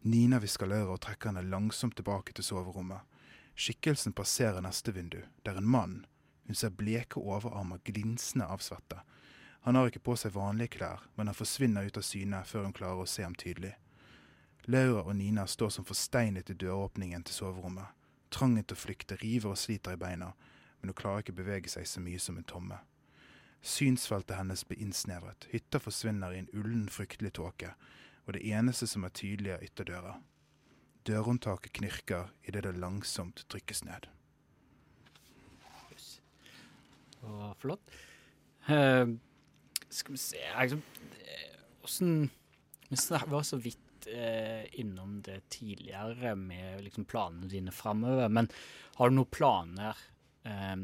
Nina 0.07 0.39
hvisker 0.39 0.71
Laura 0.71 0.95
og 0.95 1.03
trekker 1.03 1.33
henne 1.33 1.49
langsomt 1.51 1.99
tilbake 1.99 2.31
til 2.31 2.47
soverommet. 2.47 3.03
Skikkelsen 3.55 4.13
passerer 4.13 4.61
neste 4.61 4.91
vindu. 4.91 5.21
Det 5.43 5.51
er 5.51 5.57
en 5.61 5.69
mann. 5.69 6.05
Hun 6.47 6.55
ser 6.55 6.73
bleke 6.73 7.21
overarmer 7.21 7.79
glinsende 7.83 8.45
av 8.45 8.57
svette. 8.57 9.01
Han 9.63 9.75
har 9.75 9.87
ikke 9.87 10.03
på 10.03 10.15
seg 10.19 10.33
vanlige 10.35 10.75
klær, 10.77 11.05
men 11.15 11.29
han 11.29 11.37
forsvinner 11.37 11.85
ut 11.87 11.97
av 11.97 12.03
syne 12.03 12.41
før 12.43 12.65
hun 12.67 12.75
klarer 12.75 13.05
å 13.05 13.07
se 13.09 13.23
ham 13.23 13.35
tydelig. 13.35 13.75
Laura 14.65 15.03
og 15.03 15.15
Nina 15.15 15.45
står 15.47 15.69
som 15.75 15.85
forsteinet 15.85 16.49
i 16.49 16.57
døråpningen 16.59 17.23
til 17.23 17.35
soverommet. 17.35 17.93
Trangen 18.33 18.65
til 18.65 18.75
å 18.75 18.81
flykte 18.81 19.19
river 19.21 19.53
og 19.53 19.61
sliter 19.61 19.95
i 19.95 20.01
beina, 20.01 20.33
men 20.81 20.91
hun 20.91 20.97
klarer 20.99 21.23
ikke 21.23 21.37
bevege 21.37 21.71
seg 21.71 21.87
så 21.87 22.03
mye 22.03 22.19
som 22.19 22.39
en 22.39 22.47
tomme. 22.47 22.79
Synsfeltet 23.63 24.35
hennes 24.35 24.65
blir 24.67 24.81
innsnevret, 24.83 25.47
hytta 25.53 25.79
forsvinner 25.79 26.33
i 26.33 26.41
en 26.41 26.49
ullen, 26.51 26.89
fryktelig 26.91 27.35
tåke, 27.37 27.71
og 28.25 28.35
det 28.35 28.43
eneste 28.43 28.87
som 28.87 29.05
er 29.07 29.15
tydelig, 29.15 29.53
er 29.53 29.63
ytterdøra. 29.63 30.17
Dørhåndtaket 31.07 31.73
knirker 31.79 32.31
idet 32.47 32.63
det 32.65 32.75
langsomt 32.79 33.45
trykkes 33.51 33.83
ned. 33.87 34.07
Og 37.23 37.53
flott. 37.59 37.93
Uh, 38.67 39.15
skal 39.91 40.15
vi 40.15 40.19
se 40.19 40.39
eh, 40.39 40.75
hvordan 41.83 42.29
Vi 42.89 43.19
var 43.31 43.43
så 43.47 43.59
vidt 43.59 44.07
uh, 44.07 44.63
innom 44.79 45.21
det 45.21 45.49
tidligere 45.49 46.35
med 46.35 46.83
liksom, 46.83 47.05
planene 47.05 47.49
dine 47.51 47.71
framover. 47.71 48.27
Men 48.29 48.49
har 48.95 49.09
du 49.09 49.17
noen 49.17 49.31
planer 49.31 49.97
uh, 50.47 50.75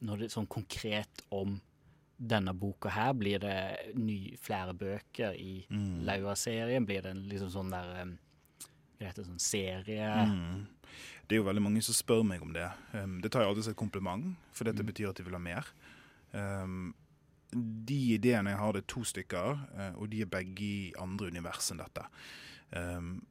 når 0.00 0.22
det, 0.22 0.30
sånn 0.34 0.50
konkret 0.50 1.24
om 1.34 1.58
denne 2.16 2.54
boka 2.56 2.92
her? 2.92 3.14
Blir 3.16 3.40
det 3.42 3.56
ny, 3.94 4.36
flere 4.40 4.74
bøker 4.74 5.36
i 5.36 5.66
Mm. 5.70 6.04
Laua-serien? 6.06 6.86
Blir 6.86 7.02
det 7.02 7.14
en 7.14 7.26
liksom 7.30 7.50
sånn 7.50 7.72
der 7.72 7.92
eh, 8.02 8.14
Heter 9.00 9.22
det, 9.22 9.26
sånn 9.28 9.42
serie? 9.42 10.08
Mm. 10.26 10.66
Det 11.26 11.36
er 11.36 11.40
jo 11.42 11.48
veldig 11.48 11.62
mange 11.64 11.82
som 11.84 11.96
spør 11.96 12.22
meg 12.24 12.42
om 12.44 12.52
det. 12.54 12.68
Um, 12.94 13.18
det 13.20 13.32
tar 13.34 13.42
jeg 13.42 13.50
alltid 13.50 13.66
som 13.66 13.74
et 13.74 13.80
kompliment, 13.82 14.36
for 14.52 14.64
Mm. 14.64 14.70
dette 14.72 14.86
betyr 14.86 15.10
at 15.10 15.16
de 15.16 15.24
vil 15.26 15.34
ha 15.36 15.42
mer. 15.42 15.66
Um, 16.32 16.94
de 17.52 17.98
ideene 18.16 18.50
jeg 18.50 18.58
har, 18.58 18.72
det 18.72 18.82
er 18.84 18.92
to 18.92 19.02
stykker, 19.06 19.58
eh, 19.78 19.92
og 19.96 20.10
de 20.10 20.22
er 20.22 20.26
begge 20.26 20.62
i 20.66 20.92
andre 20.98 21.28
univers 21.30 21.70
enn 21.70 21.78
dette. 21.78 22.04
Um, 22.72 23.24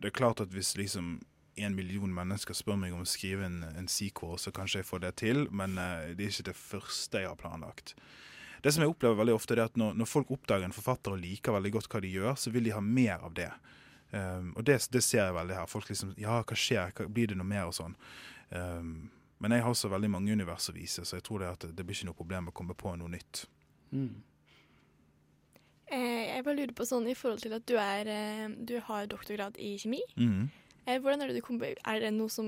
det 0.00 0.10
er 0.10 0.18
klart 0.18 0.40
at 0.40 0.48
hvis 0.52 0.76
liksom 0.76 1.20
en 1.56 1.74
million 1.74 2.12
mennesker 2.14 2.54
spør 2.54 2.76
meg 2.78 2.92
om 2.92 3.00
å 3.02 3.08
skrive 3.08 3.44
en, 3.46 3.62
en 3.76 3.88
sequel, 3.88 4.36
så 4.38 4.52
kanskje 4.52 4.80
jeg 4.80 4.88
får 4.88 5.00
det 5.00 5.14
til, 5.16 5.46
men 5.50 5.78
uh, 5.78 6.12
det 6.14 6.26
er 6.26 6.30
ikke 6.34 6.50
det 6.50 6.56
første 6.56 7.22
jeg 7.24 7.28
har 7.28 7.36
planlagt. 7.40 7.94
Det 8.62 8.74
som 8.74 8.82
jeg 8.84 8.92
opplever 8.92 9.16
veldig 9.16 9.34
ofte, 9.34 9.56
er 9.56 9.64
at 9.64 9.76
når, 9.80 9.94
når 9.96 10.08
folk 10.08 10.30
oppdager 10.30 10.64
en 10.68 10.76
forfatter 10.76 11.14
og 11.16 11.20
liker 11.22 11.52
veldig 11.56 11.72
godt 11.78 11.88
hva 11.88 12.00
de 12.04 12.12
gjør, 12.12 12.34
så 12.36 12.52
vil 12.52 12.64
de 12.64 12.74
ha 12.76 12.80
mer 12.84 13.24
av 13.24 13.32
det. 13.34 13.48
Um, 14.10 14.50
og 14.58 14.64
det, 14.66 14.80
det 14.90 15.02
ser 15.06 15.22
jeg 15.22 15.36
veldig 15.36 15.56
her. 15.60 15.70
Folk 15.70 15.88
liksom 15.90 16.14
Ja, 16.18 16.40
hva 16.42 16.58
skjer? 16.58 16.92
Hva, 16.96 17.06
blir 17.06 17.30
det 17.30 17.38
noe 17.38 17.48
mer? 17.48 17.70
Og 17.70 17.76
sånn. 17.76 17.94
Um, 18.50 19.10
men 19.40 19.54
jeg 19.54 19.64
har 19.64 19.72
også 19.72 19.88
veldig 19.88 20.10
mange 20.12 20.34
univers 20.36 20.68
å 20.68 20.74
vise, 20.76 21.04
så 21.06 21.16
jeg 21.16 21.24
tror 21.24 21.40
det, 21.40 21.52
at 21.54 21.62
det, 21.64 21.70
det 21.78 21.86
blir 21.88 21.96
ikke 21.96 22.10
noe 22.10 22.18
problem 22.18 22.50
å 22.50 22.56
komme 22.56 22.76
på 22.76 22.92
noe 23.00 23.08
nytt. 23.08 23.46
Mm. 23.96 24.18
Eh, 25.90 26.26
jeg 26.28 26.44
bare 26.46 26.58
lurer 26.58 26.74
på 26.76 26.86
sånn 26.86 27.08
i 27.10 27.16
forhold 27.18 27.40
til 27.42 27.54
at 27.56 27.64
du, 27.66 27.74
er, 27.80 28.10
eh, 28.10 28.44
du 28.52 28.76
har 28.84 29.08
doktorgrad 29.10 29.56
i 29.58 29.72
kjemi. 29.80 30.02
Mm. 30.20 30.50
Eh, 30.84 31.00
hvordan 31.00 31.24
Er 31.24 31.32
det 31.32 31.40
du 31.40 31.64
Er 31.64 32.00
det 32.00 32.12
noe 32.14 32.28
som 32.28 32.46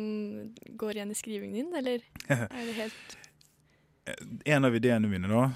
går 0.77 0.98
igjen 0.98 1.11
i 1.11 1.16
skrivingen 1.16 1.57
din, 1.57 1.75
eller 1.75 2.05
er 2.29 2.64
det 2.66 2.77
helt 2.77 3.18
En 4.46 4.64
av 4.64 4.75
ideene 4.75 5.09
mine, 5.09 5.29
da 5.29 5.51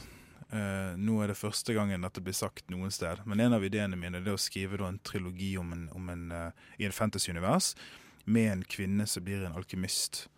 Nå 0.51 1.17
er 1.23 1.33
det 1.33 1.39
første 1.41 1.75
gangen 1.75 2.05
dette 2.07 2.23
blir 2.23 2.37
sagt 2.37 2.69
noen 2.71 2.93
sted, 2.95 3.19
men 3.27 3.41
en 3.43 3.57
av 3.57 3.65
ideene 3.67 3.99
mine 3.99 4.21
er 4.21 4.29
å 4.31 4.39
skrive 4.39 4.79
en 4.87 5.01
trilogi 5.03 5.57
om 5.59 5.73
en, 5.75 5.89
om 5.97 6.09
en, 6.13 6.31
eh, 6.33 6.67
i 6.79 6.87
en 6.87 6.95
fantasy-univers 6.95 7.75
med 8.27 8.53
en 8.53 8.65
kvinne 8.65 9.07
som 9.07 9.25
blir 9.25 9.45
en 9.47 9.57
alkymist. 9.59 10.29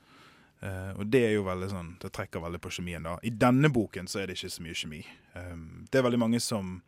Uh, 0.59 0.91
og 0.99 1.07
det 1.07 1.21
er 1.23 1.37
jo 1.37 1.45
veldig 1.47 1.69
sånn, 1.71 1.91
det 2.03 2.11
trekker 2.13 2.43
veldig 2.43 2.59
på 2.61 2.73
kjemien. 2.75 3.05
da. 3.07 3.15
I 3.23 3.31
denne 3.31 3.71
boken 3.71 4.09
så 4.11 4.21
er 4.21 4.27
det 4.27 4.35
ikke 4.37 4.51
så 4.51 4.65
mye 4.65 4.79
kjemi. 4.81 4.99
Um, 5.35 5.87
det 5.87 6.01
er 6.01 6.05
veldig 6.09 6.19
mange 6.19 6.41
som 6.43 6.81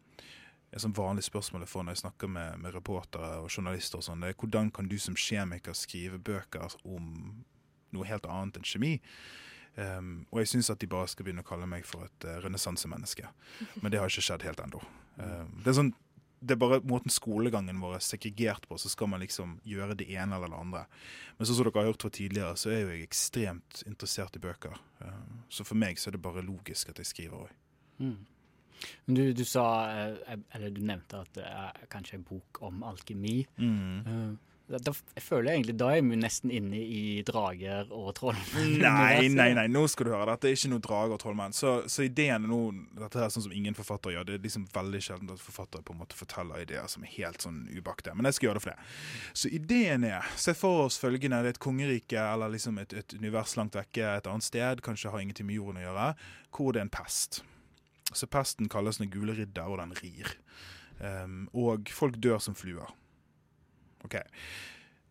er 0.70 0.82
sånn 0.82 0.94
vanlig 0.96 1.24
spørsmål 1.28 1.64
jeg 1.64 1.70
får 1.70 1.86
når 1.86 1.96
jeg 1.96 2.02
snakker 2.02 2.32
med, 2.34 2.58
med 2.64 2.74
reportere 2.74 3.30
og 3.44 3.48
journalister, 3.48 4.00
og 4.00 4.06
sånn, 4.06 4.24
det 4.24 4.32
er 4.32 4.40
hvordan 4.42 4.72
kan 4.74 4.90
du 4.90 4.96
som 5.02 5.18
kjemiker 5.18 5.78
skrive 5.78 6.18
bøker 6.18 6.76
om 6.82 7.06
noe 7.94 8.10
helt 8.10 8.26
annet 8.26 8.58
enn 8.58 8.66
kjemi? 8.66 8.96
Um, 9.80 10.12
og 10.28 10.42
jeg 10.42 10.50
syns 10.52 10.70
at 10.72 10.80
de 10.82 10.88
bare 10.90 11.08
skal 11.08 11.24
begynne 11.24 11.44
å 11.44 11.48
kalle 11.48 11.68
meg 11.70 11.86
for 11.88 12.04
et 12.04 12.28
uh, 12.28 12.36
renessansemenneske. 12.44 13.28
Men 13.82 13.92
det 13.92 14.00
har 14.02 14.12
ikke 14.12 14.26
skjedd 14.26 14.44
helt 14.44 14.62
ennå. 14.64 14.82
Um, 15.16 15.52
det, 15.60 15.70
er 15.70 15.76
sånn, 15.78 15.92
det 16.40 16.56
er 16.56 16.60
bare 16.60 16.80
måten 16.90 17.12
skolegangen 17.14 17.80
vår 17.82 17.98
er 17.98 18.04
segregert 18.04 18.66
på, 18.68 18.78
så 18.80 18.92
skal 18.92 19.12
man 19.12 19.24
liksom 19.24 19.58
gjøre 19.68 19.96
det 20.00 20.10
ene 20.12 20.36
eller 20.36 20.52
det 20.52 20.60
andre. 20.60 20.84
Men 21.38 21.48
sånn 21.48 21.60
som 21.60 21.68
dere 21.68 21.84
har 21.84 21.92
hørt 21.92 22.04
fra 22.04 22.12
tidligere, 22.18 22.58
så 22.60 22.74
er 22.74 22.82
jo 22.82 22.92
jeg 22.92 23.06
ekstremt 23.06 23.84
interessert 23.86 24.36
i 24.36 24.44
bøker. 24.44 24.76
Um, 25.00 25.40
så 25.52 25.66
for 25.68 25.80
meg 25.80 26.02
så 26.02 26.10
er 26.10 26.18
det 26.18 26.24
bare 26.28 26.44
logisk 26.44 26.92
at 26.92 27.00
jeg 27.00 27.12
skriver 27.14 27.46
òg. 27.46 27.56
Mm. 28.00 28.18
Men 29.04 29.16
du, 29.16 29.32
du 29.36 29.44
sa, 29.44 29.64
eh, 29.92 30.38
eller 30.56 30.70
du 30.72 30.80
nevnte 30.84 31.20
at 31.20 31.34
det 31.36 31.44
er 31.44 31.82
kanskje 31.92 32.16
en 32.16 32.24
bok 32.28 32.62
om 32.64 32.84
alkemi. 32.88 33.42
Mm. 33.60 33.98
Eh, 34.06 34.30
da, 34.70 34.92
jeg 35.16 35.24
føler 35.24 35.52
egentlig 35.52 35.74
da 35.80 35.88
er 35.96 36.04
vi 36.06 36.18
nesten 36.20 36.52
inne 36.54 36.78
i 36.78 37.22
drager 37.26 37.90
og 37.90 38.12
trollmenn. 38.18 38.76
Nei, 38.82 39.26
nei, 39.40 39.48
nei, 39.58 39.66
nå 39.72 39.82
skal 39.90 40.06
du 40.06 40.12
høre. 40.14 40.36
Dette 40.36 40.50
er 40.50 40.56
ikke 40.58 40.70
noe 40.70 40.84
drager 40.84 41.16
og 41.16 41.22
trollmenn. 41.22 41.56
Så, 41.56 41.72
så 41.90 42.06
ideen 42.06 42.46
er 42.46 42.52
nå 42.52 42.60
Dette 43.00 43.24
er 43.24 43.32
sånn 43.34 43.46
som 43.48 43.54
ingen 43.56 43.76
forfatter 43.76 44.14
gjør. 44.14 44.28
Det 44.28 44.38
er 44.38 44.44
liksom 44.46 44.68
veldig 44.74 45.02
sjelden 45.04 45.34
at 45.34 45.42
forfattere 45.42 45.82
på 45.86 45.96
en 45.96 46.00
måte 46.04 46.18
forteller 46.18 46.62
ideer 46.62 46.86
som 46.92 47.04
er 47.06 47.14
helt 47.16 47.42
sånn 47.42 47.64
ubakte. 47.74 48.14
Men 48.14 48.30
jeg 48.30 48.38
skal 48.38 48.50
gjøre 48.50 48.60
det 48.60 48.64
for 48.66 48.72
det. 48.74 48.88
Så 49.42 49.52
ideen 49.60 50.06
er 50.06 50.32
Se 50.40 50.54
for 50.56 50.86
oss 50.86 50.98
følgende. 51.00 51.42
Det 51.42 51.52
er 51.52 51.58
et 51.58 51.62
kongerike 51.62 52.22
eller 52.34 52.52
liksom 52.54 52.78
et, 52.82 52.94
et 52.96 53.14
univers 53.18 53.56
langt 53.58 53.76
vekke 53.78 54.06
et 54.16 54.30
annet 54.30 54.46
sted. 54.46 54.84
Kanskje 54.86 55.12
har 55.12 55.22
ingenting 55.22 55.48
med 55.48 55.58
jorden 55.58 55.82
å 55.82 55.88
gjøre. 55.88 56.10
Hvor 56.54 56.74
det 56.74 56.82
er 56.82 56.88
en 56.88 56.94
pest. 56.94 57.42
Så 58.12 58.26
pesten 58.26 58.70
kalles 58.70 58.98
Den 58.98 59.10
gule 59.10 59.34
ridder, 59.36 59.66
og 59.70 59.78
den 59.78 59.94
rir. 60.00 60.34
Um, 61.00 61.46
og 61.56 61.88
folk 61.94 62.18
dør 62.20 62.40
som 62.42 62.56
fluer. 62.58 62.90
Ok. 64.04 64.16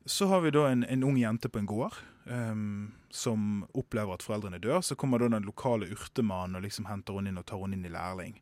Så 0.05 0.27
har 0.31 0.41
vi 0.41 0.51
da 0.51 0.67
en, 0.69 0.83
en 0.83 1.03
ung 1.03 1.17
jente 1.19 1.49
på 1.49 1.59
en 1.59 1.69
gård 1.69 1.93
um, 2.25 2.91
som 3.09 3.65
opplever 3.77 4.15
at 4.15 4.25
foreldrene 4.25 4.61
dør. 4.61 4.81
Så 4.81 4.95
kommer 4.95 5.19
da 5.19 5.29
den 5.29 5.47
lokale 5.47 5.89
urtemannen 5.91 6.57
og 6.57 6.65
liksom 6.65 6.87
henter 6.89 7.19
henne 7.19 7.33
inn 7.33 7.41
og 7.41 7.45
tar 7.49 7.61
henne 7.61 7.77
inn 7.77 7.85
i 7.85 7.93
lærling. 7.93 8.39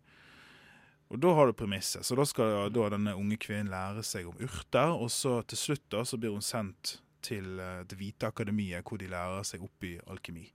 Og 1.07 1.19
da 1.23 1.33
har 1.37 1.47
du 1.47 1.55
premisset. 1.55 2.05
Så 2.05 2.15
da 2.19 2.25
skal 2.27 2.71
da 2.75 2.89
denne 2.91 3.15
unge 3.15 3.39
kvinnen 3.39 3.71
lære 3.71 4.03
seg 4.03 4.27
om 4.27 4.39
urter, 4.43 4.91
og 4.91 5.11
så 5.11 5.39
til 5.47 5.59
slutt 5.59 5.85
da 5.93 6.03
så 6.07 6.19
blir 6.19 6.35
hun 6.35 6.43
sendt 6.43 6.97
til 7.27 7.59
uh, 7.59 7.83
Det 7.87 7.97
hvite 7.97 8.27
akademiet, 8.29 8.83
hvor 8.87 8.99
de 8.99 9.09
lærer 9.11 9.43
seg 9.47 9.63
opp 9.65 9.83
i 9.87 9.97
alkemi. 10.07 10.45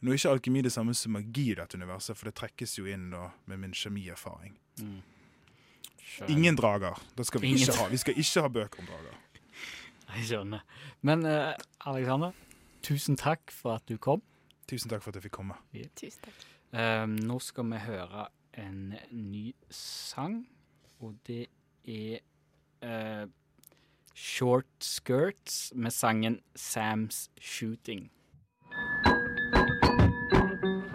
Nå 0.00 0.12
er 0.12 0.16
ikke 0.16 0.32
alkemi 0.32 0.62
det 0.64 0.72
samme 0.72 0.94
som 0.96 1.12
magi 1.12 1.50
i 1.50 1.56
dette 1.58 1.76
universet, 1.76 2.16
for 2.16 2.30
det 2.30 2.38
trekkes 2.38 2.78
jo 2.78 2.86
inn 2.88 3.10
da 3.12 3.26
med 3.50 3.60
min 3.60 3.74
kjemierfaring. 3.76 4.54
Mm. 4.80 5.00
Ingen 6.28 6.56
drager. 6.56 6.98
Det 7.16 7.26
skal 7.26 7.40
vi 7.40 7.46
Ingen 7.52 7.62
ikke 7.62 7.78
ha. 7.78 7.88
Vi 7.88 8.00
skal 8.00 8.18
ikke 8.18 8.44
ha 8.44 8.48
bøker 8.48 8.82
om 8.82 8.88
drager. 8.90 9.18
Jeg 10.16 10.26
skjønner. 10.26 10.64
Men 11.06 11.24
uh, 11.26 11.54
Alexander, 11.86 12.32
tusen 12.82 13.16
takk 13.16 13.52
for 13.54 13.78
at 13.78 13.86
du 13.88 13.96
kom. 13.96 14.22
Tusen 14.70 14.90
takk 14.90 15.02
for 15.04 15.12
at 15.12 15.20
jeg 15.20 15.28
fikk 15.28 15.38
komme. 15.38 15.58
Tusen 15.98 16.22
takk. 16.26 16.46
Um, 16.70 17.16
nå 17.26 17.38
skal 17.42 17.66
vi 17.72 17.82
høre 17.82 18.28
en 18.60 18.94
ny 19.10 19.54
sang, 19.74 20.44
og 21.00 21.16
det 21.26 21.46
er 21.88 22.20
uh, 22.84 23.26
Short 24.14 24.68
Skirts 24.84 25.72
med 25.74 25.90
sangen 25.94 26.40
Sam's 26.58 27.28
Shooting. 27.40 28.10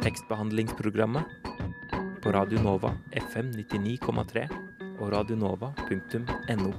Tekstbehandlingsprogrammet 0.05 1.25
på 2.21 2.31
Radio 2.31 2.61
Nova 2.61 2.93
FM 3.11 3.51
99,3 3.57 4.64
og 4.99 5.11
radionova.no. 5.11 6.71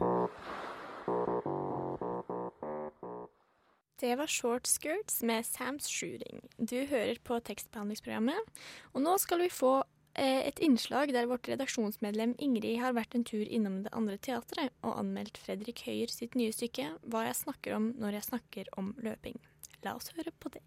Det 4.01 4.13
var 4.19 4.29
Short 4.29 4.67
Skirts 4.69 5.23
med 5.23 5.45
Sam's 5.45 5.89
Shooting. 5.89 6.43
Du 6.59 6.77
hører 6.91 7.17
på 7.25 7.39
tekstbehandlingsprogrammet, 7.41 8.59
og 8.93 9.01
nå 9.01 9.15
skal 9.19 9.41
vi 9.41 9.49
få 9.49 9.79
eh, 10.15 10.43
et 10.49 10.61
innslag 10.61 11.15
der 11.17 11.29
vårt 11.31 11.49
redaksjonsmedlem 11.49 12.35
Ingrid 12.39 12.77
har 12.83 12.93
vært 12.97 13.17
en 13.17 13.25
tur 13.25 13.45
innom 13.45 13.81
det 13.87 13.95
andre 13.97 14.19
teatret 14.21 14.75
og 14.83 14.99
anmeldt 15.01 15.41
Fredrik 15.41 15.81
Høyer 15.89 16.13
sitt 16.13 16.37
nye 16.37 16.53
stykke 16.53 16.91
'Hva 17.01 17.25
jeg 17.29 17.41
snakker 17.41 17.77
om 17.79 17.95
når 17.97 18.21
jeg 18.21 18.29
snakker 18.29 18.69
om 18.77 18.93
løping'. 19.01 19.41
La 19.83 19.97
oss 19.97 20.13
høre 20.13 20.33
på 20.41 20.53
det. 20.53 20.65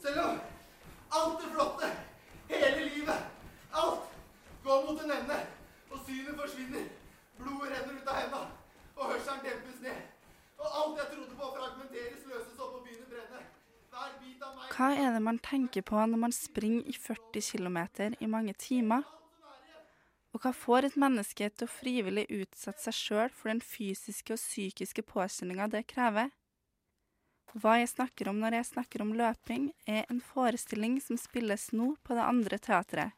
Selv 0.00 0.24
om 0.24 0.40
alt 1.12 1.38
det 1.42 1.52
flotte, 1.52 1.92
hele 2.48 2.88
livet, 2.94 3.22
alt 3.74 4.08
går 4.64 4.84
mot 4.88 5.04
en 5.04 5.16
ende. 5.20 5.57
Og 5.90 5.98
synet 6.06 6.38
forsvinner. 6.38 6.88
Blodet 7.38 7.72
renner 7.72 7.98
ut 8.00 8.08
av 8.12 8.20
hendene. 8.22 8.56
Og 8.96 9.12
hørselen 9.12 9.44
dempes 9.46 9.82
ned. 9.84 10.00
Og 10.58 10.66
alt 10.80 10.98
jeg 11.02 11.10
trodde 11.12 11.36
på 11.38 11.52
fragmenteres, 11.54 12.24
løses 12.26 12.58
opp 12.58 12.80
og 12.80 12.82
begynner 12.86 13.06
å 13.06 13.12
brenne. 13.12 13.44
Hva 14.74 14.88
er 14.94 15.14
det 15.14 15.22
man 15.24 15.38
tenker 15.42 15.82
på 15.86 15.98
når 15.98 16.20
man 16.26 16.34
springer 16.34 16.86
i 16.86 16.94
40 16.94 17.42
km 17.50 17.78
i 18.20 18.30
mange 18.30 18.54
timer? 18.58 19.06
Og 20.36 20.44
hva 20.44 20.52
får 20.54 20.86
et 20.86 20.98
menneske 21.00 21.48
til 21.50 21.66
å 21.66 21.72
frivillig 21.72 22.26
utsette 22.30 22.84
seg 22.84 22.94
sjøl 22.94 23.32
for 23.34 23.50
den 23.50 23.62
fysiske 23.64 24.36
og 24.36 24.42
psykiske 24.42 25.02
påkjenninga 25.08 25.70
det 25.72 25.86
krever? 25.90 26.30
Hva 27.58 27.78
jeg 27.80 27.90
snakker 27.94 28.28
om 28.30 28.38
når 28.42 28.58
jeg 28.58 28.68
snakker 28.74 29.02
om 29.02 29.14
løping, 29.16 29.70
er 29.88 30.04
en 30.12 30.20
forestilling 30.20 30.98
som 31.02 31.18
spilles 31.18 31.70
nå 31.72 31.94
på 32.04 32.14
det 32.14 32.26
andre 32.28 32.60
teatret. 32.62 33.17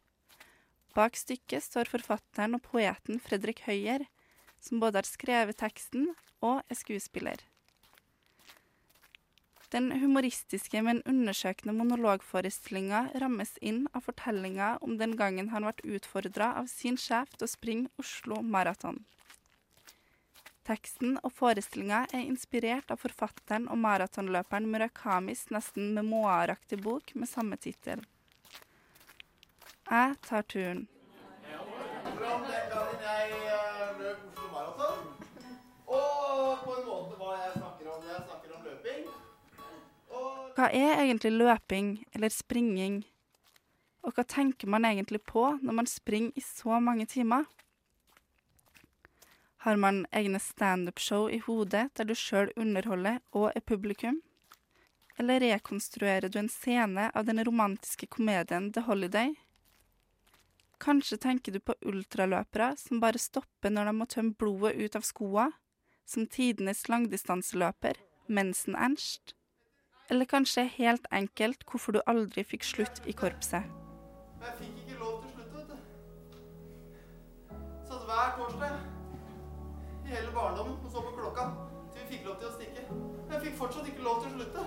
Bak 0.95 1.15
stykket 1.19 1.63
står 1.63 1.91
forfatteren 1.91 2.57
og 2.59 2.65
poeten 2.67 3.21
Fredrik 3.23 3.63
Høyer, 3.69 4.07
som 4.61 4.83
både 4.83 5.01
har 5.01 5.09
skrevet 5.09 5.61
teksten 5.61 6.11
og 6.43 6.61
er 6.67 6.79
skuespiller. 6.79 7.45
Den 9.71 9.93
humoristiske, 10.03 10.83
men 10.83 10.99
undersøkende 11.07 11.77
monologforestillinga 11.79 13.05
rammes 13.23 13.55
inn 13.63 13.85
av 13.95 14.03
fortellinga 14.09 14.73
om 14.83 14.97
den 14.99 15.15
gangen 15.21 15.53
han 15.53 15.69
ble 15.69 15.95
utfordra 15.95 16.57
av 16.59 16.67
sin 16.73 16.99
sjef 16.99 17.37
til 17.37 17.47
å 17.47 17.53
springe 17.53 17.93
Oslo 18.03 18.41
Maraton. 18.43 18.99
Teksten 20.67 21.21
og 21.23 21.31
forestillinga 21.39 22.03
er 22.11 22.27
inspirert 22.27 22.91
av 22.91 22.99
forfatteren 23.05 23.71
og 23.71 23.79
maratonløperen 23.85 24.67
Murakamis 24.71 25.47
nesten 25.55 25.95
memoaraktige 25.95 26.83
bok 26.83 27.15
med 27.15 27.31
samme 27.31 27.59
tittel. 27.63 28.03
Jeg 29.91 30.15
tar 30.23 30.43
turen. 30.43 30.85
Hvordan 32.19 32.67
kan 32.71 32.91
jeg 33.03 33.31
løp 33.99 34.21
Oslo 34.29 34.51
Maraton? 34.53 35.01
Og 35.87 36.61
på 36.63 36.75
en 36.77 36.85
måte 36.87 37.17
hva 37.19 37.31
jeg 37.41 37.57
snakker 37.57 37.89
om 37.91 38.05
jeg 38.07 38.21
snakker 38.29 38.53
om 38.55 38.69
løping. 38.69 39.09
Hva 40.55 40.69
er 40.71 41.03
egentlig 41.03 41.33
løping 41.35 41.91
eller 42.15 42.31
springing? 42.31 43.01
Og 44.07 44.15
hva 44.15 44.23
tenker 44.31 44.71
man 44.71 44.87
egentlig 44.87 45.25
på 45.27 45.45
når 45.59 45.81
man 45.83 45.91
springer 45.91 46.39
i 46.39 46.47
så 46.47 46.79
mange 46.79 47.09
timer? 47.11 47.51
Har 49.67 49.77
man 49.77 50.05
egne 50.15 50.39
standup-show 50.39 51.27
i 51.35 51.43
hodet 51.49 51.89
der 51.99 52.07
du 52.07 52.15
sjøl 52.15 52.55
underholder 52.55 53.19
og 53.35 53.51
er 53.57 53.67
publikum? 53.67 54.23
Eller 55.19 55.43
rekonstruerer 55.43 56.31
du 56.31 56.39
en 56.39 56.49
scene 56.49 57.11
av 57.11 57.27
den 57.27 57.43
romantiske 57.45 58.07
komedien 58.07 58.71
The 58.73 58.87
Holiday? 58.87 59.35
Kanskje 60.81 61.19
tenker 61.21 61.53
du 61.53 61.61
på 61.61 61.75
ultraløpere 61.85 62.71
som 62.81 63.03
bare 63.03 63.21
stopper 63.21 63.73
når 63.73 63.91
de 63.91 63.93
må 63.99 64.07
tømme 64.09 64.33
blodet 64.41 64.79
ut 64.81 64.95
av 64.97 65.05
skoa, 65.05 65.51
som 66.09 66.25
tidenes 66.25 66.87
langdistanseløper, 66.89 68.01
Mensen-Ernst? 68.33 69.35
Eller 70.11 70.25
kanskje 70.25 70.65
helt 70.79 71.05
enkelt 71.13 71.67
hvorfor 71.69 71.93
du 71.93 72.01
aldri 72.09 72.47
fikk 72.49 72.65
slutt 72.65 73.03
i 73.05 73.13
korpset? 73.13 73.69
Jeg 74.41 74.57
fikk 74.63 74.79
ikke 74.85 74.97
lov 75.03 75.19
til 75.21 75.29
å 75.29 75.35
slutte, 75.35 75.59
vet 75.59 75.69
du. 75.69 75.77
Satt 77.91 78.07
hver 78.09 78.33
torsdag 78.39 78.81
i 80.07 80.15
hele 80.15 80.33
barndommen 80.39 80.79
og 80.81 80.89
så 80.95 81.05
på 81.05 81.13
klokka 81.19 81.45
til 81.93 82.01
vi 82.01 82.15
fikk 82.15 82.25
lov 82.31 82.41
til 82.41 82.49
å 82.49 82.55
stikke. 82.57 82.87
Men 82.95 83.37
jeg 83.37 83.45
fikk 83.51 83.61
fortsatt 83.61 83.93
ikke 83.93 84.09
lov 84.09 84.25
til 84.25 84.33
å 84.33 84.39
slutte. 84.39 84.65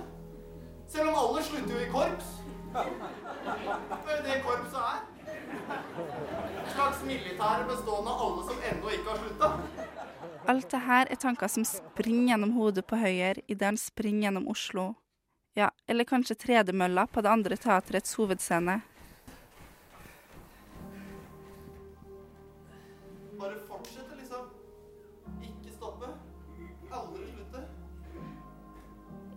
Selv 0.94 1.10
om 1.10 1.20
alle 1.24 1.44
slutter 1.50 1.74
jo 1.74 1.82
i 1.82 1.92
korps. 1.98 2.30
Det 4.06 4.14
er 4.14 4.24
det 4.30 4.40
korpset 4.46 4.80
er. 4.84 5.02
Et 5.54 6.72
slags 6.74 7.04
militær 7.08 7.66
bestående 7.70 8.14
av 8.14 8.24
alle 8.28 8.48
som 8.48 8.66
ennå 8.72 8.94
ikke 8.98 9.12
har 9.12 9.22
slutta. 9.22 9.50
Alt 10.54 10.70
det 10.72 10.82
her 10.84 11.12
er 11.12 11.20
tanker 11.20 11.48
som 11.48 11.66
springer 11.68 12.34
gjennom 12.34 12.56
hodet 12.58 12.84
på 12.88 12.98
Høyer 13.00 13.40
idet 13.48 13.70
han 13.70 13.78
springer 13.80 14.28
gjennom 14.28 14.50
Oslo. 14.52 14.90
Ja, 15.56 15.70
eller 15.88 16.08
kanskje 16.10 16.36
tredemølla 16.40 17.06
på 17.08 17.22
det 17.22 17.30
andre 17.30 17.58
teatrets 17.62 18.18
hovedscene. 18.18 18.80
Bare 23.40 23.60
fortsette, 23.70 24.18
liksom. 24.18 24.50
Ikke 25.46 25.72
stoppe. 25.78 26.12
Aldri 26.90 27.30
slutte. 27.30 27.64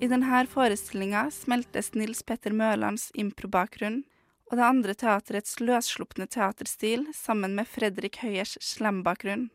I 0.01 0.11
denne 0.11 0.43
forestillinga 0.51 1.29
smeltes 1.31 1.93
Nils 1.95 2.25
Petter 2.27 2.57
Mørlands 2.57 3.11
improbakgrunn 3.15 4.03
og 4.47 4.59
det 4.59 4.65
andre 4.67 4.95
teaterets 4.95 5.59
løsslupne 5.61 6.29
teaterstil 6.31 7.09
sammen 7.17 7.57
med 7.59 7.69
Fredrik 7.69 8.21
Høyers 8.23 8.57
slembakgrunn. 8.63 9.49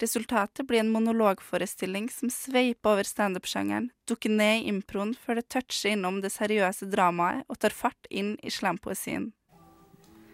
Resultatet 0.00 0.66
blir 0.68 0.82
en 0.82 0.92
monologforestilling 0.92 2.10
som 2.12 2.30
sveiper 2.30 2.92
over 2.92 3.08
standup-sjangeren, 3.08 3.88
dukker 4.08 4.30
ned 4.30 4.60
i 4.60 4.72
improen 4.74 5.14
før 5.16 5.40
det 5.40 5.48
toucher 5.54 5.94
innom 5.94 6.20
det 6.20 6.34
seriøse 6.34 6.90
dramaet 6.92 7.46
og 7.48 7.58
tar 7.64 7.72
fart 7.72 8.10
inn 8.10 8.34
i 8.44 8.52
slampoesien. 8.52 9.30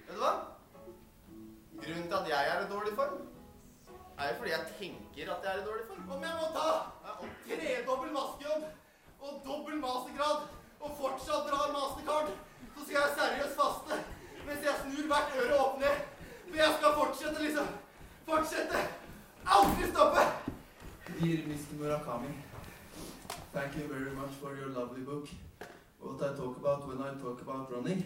Vet 0.08 0.16
du 0.16 0.24
hva? 0.24 0.32
Grunnen 1.82 2.08
til 2.08 2.18
at 2.18 2.32
jeg 2.32 2.50
er 2.54 2.64
i 2.64 2.70
dårlig 2.70 2.96
form, 2.98 3.22
er 4.18 4.32
jo 4.32 4.40
fordi 4.40 4.52
jeg 4.54 4.74
tenker 4.80 5.30
at 5.34 5.46
jeg 5.46 5.52
er 5.54 5.62
i 5.62 5.68
dårlig 5.70 5.86
form. 5.86 6.10
Om 6.16 6.26
jeg 6.26 6.40
må 6.40 6.50
ta 6.56 6.66
tredobbel 7.46 8.12
maskejobb 8.12 8.64
og 9.22 9.32
dobbel 9.46 9.78
mastergrad 9.82 10.48
og 10.82 10.96
fortsatt 10.98 11.46
drar 11.48 11.70
mastercard, 11.74 12.32
så 12.74 12.84
skal 12.84 12.98
jeg 12.98 13.14
seriøst 13.18 13.58
faste 13.60 13.98
mens 14.46 14.66
jeg 14.66 14.74
snur 14.82 15.06
hvert 15.10 15.36
øre 15.38 15.58
opp 15.64 15.78
ned. 15.78 16.00
For 16.48 16.58
jeg 16.58 16.74
skal 16.78 16.94
fortsette, 16.98 17.42
liksom. 17.42 17.68
Fortsette. 18.26 18.80
Aldri 19.56 19.90
stoppe. 19.90 20.24
Dear 21.20 21.44
Mr. 21.46 21.76
Murakami, 22.02 22.32
thank 23.52 23.76
you 23.76 23.86
very 23.86 24.10
much 24.10 24.32
for 24.40 24.56
your 24.56 24.68
lovely 24.70 25.02
book. 25.02 25.28
What 26.00 26.20
I 26.20 26.34
talk 26.36 26.56
about 26.56 26.88
when 26.88 27.00
I 27.00 27.14
talk 27.14 27.40
about 27.42 27.72
running, 27.72 28.04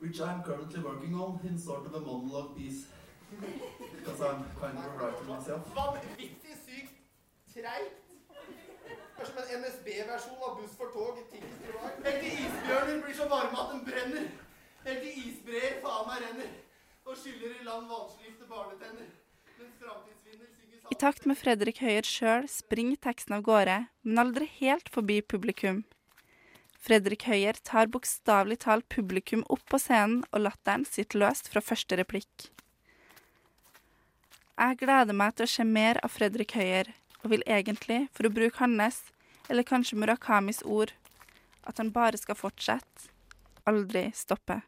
which 0.00 0.20
I'm 0.20 0.42
currently 0.42 0.80
working 0.80 1.14
on 1.14 1.40
in 1.44 1.58
sort 1.58 1.86
of 1.86 1.94
a 1.94 2.00
monologue 2.00 2.56
piece. 2.56 2.84
Because 3.96 4.20
I'm 4.20 4.44
kind 4.60 4.76
of 4.76 4.84
a 4.84 4.96
writer 4.98 5.24
myself. 5.26 5.62
Vanvittig 5.74 6.56
sykt 6.66 6.92
treigt. 7.54 7.96
Er 9.18 9.24
som 9.24 9.38
en 9.38 9.62
NSB-versjon 9.62 10.44
av 10.48 10.60
Buss 10.60 10.76
for 10.76 10.92
tog. 10.92 11.16
Helt 12.04 12.20
til 12.20 12.44
isbjørner 12.44 13.00
blir 13.02 13.16
så 13.16 13.28
varme 13.32 13.64
at 13.64 13.72
den 13.72 13.84
brenner. 13.88 14.28
Helt 14.84 15.04
til 15.06 15.24
isbreer 15.24 15.80
faen 15.80 16.08
meg 16.10 16.26
renner. 16.26 16.52
Og 17.06 17.16
skyller 17.16 17.56
i 17.56 17.64
land 17.64 17.88
vannslyfte 17.88 18.50
barnetenner. 18.52 19.08
Mens 19.56 19.80
framtids 19.80 20.21
I 20.90 20.94
takt 20.98 21.26
med 21.26 21.38
Fredrik 21.38 21.78
Høyer 21.84 22.06
sjøl 22.06 22.48
springer 22.50 22.98
teksten 23.04 23.36
av 23.36 23.44
gårde, 23.46 23.76
men 24.02 24.18
aldri 24.18 24.48
helt 24.58 24.90
forbi 24.92 25.20
publikum. 25.22 25.84
Fredrik 26.82 27.28
Høyer 27.30 27.54
tar 27.62 27.86
bokstavelig 27.94 28.58
talt 28.64 28.88
publikum 28.90 29.44
opp 29.54 29.62
på 29.70 29.78
scenen, 29.78 30.24
og 30.34 30.42
latteren 30.48 30.82
sitter 30.88 31.22
løst 31.22 31.52
fra 31.52 31.62
første 31.62 31.98
replikk. 32.00 32.48
Jeg 34.58 34.80
gleder 34.82 35.14
meg 35.14 35.36
til 35.36 35.46
å 35.46 35.52
se 35.52 35.64
mer 35.66 36.00
av 36.02 36.10
Fredrik 36.16 36.56
Høyer, 36.58 36.90
og 37.22 37.30
vil 37.30 37.46
egentlig, 37.46 38.08
for 38.10 38.26
å 38.26 38.34
bruke 38.34 38.58
hans, 38.58 38.98
eller 39.48 39.66
kanskje 39.66 39.98
Murakamis 40.02 40.64
ord, 40.66 40.92
at 41.62 41.78
han 41.78 41.94
bare 41.94 42.18
skal 42.18 42.38
fortsette, 42.38 43.08
aldri 43.70 44.08
stoppe. 44.18 44.58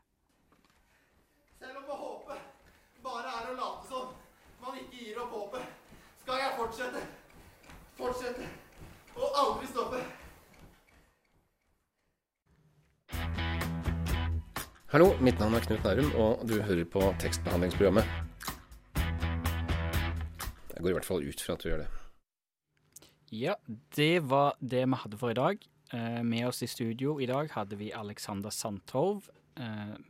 Selv 1.59 1.83
om 1.83 1.91
håpet 1.91 3.03
bare 3.03 3.39
er 3.41 3.51
å 3.51 3.57
late 3.59 3.91
som 3.91 4.13
man 4.63 4.79
ikke 4.79 5.03
gir 5.03 5.19
opp 5.25 5.35
håpet, 5.35 5.67
skal 6.23 6.41
jeg 6.41 6.55
fortsette. 6.75 7.01
Fortsette. 7.95 8.47
Og 9.15 9.29
aldri 9.39 9.67
stoppe. 9.71 10.01
Hallo, 14.91 15.13
mitt 15.23 15.39
navn 15.39 15.55
er 15.55 15.63
Knut 15.63 15.87
Nærum, 15.87 16.11
og 16.19 16.43
du 16.49 16.57
hører 16.63 16.87
på 16.91 17.03
tekstbehandlingsprogrammet. 17.23 18.11
Jeg 20.75 20.83
går 20.83 20.91
i 20.91 20.97
hvert 20.99 21.07
fall 21.07 21.23
ut 21.23 21.45
fra 21.47 21.55
at 21.55 21.63
du 21.63 21.69
gjør 21.69 21.85
det. 21.85 21.89
Ja, 23.31 23.55
det 23.97 24.31
var 24.31 24.59
det 24.61 24.83
vi 24.83 25.01
hadde 25.05 25.19
for 25.19 25.31
i 25.31 25.39
dag. 25.39 25.63
Eh, 25.93 26.23
med 26.27 26.47
oss 26.49 26.63
i 26.63 26.71
studio 26.71 27.21
i 27.23 27.31
dag 27.31 27.51
hadde 27.55 27.79
vi 27.79 27.93
Alexander 27.95 28.51
Sandtorv, 28.51 29.31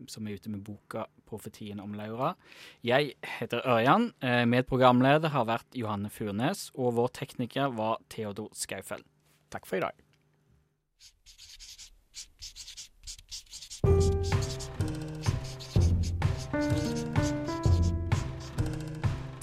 som 0.08 0.26
er 0.26 0.38
ute 0.38 0.50
med 0.50 0.64
boka 0.64 1.06
'Profetien 1.26 1.80
om 1.80 1.94
Laura'. 1.94 2.34
Jeg 2.82 3.14
heter 3.22 3.60
Ørjan. 3.66 4.12
Eh, 4.22 4.44
medprogramleder 4.44 5.28
har 5.28 5.44
vært 5.44 5.66
Johanne 5.74 6.10
Furnes, 6.10 6.70
og 6.74 6.94
vår 6.94 7.08
tekniker 7.08 7.74
var 7.74 7.98
Theodor 8.08 8.48
Skaufeld. 8.52 9.04
Takk 9.50 9.66
for 9.66 9.76
i 9.76 9.80
dag. 9.80 9.92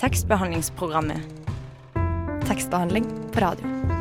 Tekstbehandlingsprogrammet. 0.02 1.22
Tekstbehandling 2.47 3.06
på 3.32 3.39
radio. 3.39 4.01